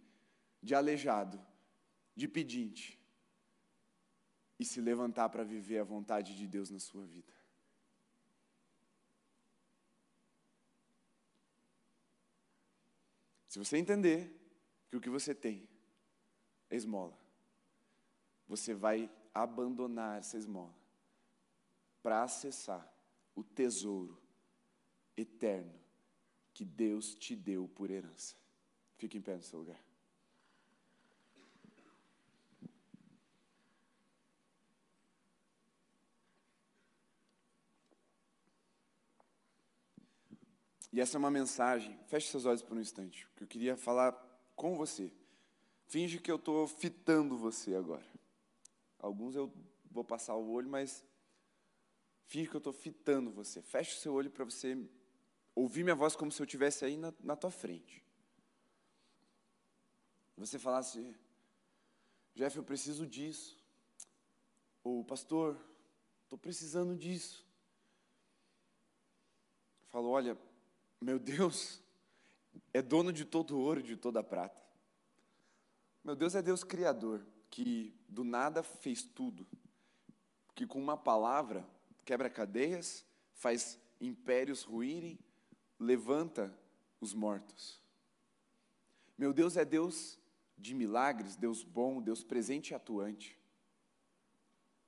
de 0.62 0.76
aleijado, 0.76 1.44
de 2.16 2.28
pedinte, 2.28 3.00
e 4.60 4.64
se 4.64 4.80
levantar 4.80 5.30
para 5.30 5.44
viver 5.44 5.80
a 5.80 5.84
vontade 5.84 6.38
de 6.38 6.48
Deus 6.48 6.70
na 6.70 6.80
sua 6.80 7.04
vida. 7.06 7.34
Se 13.56 13.60
você 13.60 13.78
entender 13.78 14.30
que 14.90 14.98
o 14.98 15.00
que 15.00 15.10
você 15.10 15.34
tem 15.34 15.66
é 16.70 16.76
esmola, 16.76 17.18
você 18.46 18.74
vai 18.74 19.10
abandonar 19.34 20.20
essa 20.20 20.38
esmola 20.38 20.76
para 22.04 22.22
acessar 22.22 22.86
o 23.34 23.46
tesouro 23.46 24.22
eterno 25.16 25.74
que 26.54 26.66
Deus 26.66 27.16
te 27.16 27.34
deu 27.34 27.66
por 27.70 27.90
herança. 27.90 28.36
Fique 28.98 29.18
em 29.18 29.22
pé 29.22 29.38
no 29.38 29.44
seu 29.44 29.60
lugar. 29.60 29.82
E 40.96 41.02
essa 41.02 41.18
é 41.18 41.20
uma 41.20 41.30
mensagem, 41.30 42.00
feche 42.08 42.30
seus 42.30 42.46
olhos 42.46 42.62
por 42.62 42.78
um 42.78 42.80
instante, 42.80 43.28
que 43.36 43.44
eu 43.44 43.48
queria 43.48 43.76
falar 43.76 44.14
com 44.56 44.78
você. 44.78 45.12
Finge 45.88 46.22
que 46.22 46.32
eu 46.32 46.38
estou 46.38 46.66
fitando 46.70 47.38
você 47.38 47.76
agora. 47.76 48.08
Alguns 48.98 49.36
eu 49.36 49.52
vou 49.92 50.06
passar 50.06 50.36
o 50.36 50.50
olho, 50.50 50.70
mas 50.70 51.04
finge 52.24 52.48
que 52.48 52.56
eu 52.56 52.60
estou 52.60 52.72
fitando 52.72 53.30
você. 53.30 53.62
Feche 53.62 53.98
o 53.98 54.00
seu 54.00 54.14
olho 54.14 54.32
para 54.32 54.46
você 54.46 54.90
ouvir 55.54 55.84
minha 55.84 55.98
voz 55.98 56.16
como 56.16 56.32
se 56.32 56.42
eu 56.42 56.46
estivesse 56.46 56.86
aí 56.86 56.96
na, 56.96 57.14
na 57.20 57.36
tua 57.36 57.52
frente. 57.52 58.02
Você 60.38 60.58
falasse, 60.58 61.14
Jeff, 62.34 62.56
eu 62.56 62.64
preciso 62.64 63.06
disso. 63.06 63.62
Ou, 64.82 65.04
pastor, 65.04 65.60
estou 66.24 66.40
precisando 66.40 66.96
disso. 66.96 67.46
Falou, 69.90 70.12
olha, 70.12 70.38
meu 71.06 71.20
Deus 71.20 71.80
é 72.74 72.82
dono 72.82 73.14
de 73.14 73.24
todo 73.24 73.60
ouro 73.60 73.80
e 73.80 73.84
de 73.84 73.96
toda 73.96 74.24
prata. 74.24 74.60
Meu 76.04 76.16
Deus 76.16 76.34
é 76.34 76.42
Deus 76.42 76.64
criador, 76.64 77.24
que 77.52 77.94
do 78.10 78.24
nada 78.24 78.64
fez 78.64 79.04
tudo, 79.04 79.46
que 80.56 80.66
com 80.66 80.82
uma 80.82 80.98
palavra 80.98 81.64
quebra 82.04 82.28
cadeias, 82.28 83.06
faz 83.36 83.80
impérios 84.02 84.64
ruírem, 84.64 85.20
levanta 85.80 86.52
os 87.00 87.14
mortos. 87.14 87.80
Meu 89.16 89.32
Deus 89.32 89.58
é 89.58 89.64
Deus 89.64 90.20
de 90.58 90.74
milagres, 90.74 91.36
Deus 91.36 91.64
bom, 91.64 92.02
Deus 92.02 92.24
presente 92.24 92.72
e 92.72 92.74
atuante. 92.74 93.40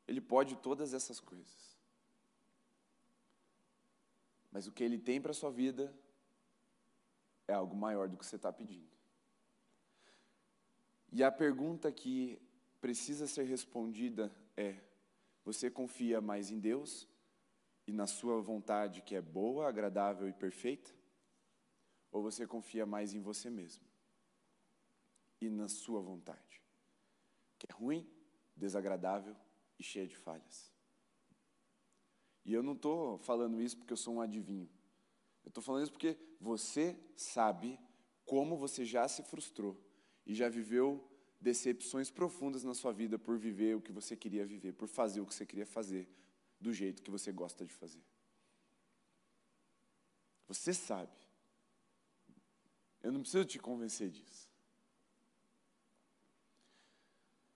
Ele 0.08 0.20
pode 0.20 0.56
todas 0.56 0.96
essas 0.96 1.20
coisas. 1.20 1.78
Mas 4.52 4.66
o 4.66 4.72
que 4.72 4.84
Ele 4.84 4.98
tem 4.98 5.22
para 5.22 5.30
a 5.30 5.36
sua 5.36 5.52
vida 5.52 5.94
é 7.48 7.54
algo 7.54 7.76
maior 7.76 8.10
do 8.10 8.18
que 8.18 8.26
você 8.26 8.36
está 8.36 8.52
pedindo. 8.52 8.88
E 11.12 11.24
a 11.24 11.32
pergunta 11.32 11.92
que 11.92 12.40
precisa 12.82 13.26
ser 13.28 13.44
respondida 13.44 14.32
é: 14.56 14.76
você 15.44 15.70
confia 15.70 16.20
mais 16.20 16.52
em 16.52 16.60
Deus 16.60 17.08
e 17.88 17.92
na 17.92 18.06
Sua 18.06 18.42
vontade 18.42 19.02
que 19.02 19.16
é 19.16 19.22
boa, 19.22 19.68
agradável 19.68 20.28
e 20.28 20.34
perfeita? 20.34 20.92
Ou 22.12 22.22
você 22.22 22.46
confia 22.46 22.86
mais 22.86 23.14
em 23.14 23.22
você 23.22 23.50
mesmo 23.50 23.86
e 25.40 25.50
na 25.50 25.68
Sua 25.68 26.02
vontade, 26.02 26.62
que 27.58 27.68
é 27.70 27.74
ruim, 27.74 28.10
desagradável 28.56 29.36
e 29.80 29.84
cheia 29.84 30.08
de 30.08 30.18
falhas? 30.18 30.72
E 32.44 32.54
eu 32.54 32.64
não 32.64 32.74
estou 32.74 33.18
falando 33.20 33.62
isso 33.62 33.78
porque 33.78 33.92
eu 33.92 33.98
sou 33.98 34.16
um 34.16 34.22
adivinho. 34.22 34.70
Eu 35.48 35.50
estou 35.50 35.64
falando 35.64 35.84
isso 35.84 35.94
porque 35.94 36.18
você 36.42 37.00
sabe 37.16 37.80
como 38.26 38.58
você 38.58 38.84
já 38.84 39.08
se 39.08 39.24
frustrou 39.24 39.82
e 40.26 40.36
já 40.36 40.50
viveu 40.50 41.10
decepções 41.40 42.12
profundas 42.12 42.66
na 42.66 42.74
sua 42.74 42.92
vida 42.92 43.18
por 43.18 43.38
viver 43.38 43.74
o 43.74 43.80
que 43.82 43.94
você 43.94 44.14
queria 44.14 44.46
viver, 44.46 44.74
por 44.74 44.90
fazer 44.90 45.22
o 45.22 45.26
que 45.26 45.34
você 45.34 45.46
queria 45.46 45.66
fazer, 45.66 46.06
do 46.60 46.74
jeito 46.74 47.02
que 47.02 47.10
você 47.10 47.32
gosta 47.32 47.66
de 47.66 47.74
fazer. 47.74 48.04
Você 50.50 50.74
sabe. 50.74 51.16
Eu 53.02 53.14
não 53.14 53.22
preciso 53.22 53.46
te 53.46 53.58
convencer 53.58 54.10
disso. 54.10 54.50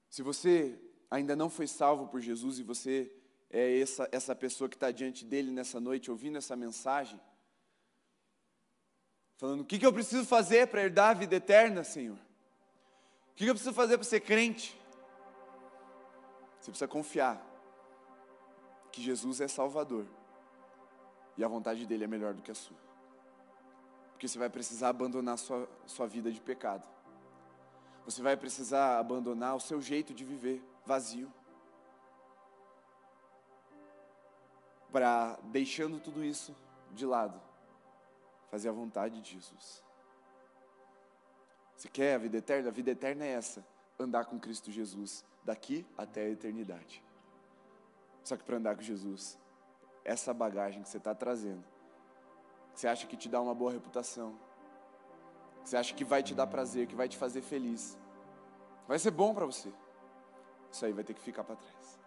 Se 0.10 0.22
você 0.22 0.82
ainda 1.10 1.36
não 1.36 1.50
foi 1.50 1.68
salvo 1.68 2.08
por 2.08 2.22
Jesus 2.22 2.58
e 2.58 2.64
você 2.64 3.14
é 3.50 3.82
essa, 3.82 4.08
essa 4.14 4.34
pessoa 4.34 4.70
que 4.70 4.78
está 4.78 4.92
diante 4.92 5.26
dele 5.26 5.52
nessa 5.52 5.78
noite, 5.78 6.10
ouvindo 6.10 6.38
essa 6.38 6.56
mensagem, 6.56 7.20
falando: 9.42 9.62
o 9.62 9.66
que, 9.66 9.80
que 9.80 9.86
eu 9.86 9.92
preciso 9.92 10.24
fazer 10.26 10.68
para 10.68 10.84
herdar 10.84 11.10
a 11.10 11.14
vida 11.16 11.36
eterna, 11.36 11.84
Senhor? 11.84 12.18
O 13.32 13.36
que 13.36 13.46
eu 13.48 13.56
preciso 13.56 13.74
fazer 13.74 13.98
para 13.98 14.06
ser 14.06 14.20
crente? 14.20 14.80
Você 16.60 16.70
precisa 16.70 16.88
confiar 16.88 17.44
que 18.92 19.02
Jesus 19.02 19.42
é 19.42 19.48
Salvador 19.48 20.06
e 21.36 21.44
a 21.44 21.48
vontade 21.48 21.88
dele 21.88 22.04
é 22.04 22.08
melhor 22.08 22.36
do 22.36 22.42
que 22.44 22.52
a 22.52 22.56
sua. 22.56 22.78
Porque 24.12 24.28
você 24.28 24.38
vai 24.38 24.50
precisar 24.50 24.89
abandonar 24.89 25.39
sua, 25.39 25.68
sua 25.88 26.06
vida 26.06 26.32
de 26.32 26.39
pecado. 26.39 26.88
Você 28.06 28.22
vai 28.22 28.38
precisar 28.38 29.00
abandonar 29.00 29.56
o 29.56 29.60
seu 29.60 29.82
jeito 29.82 30.14
de 30.14 30.24
viver 30.24 30.62
vazio. 30.86 31.34
Para, 34.92 35.39
deixando 35.46 36.00
tudo 36.00 36.24
isso 36.24 36.56
de 36.92 37.06
lado, 37.06 37.42
fazer 38.52 38.68
a 38.68 38.74
vontade 38.74 39.22
de 39.22 39.34
Jesus. 39.34 39.82
Você 41.76 41.88
quer 41.88 42.16
a 42.16 42.18
vida 42.18 42.38
eterna? 42.38 42.68
A 42.68 42.72
vida 42.72 42.91
eterna 42.91 43.26
é 43.26 43.30
essa: 43.30 43.66
andar 43.97 44.26
com 44.26 44.38
Cristo 44.38 44.70
Jesus, 44.70 45.26
daqui 45.43 45.88
até 45.97 46.26
a 46.26 46.30
eternidade. 46.30 47.04
Só 48.24 48.36
que 48.38 48.43
para 48.43 48.58
andar 48.58 48.76
com 48.76 48.82
Jesus, 48.82 49.39
essa 50.04 50.34
bagagem 50.34 50.84
que 50.84 50.89
você 50.89 50.97
está 50.97 51.16
trazendo, 51.16 51.64
que 52.74 52.82
você 52.82 52.88
acha 52.88 53.08
que 53.08 53.18
te 53.18 53.30
dá 53.30 53.41
uma 53.41 53.56
boa 53.56 53.72
reputação, 53.72 54.38
que 55.64 55.70
você 55.70 55.78
acha 55.78 55.95
que 55.95 56.04
vai 56.04 56.22
te 56.22 56.36
dar 56.36 56.45
prazer, 56.45 56.86
que 56.88 56.95
vai 56.95 57.08
te 57.08 57.18
fazer 57.18 57.41
feliz, 57.41 57.97
vai 58.88 58.99
ser 58.99 59.12
bom 59.12 59.34
para 59.34 59.45
você. 59.45 59.72
Isso 60.72 60.86
aí 60.86 60.93
vai 60.93 61.04
ter 61.04 61.14
que 61.14 61.22
ficar 61.22 61.43
para 61.43 61.56
trás. 61.56 61.99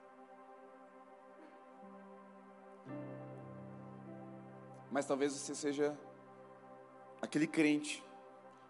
Mas 4.91 5.07
talvez 5.07 5.33
você 5.33 5.55
seja 5.55 5.99
aquele 7.25 7.47
crente 7.47 8.05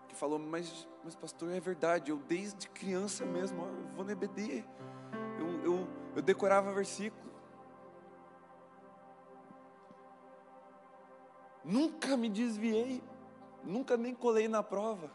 que 0.08 0.14
falou, 0.14 0.38
mas, 0.38 0.88
mas 1.02 1.14
pastor, 1.14 1.50
é 1.50 1.60
verdade, 1.60 2.10
eu 2.10 2.16
desde 2.16 2.68
criança 2.68 3.26
mesmo, 3.26 3.64
eu 3.66 3.88
vou 3.94 4.04
no 4.04 4.10
EBD, 4.12 4.64
eu, 5.38 5.64
eu, 5.64 5.88
eu 6.16 6.22
decorava 6.22 6.72
versículo. 6.72 7.32
Nunca 11.64 12.16
me 12.16 12.28
desviei, 12.28 13.02
nunca 13.64 13.96
nem 13.96 14.14
colei 14.14 14.46
na 14.48 14.62
prova. 14.62 15.10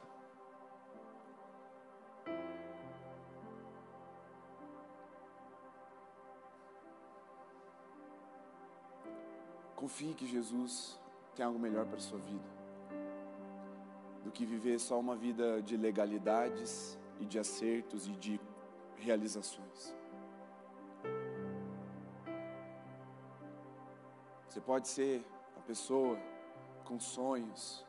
Confie 9.75 10.13
que 10.13 10.27
Jesus 10.27 10.99
tem 11.35 11.45
algo 11.45 11.57
melhor 11.57 11.85
para 11.85 11.97
a 11.97 12.01
sua 12.01 12.19
vida 12.19 12.58
do 14.23 14.31
que 14.31 14.45
viver 14.45 14.79
só 14.79 14.99
uma 14.99 15.15
vida 15.15 15.61
de 15.61 15.77
legalidades 15.77 16.97
e 17.19 17.25
de 17.25 17.39
acertos 17.39 18.07
e 18.07 18.11
de 18.11 18.39
realizações. 18.97 19.95
Você 24.47 24.59
pode 24.59 24.87
ser 24.87 25.23
uma 25.55 25.63
pessoa 25.63 26.17
com 26.83 26.99
sonhos, 26.99 27.85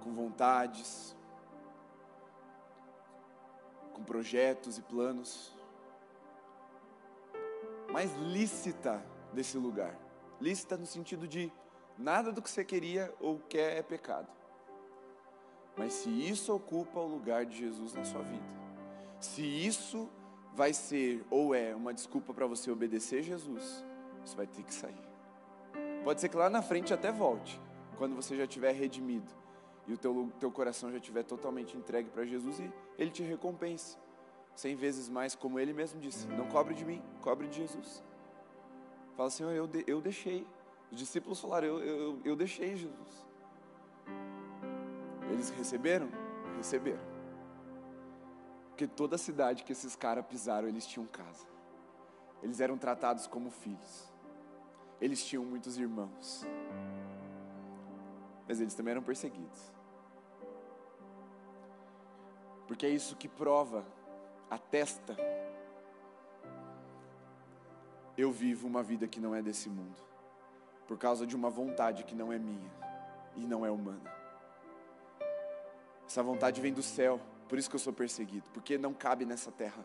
com 0.00 0.12
vontades, 0.12 1.16
com 3.94 4.02
projetos 4.02 4.78
e 4.78 4.82
planos, 4.82 5.56
mas 7.92 8.12
lícita 8.16 9.04
desse 9.32 9.56
lugar. 9.56 9.96
Lícita 10.40 10.76
no 10.76 10.86
sentido 10.86 11.26
de 11.26 11.52
Nada 11.98 12.30
do 12.30 12.40
que 12.40 12.48
você 12.48 12.64
queria 12.64 13.12
ou 13.20 13.40
quer 13.40 13.76
é 13.76 13.82
pecado. 13.82 14.28
Mas 15.76 15.92
se 15.92 16.08
isso 16.08 16.54
ocupa 16.54 17.00
o 17.00 17.06
lugar 17.06 17.44
de 17.44 17.56
Jesus 17.56 17.92
na 17.92 18.04
sua 18.04 18.22
vida, 18.22 18.46
se 19.20 19.42
isso 19.42 20.08
vai 20.54 20.72
ser 20.72 21.24
ou 21.30 21.54
é 21.54 21.74
uma 21.74 21.92
desculpa 21.92 22.32
para 22.32 22.46
você 22.46 22.70
obedecer 22.70 23.22
Jesus, 23.22 23.84
isso 24.24 24.36
vai 24.36 24.46
ter 24.46 24.62
que 24.62 24.72
sair. 24.72 25.08
Pode 26.04 26.20
ser 26.20 26.28
que 26.28 26.36
lá 26.36 26.48
na 26.48 26.62
frente 26.62 26.94
até 26.94 27.12
volte, 27.12 27.60
quando 27.96 28.14
você 28.14 28.36
já 28.36 28.46
tiver 28.46 28.72
redimido 28.72 29.32
e 29.86 29.92
o 29.92 29.98
teu, 29.98 30.32
teu 30.38 30.50
coração 30.50 30.90
já 30.90 30.98
estiver 30.98 31.24
totalmente 31.24 31.76
entregue 31.76 32.10
para 32.10 32.24
Jesus 32.24 32.60
e 32.60 32.72
Ele 32.96 33.10
te 33.10 33.22
recompense 33.22 33.96
cem 34.58 34.74
vezes 34.74 35.08
mais, 35.08 35.34
como 35.34 35.58
Ele 35.58 35.72
mesmo 35.72 36.00
disse: 36.00 36.26
não 36.28 36.46
cobre 36.48 36.74
de 36.74 36.84
mim, 36.84 37.02
cobre 37.20 37.46
de 37.46 37.56
Jesus. 37.56 38.02
Fala, 39.16 39.30
Senhor, 39.30 39.52
eu, 39.52 39.66
de, 39.66 39.84
eu 39.86 40.00
deixei, 40.00 40.46
os 40.90 40.98
discípulos 40.98 41.40
falaram: 41.40 41.66
eu, 41.68 41.80
eu, 41.80 42.20
eu 42.24 42.36
deixei 42.36 42.76
Jesus. 42.76 43.26
Eles 45.30 45.50
receberam? 45.50 46.08
Receberam. 46.56 47.06
Porque 48.70 48.86
toda 48.86 49.18
cidade 49.18 49.64
que 49.64 49.72
esses 49.72 49.94
caras 49.94 50.24
pisaram, 50.26 50.68
eles 50.68 50.86
tinham 50.86 51.06
casa. 51.06 51.46
Eles 52.42 52.60
eram 52.60 52.78
tratados 52.78 53.26
como 53.26 53.50
filhos. 53.50 54.12
Eles 55.00 55.24
tinham 55.24 55.44
muitos 55.44 55.76
irmãos. 55.76 56.46
Mas 58.46 58.60
eles 58.60 58.74
também 58.74 58.92
eram 58.92 59.02
perseguidos. 59.02 59.72
Porque 62.66 62.86
é 62.86 62.88
isso 62.88 63.16
que 63.16 63.28
prova, 63.28 63.84
atesta. 64.48 65.16
Eu 68.16 68.32
vivo 68.32 68.66
uma 68.66 68.82
vida 68.82 69.06
que 69.06 69.20
não 69.20 69.34
é 69.34 69.42
desse 69.42 69.68
mundo 69.68 70.07
por 70.88 70.96
causa 70.96 71.26
de 71.26 71.36
uma 71.36 71.50
vontade 71.50 72.02
que 72.02 72.14
não 72.14 72.32
é 72.32 72.38
minha 72.38 72.72
e 73.36 73.46
não 73.46 73.64
é 73.64 73.70
humana. 73.70 74.10
Essa 76.06 76.22
vontade 76.22 76.62
vem 76.62 76.72
do 76.72 76.82
céu, 76.82 77.20
por 77.46 77.58
isso 77.58 77.68
que 77.68 77.76
eu 77.76 77.80
sou 77.80 77.92
perseguido, 77.92 78.48
porque 78.54 78.78
não 78.78 78.94
cabe 78.94 79.26
nessa 79.26 79.52
terra. 79.52 79.84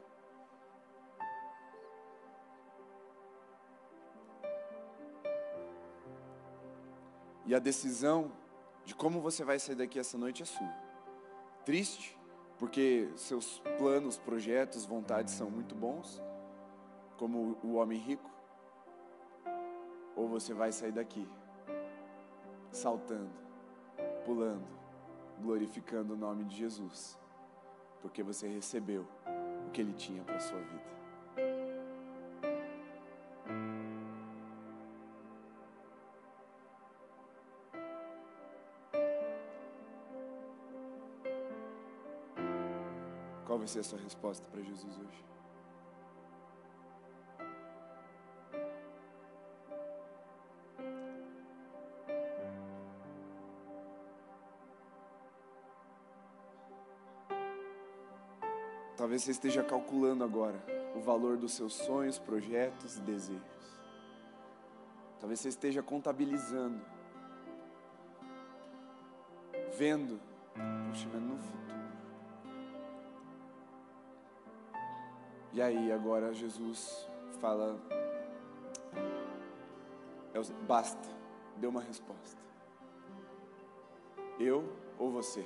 E 7.45 7.53
a 7.53 7.59
decisão 7.59 8.31
de 8.85 8.95
como 8.95 9.19
você 9.19 9.43
vai 9.43 9.59
sair 9.59 9.75
daqui 9.75 9.99
essa 9.99 10.17
noite 10.17 10.41
é 10.41 10.45
sua. 10.45 10.73
Triste, 11.65 12.17
porque 12.57 13.09
seus 13.17 13.59
planos, 13.77 14.17
projetos, 14.17 14.85
vontades 14.85 15.33
são 15.33 15.49
muito 15.49 15.75
bons, 15.75 16.21
como 17.17 17.57
o 17.61 17.73
homem 17.73 17.99
rico 17.99 18.33
ou 20.15 20.27
você 20.27 20.53
vai 20.53 20.71
sair 20.71 20.91
daqui 20.91 21.27
saltando, 22.71 23.31
pulando, 24.25 24.67
glorificando 25.39 26.13
o 26.13 26.17
nome 26.17 26.43
de 26.43 26.55
Jesus, 26.57 27.17
porque 28.01 28.23
você 28.23 28.47
recebeu 28.47 29.05
o 29.67 29.71
que 29.71 29.81
ele 29.81 29.93
tinha 29.93 30.23
para 30.23 30.39
sua 30.39 30.59
vida. 30.59 30.93
Qual 43.45 43.59
vai 43.59 43.67
ser 43.67 43.79
a 43.79 43.83
sua 43.83 43.99
resposta 43.99 44.47
para 44.49 44.61
Jesus 44.61 44.97
hoje? 44.97 45.25
Talvez 59.03 59.21
você 59.21 59.31
esteja 59.31 59.61
calculando 59.61 60.23
agora 60.23 60.63
o 60.95 61.01
valor 61.01 61.35
dos 61.35 61.51
seus 61.51 61.73
sonhos, 61.73 62.17
projetos 62.17 62.95
e 62.95 63.01
desejos. 63.01 63.81
Talvez 65.19 65.41
você 65.41 65.49
esteja 65.49 65.83
contabilizando, 65.83 66.79
vendo, 69.77 70.21
puxa, 70.87 71.09
mas 71.11 71.21
no 71.21 71.37
futuro. 71.37 71.83
E 75.51 75.61
aí 75.61 75.91
agora 75.91 76.33
Jesus 76.33 77.05
fala, 77.41 77.77
é 80.33 80.39
basta, 80.65 81.09
deu 81.57 81.71
uma 81.71 81.81
resposta. 81.81 82.41
Eu 84.39 84.63
ou 84.97 85.11
você? 85.11 85.45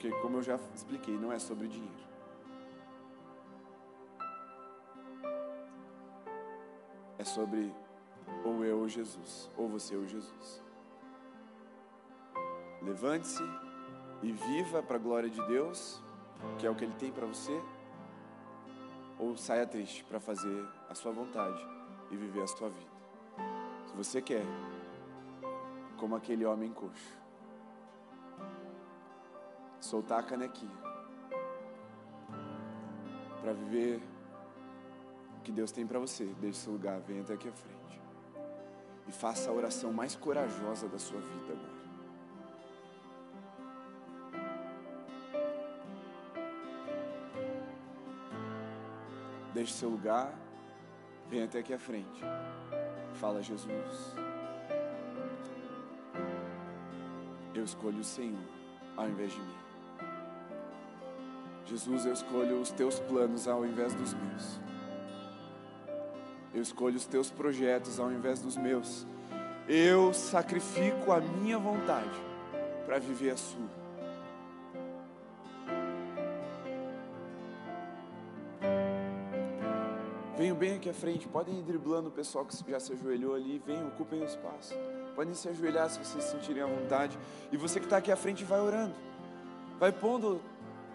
Porque, 0.00 0.16
como 0.22 0.38
eu 0.38 0.42
já 0.42 0.58
expliquei, 0.74 1.14
não 1.14 1.30
é 1.30 1.38
sobre 1.38 1.68
dinheiro. 1.68 2.08
É 7.18 7.24
sobre 7.24 7.70
ou 8.42 8.64
eu 8.64 8.78
ou 8.78 8.88
Jesus, 8.88 9.50
ou 9.58 9.68
você 9.68 9.94
ou 9.94 10.06
Jesus. 10.06 10.64
Levante-se 12.80 13.42
e 14.22 14.32
viva 14.32 14.82
para 14.82 14.96
a 14.96 14.98
glória 14.98 15.28
de 15.28 15.46
Deus, 15.46 16.02
que 16.58 16.66
é 16.66 16.70
o 16.70 16.74
que 16.74 16.84
Ele 16.84 16.94
tem 16.94 17.12
para 17.12 17.26
você, 17.26 17.60
ou 19.18 19.36
saia 19.36 19.66
triste 19.66 20.02
para 20.04 20.18
fazer 20.18 20.66
a 20.88 20.94
sua 20.94 21.12
vontade 21.12 21.62
e 22.10 22.16
viver 22.16 22.40
a 22.40 22.46
sua 22.46 22.70
vida. 22.70 22.90
Se 23.86 23.94
você 23.94 24.22
quer, 24.22 24.46
como 25.98 26.16
aquele 26.16 26.46
homem 26.46 26.72
coxo, 26.72 27.20
soltar 29.80 30.20
a 30.20 30.22
canequinha 30.22 30.78
para 33.40 33.52
viver 33.52 34.00
o 35.38 35.40
que 35.42 35.50
Deus 35.50 35.72
tem 35.72 35.86
para 35.86 35.98
você. 35.98 36.24
Deixe 36.40 36.58
seu 36.58 36.72
lugar, 36.72 37.00
venha 37.00 37.22
até 37.22 37.34
aqui 37.34 37.48
à 37.48 37.52
frente 37.52 37.80
e 39.08 39.12
faça 39.12 39.50
a 39.50 39.52
oração 39.52 39.92
mais 39.92 40.14
corajosa 40.14 40.88
da 40.88 40.98
sua 40.98 41.20
vida 41.20 41.52
agora. 41.52 41.80
Deixe 49.52 49.72
seu 49.72 49.88
lugar, 49.88 50.32
venha 51.28 51.44
até 51.46 51.58
aqui 51.58 51.74
à 51.74 51.78
frente. 51.78 52.22
Fala, 53.14 53.42
Jesus. 53.42 54.14
Eu 57.52 57.64
escolho 57.64 57.98
o 57.98 58.04
Senhor 58.04 58.38
ao 58.96 59.08
invés 59.08 59.32
de 59.32 59.40
mim. 59.40 59.69
Jesus, 61.70 62.04
eu 62.04 62.12
escolho 62.12 62.60
os 62.60 62.72
teus 62.72 62.98
planos 62.98 63.46
ao 63.46 63.64
invés 63.64 63.94
dos 63.94 64.12
meus. 64.12 64.60
Eu 66.52 66.60
escolho 66.60 66.96
os 66.96 67.06
teus 67.06 67.30
projetos 67.30 68.00
ao 68.00 68.10
invés 68.10 68.40
dos 68.40 68.56
meus. 68.56 69.06
Eu 69.68 70.12
sacrifico 70.12 71.12
a 71.12 71.20
minha 71.20 71.60
vontade 71.60 72.10
para 72.84 72.98
viver 72.98 73.30
a 73.30 73.36
sua. 73.36 73.70
Venham 80.36 80.56
bem 80.56 80.74
aqui 80.74 80.90
à 80.90 80.94
frente, 80.94 81.28
podem 81.28 81.56
ir 81.60 81.62
driblando 81.62 82.08
o 82.08 82.12
pessoal 82.12 82.44
que 82.44 82.68
já 82.68 82.80
se 82.80 82.94
ajoelhou 82.94 83.36
ali, 83.36 83.62
venham, 83.64 83.86
ocupem 83.86 84.22
o 84.22 84.24
espaço. 84.24 84.74
Podem 85.14 85.34
se 85.34 85.48
ajoelhar 85.48 85.88
se 85.88 86.00
vocês 86.00 86.24
sentirem 86.24 86.64
à 86.64 86.66
vontade. 86.66 87.16
E 87.52 87.56
você 87.56 87.78
que 87.78 87.86
está 87.86 87.98
aqui 87.98 88.10
à 88.10 88.16
frente, 88.16 88.42
vai 88.42 88.58
orando. 88.58 88.94
Vai 89.78 89.92
pondo 89.92 90.40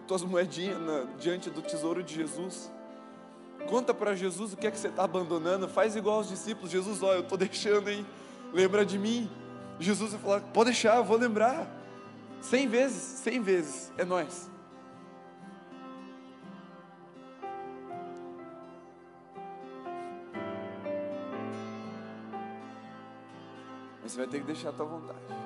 tuas 0.06 0.22
moedinhas 0.22 0.80
na, 0.80 1.04
diante 1.18 1.50
do 1.50 1.60
tesouro 1.60 2.02
de 2.02 2.14
Jesus. 2.14 2.70
Conta 3.68 3.92
para 3.92 4.14
Jesus 4.14 4.52
o 4.52 4.56
que 4.56 4.66
é 4.66 4.70
que 4.70 4.78
você 4.78 4.88
está 4.88 5.04
abandonando. 5.04 5.68
Faz 5.68 5.96
igual 5.96 6.18
aos 6.18 6.28
discípulos. 6.28 6.70
Jesus, 6.70 7.02
olha, 7.02 7.16
eu 7.16 7.22
estou 7.22 7.36
deixando, 7.36 7.90
hein? 7.90 8.06
Lembra 8.52 8.86
de 8.86 8.98
mim. 8.98 9.30
Jesus 9.78 10.12
vai 10.12 10.20
falar: 10.20 10.40
pode 10.52 10.70
deixar, 10.70 10.96
eu 10.96 11.04
vou 11.04 11.16
lembrar. 11.16 11.66
Cem 12.40 12.68
vezes, 12.68 13.02
cem 13.02 13.40
vezes. 13.40 13.92
É 13.98 14.04
nós. 14.04 14.50
Mas 24.02 24.12
você 24.12 24.18
vai 24.18 24.26
ter 24.28 24.38
que 24.38 24.46
deixar 24.46 24.68
a 24.68 24.72
tua 24.72 24.86
vontade. 24.86 25.45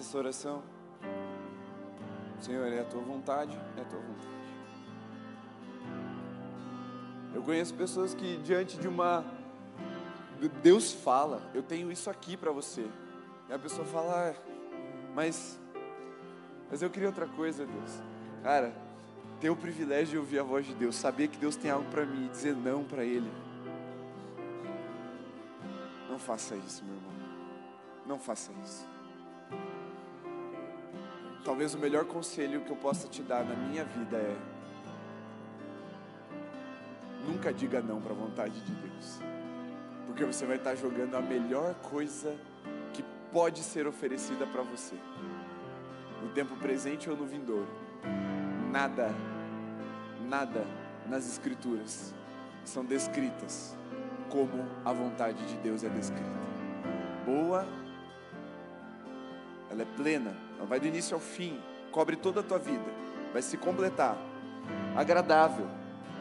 Essa 0.00 0.18
oração. 0.18 0.62
Senhor, 2.40 2.66
é 2.66 2.80
a 2.80 2.84
tua 2.84 3.00
vontade, 3.00 3.56
é 3.76 3.80
a 3.80 3.84
tua 3.84 4.00
vontade. 4.00 4.34
Eu 7.34 7.42
conheço 7.42 7.74
pessoas 7.74 8.14
que 8.14 8.36
diante 8.38 8.78
de 8.78 8.88
uma 8.88 9.24
Deus 10.62 10.92
fala, 10.92 11.42
eu 11.54 11.62
tenho 11.62 11.90
isso 11.90 12.10
aqui 12.10 12.36
para 12.36 12.50
você. 12.50 12.86
E 13.48 13.52
a 13.52 13.58
pessoa 13.58 13.86
fala, 13.86 14.30
ah, 14.30 14.34
mas 15.14 15.58
mas 16.70 16.82
eu 16.82 16.90
queria 16.90 17.08
outra 17.08 17.26
coisa, 17.26 17.64
Deus. 17.64 18.02
Cara, 18.42 18.74
ter 19.40 19.50
o 19.50 19.56
privilégio 19.56 20.12
de 20.12 20.18
ouvir 20.18 20.38
a 20.40 20.42
voz 20.42 20.66
de 20.66 20.74
Deus, 20.74 20.96
saber 20.96 21.28
que 21.28 21.38
Deus 21.38 21.54
tem 21.54 21.70
algo 21.70 21.88
para 21.90 22.04
mim 22.04 22.26
e 22.26 22.28
dizer 22.28 22.56
não 22.56 22.82
para 22.82 23.04
ele. 23.04 23.30
Não 26.10 26.18
faça 26.18 26.56
isso, 26.56 26.84
meu 26.84 26.94
irmão. 26.94 27.12
Não 28.06 28.18
faça 28.18 28.50
isso. 28.64 28.86
Talvez 31.44 31.74
o 31.74 31.78
melhor 31.78 32.06
conselho 32.06 32.62
que 32.62 32.70
eu 32.70 32.76
possa 32.76 33.06
te 33.06 33.22
dar 33.22 33.44
na 33.44 33.54
minha 33.54 33.84
vida 33.84 34.16
é: 34.16 34.36
nunca 37.26 37.52
diga 37.52 37.82
não 37.82 38.00
para 38.00 38.12
a 38.12 38.16
vontade 38.16 38.58
de 38.58 38.72
Deus, 38.72 39.20
porque 40.06 40.24
você 40.24 40.46
vai 40.46 40.56
estar 40.56 40.74
jogando 40.74 41.14
a 41.16 41.20
melhor 41.20 41.74
coisa 41.74 42.34
que 42.94 43.04
pode 43.30 43.60
ser 43.60 43.86
oferecida 43.86 44.46
para 44.46 44.62
você, 44.62 44.96
no 46.22 46.30
tempo 46.30 46.56
presente 46.56 47.10
ou 47.10 47.16
no 47.16 47.26
vindouro. 47.26 47.68
Nada, 48.72 49.14
nada 50.26 50.66
nas 51.06 51.28
Escrituras 51.28 52.14
são 52.64 52.84
descritas 52.86 53.76
como 54.30 54.64
a 54.82 54.92
vontade 54.92 55.44
de 55.46 55.56
Deus 55.58 55.84
é 55.84 55.90
descrita. 55.90 56.24
Boa, 57.26 57.66
ela 59.70 59.82
é 59.82 59.86
plena, 59.96 60.34
ela 60.56 60.66
vai 60.66 60.80
do 60.80 60.86
início 60.86 61.14
ao 61.14 61.20
fim, 61.20 61.60
cobre 61.90 62.16
toda 62.16 62.40
a 62.40 62.42
tua 62.42 62.58
vida, 62.58 62.84
vai 63.32 63.42
se 63.42 63.56
completar. 63.56 64.16
Agradável, 64.96 65.66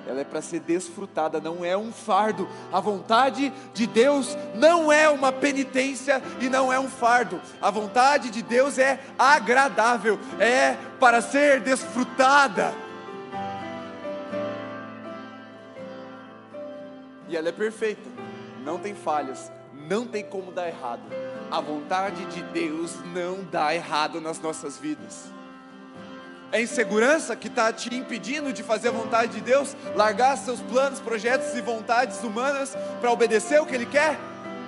ela 0.05 0.19
é 0.19 0.23
para 0.23 0.41
ser 0.41 0.59
desfrutada, 0.59 1.39
não 1.39 1.63
é 1.63 1.77
um 1.77 1.91
fardo. 1.91 2.47
A 2.71 2.79
vontade 2.79 3.53
de 3.73 3.88
Deus 3.88 4.38
não 4.55 4.91
é 4.91 5.09
uma 5.09 5.31
penitência 5.31 6.21
e 6.41 6.49
não 6.49 6.71
é 6.71 6.79
um 6.79 6.89
fardo. 6.89 7.39
A 7.61 7.71
vontade 7.71 8.29
de 8.29 8.41
Deus 8.41 8.77
é 8.77 8.99
agradável, 9.17 10.19
é 10.39 10.75
para 10.99 11.21
ser 11.21 11.61
desfrutada. 11.61 12.73
E 17.29 17.38
ela 17.38 17.49
é 17.49 17.51
perfeita, 17.51 18.09
não 18.63 18.77
tem 18.77 18.93
falhas, 18.93 19.51
não 19.88 20.05
tem 20.05 20.23
como 20.23 20.51
dar 20.51 20.67
errado. 20.67 21.01
A 21.51 21.59
vontade 21.59 22.25
de 22.25 22.41
Deus 22.43 22.95
não 23.13 23.43
dá 23.43 23.73
errado 23.73 24.19
nas 24.19 24.39
nossas 24.39 24.77
vidas. 24.77 25.31
É 26.51 26.61
insegurança 26.61 27.36
que 27.36 27.47
está 27.47 27.73
te 27.73 27.93
impedindo 27.95 28.53
de 28.53 28.61
fazer 28.61 28.89
a 28.89 28.91
vontade 28.91 29.34
de 29.34 29.41
Deus, 29.41 29.75
largar 29.95 30.38
seus 30.38 30.59
planos, 30.61 30.99
projetos 30.99 31.55
e 31.55 31.61
vontades 31.61 32.23
humanas 32.23 32.77
para 33.01 33.11
obedecer 33.11 33.59
o 33.59 33.65
que 33.65 33.73
Ele 33.73 33.88
quer? 33.88 34.19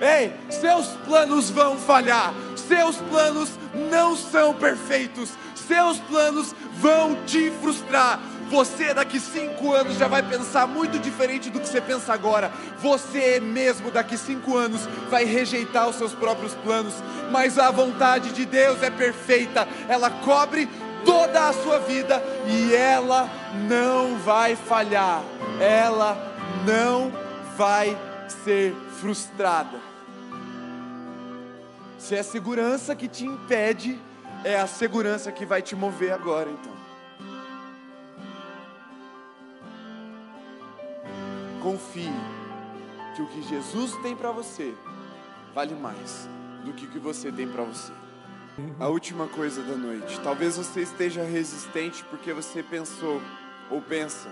Ei, 0.02 0.34
seus 0.50 0.88
planos 1.06 1.50
vão 1.50 1.78
falhar, 1.78 2.34
seus 2.56 2.98
planos 2.98 3.52
não 3.90 4.16
são 4.16 4.54
perfeitos, 4.54 5.30
seus 5.56 6.00
planos 6.00 6.54
vão 6.74 7.24
te 7.26 7.52
frustrar, 7.62 8.20
você 8.50 8.94
daqui 8.94 9.20
cinco 9.20 9.74
anos 9.74 9.98
já 9.98 10.08
vai 10.08 10.22
pensar 10.22 10.68
muito 10.68 11.00
diferente 11.00 11.50
do 11.50 11.60
que 11.60 11.68
você 11.68 11.82
pensa 11.82 12.14
agora. 12.14 12.52
Você 12.80 13.40
mesmo 13.40 13.92
daqui 13.92 14.18
cinco 14.18 14.56
anos 14.56 14.88
vai 15.10 15.26
rejeitar 15.26 15.88
os 15.90 15.96
seus 15.96 16.14
próprios 16.14 16.54
planos. 16.56 16.94
Mas 17.32 17.58
a 17.58 17.72
vontade 17.72 18.32
de 18.32 18.46
Deus 18.46 18.82
é 18.84 18.90
perfeita. 18.90 19.68
Ela 19.88 20.10
cobre 20.10 20.70
toda 21.04 21.48
a 21.48 21.54
sua 21.54 21.80
vida 21.80 22.22
e 22.48 22.74
ela 22.74 23.30
não 23.68 24.18
vai 24.20 24.56
falhar. 24.56 25.24
Ela 25.60 26.18
não 26.66 27.12
vai 27.58 27.98
ser 28.44 28.76
frustrada. 29.00 29.78
Se 31.98 32.16
é 32.16 32.22
segurança 32.22 32.96
que 32.96 33.08
te 33.08 33.26
impede, 33.26 34.00
é 34.44 34.60
a 34.60 34.68
segurança 34.68 35.32
que 35.32 35.46
vai 35.46 35.62
te 35.64 35.76
mover 35.76 36.14
agora, 36.14 36.50
então. 36.50 36.75
Confie 41.66 42.14
que 43.16 43.24
o 43.24 43.28
que 43.28 43.42
Jesus 43.42 43.96
tem 44.04 44.16
para 44.16 44.32
você 44.32 44.76
vale 45.52 45.74
mais 45.74 46.30
do 46.64 46.72
que 46.74 46.86
o 46.86 46.90
que 46.92 47.00
você 47.00 47.32
tem 47.32 47.48
para 47.48 47.64
você. 47.64 47.92
A 48.80 48.88
última 48.88 49.28
coisa 49.28 49.64
da 49.64 49.76
noite. 49.76 50.22
Talvez 50.22 50.58
você 50.58 50.82
esteja 50.82 51.24
resistente 51.24 52.04
porque 52.04 52.32
você 52.34 52.62
pensou 52.62 53.20
ou 53.72 53.82
pensa. 53.82 54.32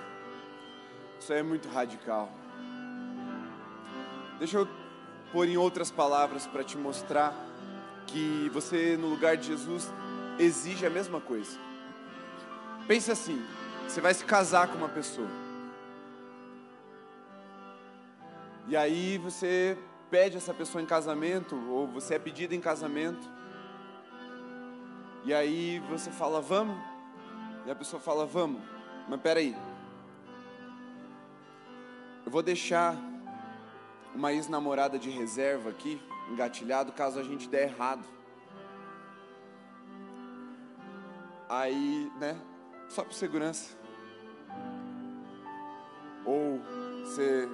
Isso 1.19 1.33
é 1.33 1.41
muito 1.41 1.67
radical. 1.69 2.31
Deixa 4.37 4.59
eu 4.59 4.67
pôr 5.31 5.47
em 5.47 5.57
outras 5.57 5.89
palavras 5.89 6.45
para 6.45 6.63
te 6.63 6.77
mostrar 6.77 7.33
que 8.05 8.47
você, 8.53 8.95
no 8.95 9.07
lugar 9.07 9.37
de 9.37 9.47
Jesus, 9.47 9.91
exige 10.37 10.85
a 10.85 10.89
mesma 10.91 11.19
coisa. 11.19 11.57
Pense 12.87 13.11
assim: 13.11 13.43
você 13.87 13.99
vai 13.99 14.13
se 14.13 14.23
casar 14.23 14.67
com 14.67 14.77
uma 14.77 14.89
pessoa. 14.89 15.42
E 18.67 18.77
aí 18.77 19.17
você 19.17 19.77
pede 20.09 20.37
essa 20.37 20.53
pessoa 20.53 20.81
em 20.81 20.85
casamento, 20.85 21.55
ou 21.69 21.87
você 21.87 22.15
é 22.15 22.19
pedido 22.19 22.53
em 22.53 22.61
casamento. 22.61 23.29
E 25.25 25.33
aí 25.33 25.79
você 25.89 26.11
fala, 26.11 26.39
vamos. 26.41 26.77
E 27.65 27.71
a 27.71 27.75
pessoa 27.75 27.99
fala, 27.99 28.25
vamos. 28.25 28.61
Mas 29.07 29.21
peraí. 29.21 29.55
Eu 32.25 32.31
vou 32.31 32.41
deixar 32.41 32.95
uma 34.15 34.31
ex-namorada 34.31 34.99
de 34.99 35.09
reserva 35.09 35.69
aqui, 35.69 36.01
engatilhado, 36.29 36.91
caso 36.91 37.19
a 37.19 37.23
gente 37.23 37.49
der 37.49 37.63
errado. 37.63 38.05
Aí, 41.49 42.11
né? 42.19 42.39
Só 42.89 43.03
por 43.03 43.13
segurança. 43.13 43.75
Ou 46.25 46.61
você, 47.03 47.49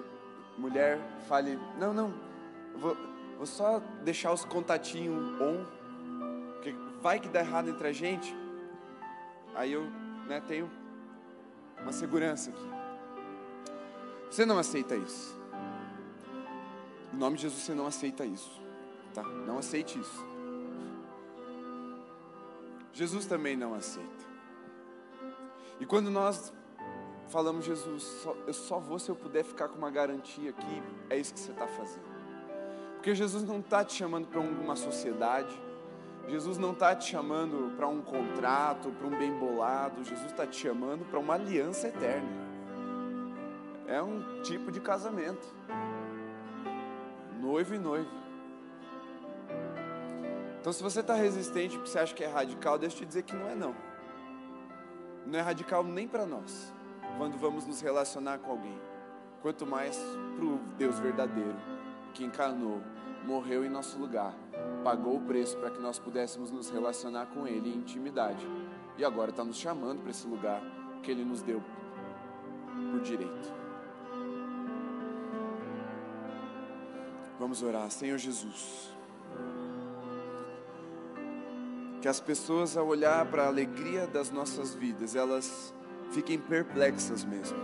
mulher, 0.60 1.00
fale: 1.28 1.58
Não, 1.80 1.94
não, 1.94 2.14
vou, 2.76 2.96
vou 3.38 3.46
só 3.46 3.80
deixar 4.04 4.34
os 4.34 4.46
contatinhos 4.46 5.42
on, 5.42 5.66
porque 6.54 6.76
vai 7.02 7.20
que 7.20 7.30
dá 7.30 7.40
errado 7.40 7.70
entre 7.70 7.88
a 7.88 7.94
gente. 7.94 8.36
Aí 9.56 9.72
eu 9.72 9.90
né, 10.28 10.42
tenho 10.42 10.70
uma 11.82 11.92
segurança 11.92 12.50
aqui. 12.50 12.70
Você 14.30 14.46
não 14.46 14.60
aceita 14.60 14.96
isso. 14.96 15.38
Em 17.14 17.18
nome 17.18 17.38
de 17.38 17.44
Jesus, 17.44 17.64
você 17.64 17.74
não 17.74 17.88
aceita 17.88 18.26
isso. 18.26 18.62
Tá? 19.14 19.24
Não 19.24 19.58
aceite 19.58 20.00
isso. 20.00 20.26
Jesus 22.94 23.26
também 23.26 23.56
não 23.56 23.74
aceita. 23.74 24.30
E 25.80 25.86
quando 25.86 26.12
nós 26.12 26.54
falamos, 27.30 27.66
Jesus, 27.66 28.04
só, 28.04 28.36
eu 28.46 28.54
só 28.54 28.80
vou 28.80 29.00
se 29.00 29.10
eu 29.10 29.16
puder 29.16 29.44
ficar 29.44 29.70
com 29.70 29.78
uma 29.78 29.90
garantia 29.90 30.50
aqui, 30.50 30.84
é 31.10 31.18
isso 31.18 31.34
que 31.34 31.40
você 31.40 31.52
está 31.52 31.68
fazendo. 31.68 32.10
Porque 32.96 33.16
Jesus 33.16 33.44
não 33.44 33.60
está 33.60 33.84
te 33.84 33.94
chamando 33.94 34.28
para 34.28 34.40
uma 34.40 34.76
sociedade, 34.76 35.58
Jesus 36.28 36.58
não 36.58 36.74
está 36.74 36.96
te 36.96 37.10
chamando 37.10 37.76
para 37.76 37.88
um 37.88 38.02
contrato, 38.02 38.90
para 38.92 39.08
um 39.08 39.18
bem 39.18 39.32
bolado, 39.32 40.04
Jesus 40.04 40.28
está 40.28 40.46
te 40.46 40.58
chamando 40.58 41.06
para 41.10 41.20
uma 41.20 41.36
aliança 41.36 41.88
eterna. 41.88 42.28
É 43.88 44.02
um 44.02 44.42
tipo 44.44 44.72
de 44.72 44.80
casamento, 44.80 45.48
noivo 47.40 47.74
e 47.74 47.80
noiva. 47.80 48.20
Então, 50.60 50.74
se 50.74 50.84
você 50.84 51.00
está 51.00 51.14
resistente 51.14 51.78
porque 51.78 51.90
você 51.90 52.00
acha 52.00 52.14
que 52.14 52.24
é 52.24 52.28
radical, 52.28 52.78
deixa 52.78 52.98
eu 52.98 53.00
te 53.00 53.06
dizer 53.06 53.24
que 53.24 53.36
não 53.36 53.48
é 53.48 53.56
não. 53.56 53.74
Não 55.26 55.40
é 55.40 55.42
radical 55.42 55.84
nem 55.84 56.08
para 56.08 56.26
nós, 56.26 56.74
quando 57.20 57.38
vamos 57.38 57.66
nos 57.66 57.82
relacionar 57.82 58.40
com 58.40 58.50
alguém. 58.50 58.80
Quanto 59.42 59.68
mais 59.68 60.00
para 60.38 60.46
o 60.46 60.58
Deus 60.78 60.98
verdadeiro, 61.00 61.58
que 62.14 62.24
encarnou, 62.24 62.82
morreu 63.26 63.66
em 63.66 63.70
nosso 63.70 64.00
lugar, 64.00 64.34
pagou 64.86 65.18
o 65.18 65.22
preço 65.22 65.58
para 65.58 65.70
que 65.70 65.82
nós 65.82 66.00
pudéssemos 66.00 66.50
nos 66.50 66.70
relacionar 66.70 67.26
com 67.26 67.46
Ele 67.46 67.72
em 67.72 67.76
intimidade. 67.76 68.48
E 68.98 69.04
agora 69.04 69.32
está 69.32 69.44
nos 69.44 69.58
chamando 69.58 70.02
para 70.02 70.12
esse 70.12 70.26
lugar 70.26 70.62
que 71.04 71.12
Ele 71.12 71.26
nos 71.26 71.42
deu 71.42 71.62
por 72.90 73.02
direito. 73.02 73.54
Vamos 77.38 77.62
orar, 77.62 77.92
Senhor 77.92 78.18
Jesus 78.18 78.98
que 82.02 82.08
as 82.08 82.22
pessoas 82.22 82.78
ao 82.78 82.88
olhar 82.88 83.26
para 83.26 83.44
a 83.44 83.48
alegria 83.48 84.08
das 84.08 84.32
nossas 84.32 84.74
vidas, 84.74 85.18
elas 85.18 85.74
fiquem 86.12 86.38
perplexas 86.38 87.24
mesmo. 87.24 87.58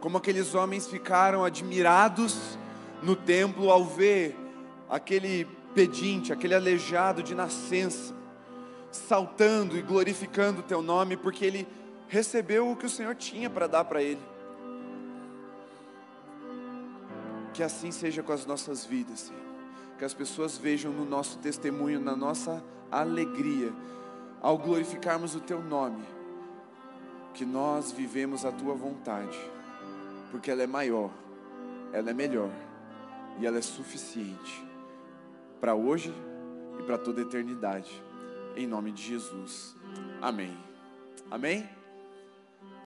Como 0.00 0.16
aqueles 0.16 0.54
homens 0.54 0.86
ficaram 0.86 1.44
admirados 1.44 2.58
no 3.02 3.14
templo 3.14 3.70
ao 3.70 3.84
ver 3.84 4.36
aquele 4.88 5.46
pedinte, 5.74 6.32
aquele 6.32 6.54
aleijado 6.54 7.22
de 7.22 7.34
nascença, 7.34 8.14
saltando 8.90 9.76
e 9.76 9.82
glorificando 9.82 10.60
o 10.60 10.64
teu 10.64 10.82
nome, 10.82 11.16
porque 11.16 11.44
ele 11.44 11.68
recebeu 12.08 12.70
o 12.70 12.76
que 12.76 12.86
o 12.86 12.90
Senhor 12.90 13.14
tinha 13.14 13.48
para 13.48 13.66
dar 13.66 13.84
para 13.84 14.02
ele. 14.02 14.20
Que 17.54 17.62
assim 17.62 17.90
seja 17.90 18.22
com 18.22 18.32
as 18.32 18.46
nossas 18.46 18.84
vidas, 18.84 19.20
Senhor. 19.20 19.40
Que 19.98 20.04
as 20.04 20.14
pessoas 20.14 20.56
vejam 20.56 20.92
no 20.92 21.04
nosso 21.04 21.38
testemunho, 21.38 22.00
na 22.00 22.16
nossa 22.16 22.64
alegria 22.90 23.72
ao 24.40 24.56
glorificarmos 24.56 25.34
o 25.34 25.40
Teu 25.40 25.62
nome, 25.62 26.02
que 27.34 27.44
nós 27.44 27.92
vivemos 27.92 28.44
a 28.44 28.52
Tua 28.52 28.74
vontade, 28.74 29.38
porque 30.30 30.50
ela 30.50 30.62
é 30.62 30.66
maior, 30.66 31.10
ela 31.92 32.10
é 32.10 32.14
melhor 32.14 32.50
e 33.38 33.46
ela 33.46 33.58
é 33.58 33.62
suficiente 33.62 34.64
para 35.60 35.74
hoje 35.74 36.12
e 36.78 36.82
para 36.82 36.98
toda 36.98 37.20
a 37.20 37.24
eternidade. 37.24 38.02
Em 38.56 38.66
nome 38.66 38.92
de 38.92 39.02
Jesus. 39.02 39.76
Amém. 40.20 40.56
Amém? 41.30 41.79